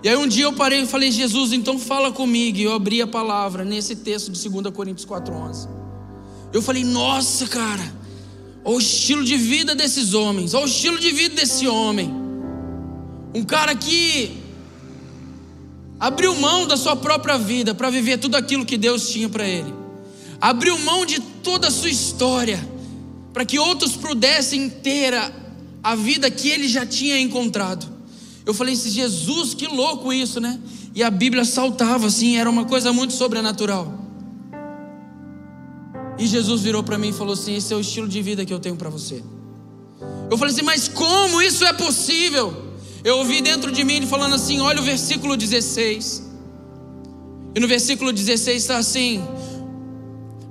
E 0.03 0.07
aí 0.07 0.15
um 0.15 0.27
dia 0.27 0.43
eu 0.43 0.53
parei 0.53 0.83
e 0.83 0.85
falei: 0.85 1.09
"Jesus, 1.09 1.51
então 1.51 1.79
fala 1.79 2.11
comigo". 2.11 2.59
E 2.59 2.63
eu 2.63 2.73
abri 2.73 3.01
a 3.01 3.07
palavra 3.07 3.65
nesse 3.65 3.95
texto 3.95 4.31
de 4.31 4.47
2 4.47 4.71
Coríntios 4.71 5.03
4:11. 5.03 5.67
Eu 6.53 6.61
falei: 6.61 6.83
"Nossa, 6.83 7.47
cara, 7.47 7.91
olha 8.63 8.75
o 8.75 8.79
estilo 8.79 9.23
de 9.23 9.35
vida 9.35 9.73
desses 9.73 10.13
homens, 10.13 10.53
olha 10.53 10.65
o 10.65 10.69
estilo 10.69 10.99
de 10.99 11.09
vida 11.09 11.37
desse 11.37 11.67
homem. 11.67 12.13
Um 13.33 13.43
cara 13.43 13.73
que 13.73 14.37
abriu 15.99 16.35
mão 16.35 16.67
da 16.67 16.77
sua 16.77 16.95
própria 16.95 17.35
vida 17.35 17.73
para 17.73 17.89
viver 17.89 18.19
tudo 18.19 18.35
aquilo 18.35 18.63
que 18.63 18.77
Deus 18.77 19.09
tinha 19.09 19.27
para 19.27 19.47
ele 19.47 19.78
abriu 20.41 20.77
mão 20.79 21.05
de 21.05 21.19
toda 21.19 21.67
a 21.67 21.71
sua 21.71 21.89
história, 21.89 22.59
para 23.33 23.45
que 23.45 23.59
outros 23.59 23.95
pudessem 23.95 24.69
ter 24.69 25.13
a, 25.13 25.31
a 25.83 25.95
vida 25.95 26.29
que 26.29 26.49
ele 26.49 26.67
já 26.67 26.85
tinha 26.85 27.19
encontrado. 27.19 27.87
Eu 28.45 28.53
falei 28.53 28.73
assim, 28.73 28.89
Jesus, 28.89 29.53
que 29.53 29.67
louco 29.67 30.11
isso, 30.11 30.39
né? 30.39 30.59
E 30.95 31.03
a 31.03 31.09
Bíblia 31.09 31.45
saltava 31.45 32.07
assim, 32.07 32.37
era 32.37 32.49
uma 32.49 32.65
coisa 32.65 32.91
muito 32.91 33.13
sobrenatural. 33.13 33.99
E 36.19 36.27
Jesus 36.27 36.61
virou 36.61 36.83
para 36.83 36.97
mim 36.97 37.09
e 37.09 37.13
falou 37.13 37.33
assim: 37.33 37.55
Esse 37.55 37.73
é 37.73 37.77
o 37.77 37.79
estilo 37.79 38.07
de 38.07 38.21
vida 38.21 38.45
que 38.45 38.53
eu 38.53 38.59
tenho 38.59 38.75
para 38.75 38.89
você. 38.89 39.23
Eu 40.29 40.37
falei 40.37 40.53
assim, 40.53 40.63
mas 40.63 40.87
como 40.89 41.41
isso 41.41 41.65
é 41.65 41.71
possível? 41.71 42.53
Eu 43.03 43.19
ouvi 43.19 43.41
dentro 43.41 43.71
de 43.71 43.85
mim 43.85 43.93
ele 43.93 44.05
falando 44.05 44.35
assim: 44.35 44.59
Olha 44.59 44.81
o 44.81 44.83
versículo 44.83 45.37
16. 45.37 46.29
E 47.55 47.59
no 47.59 47.67
versículo 47.67 48.11
16 48.11 48.61
está 48.61 48.77
assim: 48.77 49.23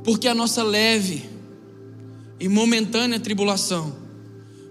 porque 0.08 0.26
a 0.26 0.34
nossa 0.34 0.62
leve 0.62 1.28
e 2.40 2.48
momentânea 2.48 3.20
tribulação 3.20 3.94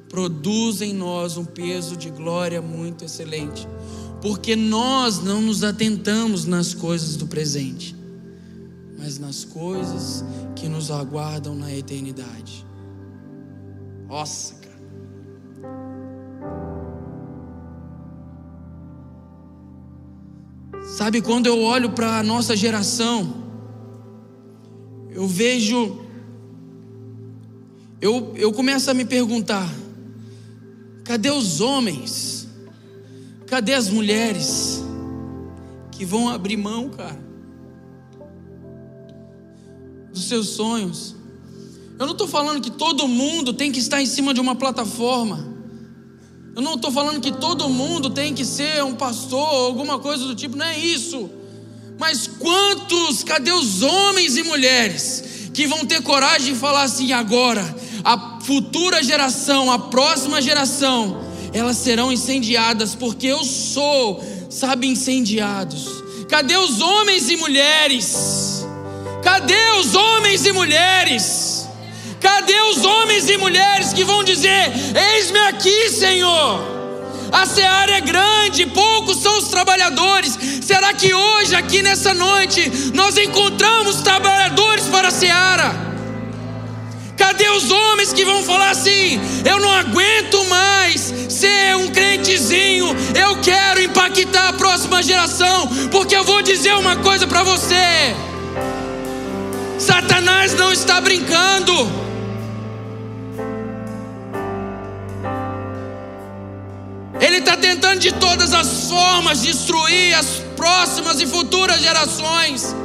produz 0.10 0.82
em 0.82 0.96
nós 0.96 1.38
um 1.38 1.46
peso 1.46 1.96
de 1.96 2.10
glória 2.10 2.60
muito 2.60 3.06
excelente, 3.06 3.68
porque 4.20 4.56
nós 4.56 5.20
não 5.20 5.40
nos 5.40 5.64
atentamos 5.64 6.46
nas 6.46 6.74
coisas 6.74 7.16
do 7.18 7.28
presente, 7.28 7.96
mas 8.98 9.20
nas 9.20 9.46
coisas 9.46 10.26
que 10.56 10.68
nos 10.68 10.90
aguardam 10.90 11.54
na 11.54 11.72
eternidade. 11.72 12.66
Nossa, 14.08 14.56
cara. 14.56 14.76
Sabe 20.98 21.22
quando 21.22 21.46
eu 21.46 21.62
olho 21.62 21.92
para 21.92 22.18
a 22.18 22.24
nossa 22.24 22.56
geração, 22.56 23.47
eu 25.18 25.26
vejo, 25.28 25.98
eu, 28.00 28.34
eu 28.36 28.54
começo 28.54 28.92
a 28.92 28.94
me 28.94 29.04
perguntar: 29.04 29.68
cadê 31.04 31.32
os 31.32 31.60
homens? 31.60 32.48
Cadê 33.48 33.74
as 33.74 33.90
mulheres 33.90 34.84
que 35.92 36.06
vão 36.06 36.30
abrir 36.30 36.56
mão, 36.56 36.90
cara, 36.90 37.20
dos 40.14 40.26
seus 40.26 40.50
sonhos? 40.50 41.16
Eu 41.98 42.06
não 42.06 42.14
estou 42.14 42.28
falando 42.28 42.62
que 42.62 42.70
todo 42.70 43.08
mundo 43.08 43.54
tem 43.54 43.72
que 43.72 43.80
estar 43.80 44.00
em 44.00 44.06
cima 44.06 44.36
de 44.36 44.40
uma 44.40 44.54
plataforma. 44.54 45.52
Eu 46.56 46.62
não 46.62 46.76
estou 46.76 46.92
falando 46.92 47.20
que 47.20 47.32
todo 47.32 47.68
mundo 47.68 48.12
tem 48.12 48.36
que 48.36 48.46
ser 48.46 48.84
um 48.84 48.94
pastor 48.94 49.52
ou 49.52 49.66
alguma 49.66 49.98
coisa 49.98 50.28
do 50.28 50.36
tipo, 50.36 50.56
não 50.56 50.68
é 50.68 50.78
isso. 50.78 51.28
Mas 51.98 52.28
quantos, 52.28 53.24
cadê 53.24 53.52
os 53.52 53.82
homens 53.82 54.38
e 54.38 54.44
mulheres 54.44 55.24
que 55.54 55.66
vão 55.66 55.86
ter 55.86 56.02
coragem 56.02 56.54
de 56.54 56.60
falar 56.60 56.84
assim 56.84 57.12
agora? 57.12 57.76
A 58.04 58.40
futura 58.42 59.04
geração, 59.04 59.72
a 59.72 59.80
próxima 59.80 60.42
geração, 60.42 61.22
elas 61.52 61.78
serão 61.78 62.12
incendiadas, 62.12 62.94
porque 62.94 63.28
eu 63.28 63.44
sou, 63.44 64.24
sabe, 64.50 64.88
incendiados. 64.88 65.88
Cadê 66.30 66.56
os 66.58 66.80
homens 66.82 67.30
e 67.30 67.36
mulheres? 67.36 68.66
Cadê 69.24 69.72
os 69.80 69.96
homens 69.96 70.46
e 70.46 70.52
mulheres? 70.52 71.68
Cadê 72.20 72.60
os 72.62 72.86
homens 72.86 73.28
e 73.30 73.38
mulheres 73.38 73.92
que 73.94 74.04
vão 74.04 74.24
dizer: 74.24 74.72
Eis-me 75.16 75.40
aqui, 75.40 75.90
Senhor? 75.90 76.77
A 77.32 77.46
seara 77.46 77.98
é 77.98 78.02
grande, 78.02 78.66
poucos 78.68 79.18
são 79.22 79.38
os 79.38 79.50
trabalhadores. 79.50 80.38
Será 80.62 80.94
que 80.94 81.14
hoje, 81.14 81.56
aqui 81.56 81.82
nessa 81.82 82.14
noite, 82.14 82.92
nós 82.94 83.18
encontramos 83.18 84.02
trabalhadores 84.02 84.86
para 84.86 85.10
a 85.10 85.12
seara? 85.12 85.88
Cadê 87.18 87.50
os 87.50 87.70
homens 87.72 88.14
que 88.14 88.24
vão 88.24 88.44
falar 88.44 88.70
assim: 88.70 89.20
eu 89.46 89.60
não 89.60 89.72
aguento 89.72 90.46
mais 90.46 91.14
ser 91.30 91.76
um 91.76 91.90
crentezinho, 91.90 92.88
eu 93.16 93.42
quero 93.42 93.82
impactar 93.82 94.50
a 94.50 94.54
próxima 94.54 95.02
geração, 95.04 95.68
porque 95.92 96.16
eu 96.16 96.24
vou 96.24 96.42
dizer 96.42 96.74
uma 96.76 96.96
coisa 96.98 97.28
para 97.28 97.44
você: 97.44 98.16
Satanás 99.80 100.54
não 100.54 100.72
está 100.72 101.02
brincando. 101.02 102.07
Ele 107.20 107.38
está 107.38 107.58
tentando 107.58 108.00
de 108.00 108.12
todas 108.14 108.54
as 108.54 108.90
formas 108.90 109.42
destruir 109.42 110.14
as 110.14 110.42
próximas 110.56 111.20
e 111.20 111.26
futuras 111.26 111.82
gerações. 111.82 112.76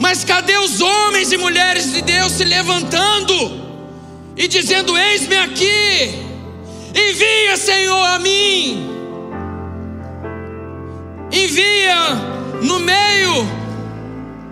Mas 0.00 0.24
cadê 0.24 0.56
os 0.58 0.80
homens 0.80 1.32
e 1.32 1.36
mulheres 1.38 1.92
de 1.92 2.02
Deus 2.02 2.32
se 2.32 2.44
levantando 2.44 3.34
e 4.36 4.46
dizendo: 4.48 4.96
Eis-me 4.98 5.36
aqui, 5.36 6.14
envia, 6.94 7.56
Senhor, 7.56 8.04
a 8.08 8.18
mim, 8.18 8.90
envia 11.30 11.96
no 12.62 12.78
meio 12.80 13.46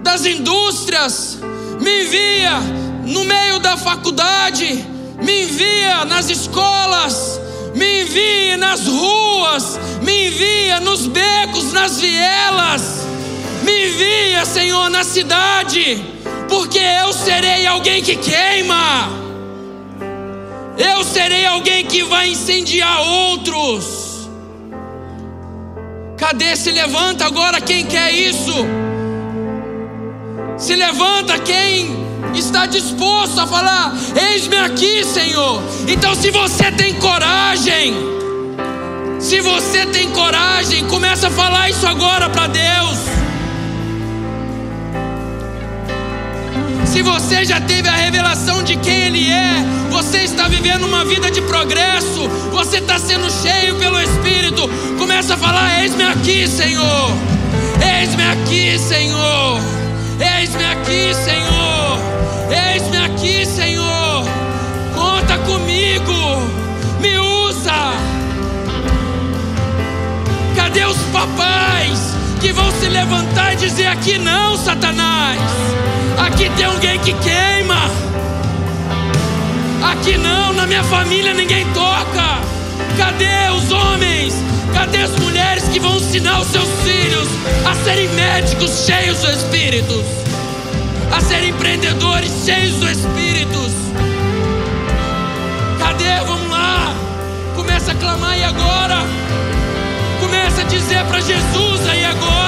das 0.03 0.25
indústrias, 0.25 1.39
Me 1.81 2.05
envia 2.05 2.59
no 3.07 3.25
meio 3.25 3.59
da 3.59 3.77
faculdade, 3.77 4.90
me 5.23 5.43
envia 5.43 6.05
nas 6.05 6.31
escolas, 6.31 7.41
me 7.75 8.03
envia 8.03 8.57
nas 8.57 8.87
ruas, 8.87 9.79
me 10.03 10.29
envia 10.29 10.81
nos 10.81 11.07
becos, 11.07 11.73
nas 11.73 12.01
vielas, 12.01 13.07
me 13.63 13.89
envia, 13.89 14.45
Senhor, 14.45 14.89
na 14.91 15.05
cidade, 15.05 16.03
porque 16.49 16.79
eu 16.79 17.13
serei 17.13 17.67
alguém 17.67 18.03
que 18.03 18.17
queima, 18.17 19.09
eu 20.77 21.05
serei 21.05 21.45
alguém 21.47 21.85
que 21.85 22.03
vai 22.05 22.29
incendiar 22.31 23.01
outros. 23.01 24.29
Cadê? 26.17 26.55
Se 26.55 26.71
levanta 26.71 27.25
agora 27.25 27.61
quem 27.63 27.87
quer 27.87 28.13
isso. 28.13 28.53
Se 30.59 30.75
levanta 30.77 31.39
quem 31.39 32.00
está 32.35 32.67
disposto 32.67 33.41
a 33.41 33.47
falar: 33.47 33.95
Eis-me 34.31 34.57
aqui, 34.57 35.05
Senhor. 35.05 35.63
Então, 35.89 36.15
se 36.15 36.31
você 36.31 36.71
tem 36.73 36.95
coragem, 36.95 37.95
se 39.19 39.41
você 39.41 39.87
tem 39.87 40.11
coragem, 40.11 40.87
começa 40.87 41.29
a 41.29 41.31
falar 41.31 41.69
isso 41.69 41.87
agora 41.87 42.29
para 42.31 42.47
Deus. 42.47 42.99
Se 46.87 47.03
você 47.03 47.45
já 47.45 47.61
teve 47.61 47.89
a 47.89 47.95
revelação 47.95 48.63
de 48.63 48.77
quem 48.77 49.03
Ele 49.07 49.31
é, 49.31 49.65
você 49.91 50.19
está 50.19 50.49
vivendo 50.49 50.85
uma 50.85 51.05
vida 51.05 51.31
de 51.31 51.41
progresso, 51.43 52.29
você 52.51 52.79
está 52.79 52.99
sendo 52.99 53.31
cheio 53.31 53.77
pelo 53.77 54.01
Espírito, 54.01 54.69
começa 54.99 55.35
a 55.35 55.37
falar: 55.37 55.83
Eis-me 55.83 56.03
aqui, 56.05 56.49
Senhor, 56.49 57.11
eis-me 57.81 58.25
aqui, 58.25 58.79
Senhor, 58.79 59.61
eis-me 60.19 60.65
aqui, 60.65 61.15
Senhor, 61.15 61.99
eis-me 62.51 62.97
aqui, 62.97 63.47
Senhor, 63.47 64.25
conta 64.95 65.39
comigo, 65.39 66.43
me 67.01 67.19
usa. 67.19 67.93
Cadê 70.57 70.85
os 70.85 70.99
papais 71.13 72.15
que 72.41 72.53
vão 72.53 72.71
se 72.73 72.89
levantar 72.89 73.53
e 73.53 73.57
dizer: 73.57 73.87
Aqui 73.87 74.19
não, 74.19 74.57
Satanás? 74.57 75.41
Aqui 76.19 76.51
tem 76.51 76.65
alguém 76.65 76.99
que 77.01 77.13
queima. 77.15 77.91
Aqui 79.93 80.17
não, 80.19 80.53
na 80.53 80.67
minha 80.67 80.85
família 80.85 81.33
ninguém 81.33 81.65
toca. 81.73 82.41
Cadê 82.97 83.51
os 83.57 83.71
homens? 83.73 84.35
Cadê 84.75 84.99
as 84.99 85.11
mulheres 85.19 85.65
que 85.65 85.81
vão 85.81 85.97
ensinar 85.97 86.41
os 86.41 86.49
seus 86.49 86.69
filhos 86.85 87.29
a 87.67 87.75
serem 87.85 88.09
médicos 88.11 88.85
cheios 88.87 89.19
do 89.21 89.31
Espírito? 89.31 90.20
A 91.13 91.21
serem 91.21 91.51
empreendedores 91.51 92.31
cheios 92.45 92.77
do 92.77 92.91
Espírito? 92.91 93.61
Cadê? 95.79 96.25
Vamos 96.27 96.51
lá. 96.51 96.95
Começa 97.55 97.93
a 97.93 97.95
clamar 97.95 98.39
e 98.39 98.45
agora. 98.45 98.99
Começa 100.21 100.63
a 100.63 100.65
dizer 100.65 101.05
para 101.05 101.21
Jesus 101.21 101.89
aí 101.89 102.05
agora. 102.05 102.41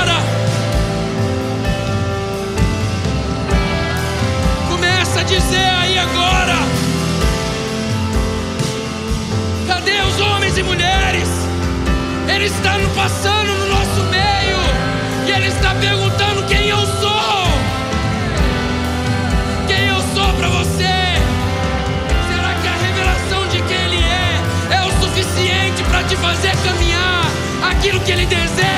dizer 5.24 5.70
aí 5.80 5.98
agora? 5.98 6.56
Cadê 9.66 10.00
os 10.02 10.20
homens 10.20 10.58
e 10.58 10.62
mulheres? 10.62 11.28
Ele 12.28 12.44
está 12.44 12.72
passando 12.94 13.52
no 13.56 13.66
nosso 13.68 14.02
meio 14.10 14.58
e 15.26 15.30
ele 15.30 15.46
está 15.46 15.74
perguntando 15.74 16.41
que 28.04 28.10
ele 28.10 28.26
deseja 28.26 28.71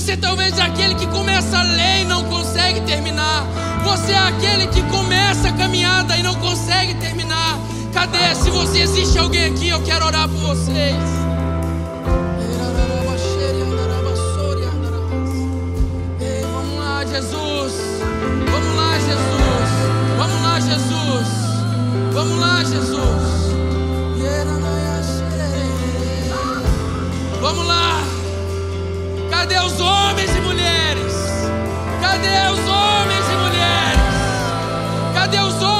você 0.00 0.16
talvez 0.16 0.58
é 0.58 0.62
aquele 0.62 0.94
que 0.94 1.06
começa 1.08 1.58
a 1.58 1.62
ler 1.62 2.00
e 2.00 2.04
não 2.06 2.24
consegue 2.24 2.80
terminar. 2.80 3.44
Você 3.84 4.12
é 4.12 4.18
aquele 4.18 4.66
que 4.68 4.82
começa 4.84 5.48
a 5.48 5.52
caminhada 5.52 6.16
e 6.16 6.22
não 6.22 6.34
consegue 6.36 6.94
terminar. 6.94 7.58
Cadê? 7.92 8.34
Se 8.34 8.48
você 8.48 8.80
existe 8.80 9.18
alguém 9.18 9.44
aqui, 9.52 9.68
eu 9.68 9.82
quero 9.82 10.06
orar 10.06 10.26
por 10.26 10.38
vocês. 10.38 10.96
vamos 16.50 16.78
lá, 16.78 17.04
Jesus. 17.04 17.72
Jesus. 19.02 19.68
Vamos 20.14 20.40
lá, 20.44 20.60
Jesus. 20.60 21.28
Vamos 22.12 22.38
lá, 22.38 22.64
Jesus. 22.64 23.00
Vamos 27.42 27.66
lá. 27.66 27.99
Cadê 29.50 29.66
os 29.66 29.80
homens 29.80 30.36
e 30.36 30.40
mulheres? 30.42 31.12
Cadê 32.00 32.52
os 32.52 32.68
homens 32.68 33.28
e 33.28 33.36
mulheres? 33.36 35.12
Cadê 35.12 35.40
os 35.40 35.60
homens 35.60 35.79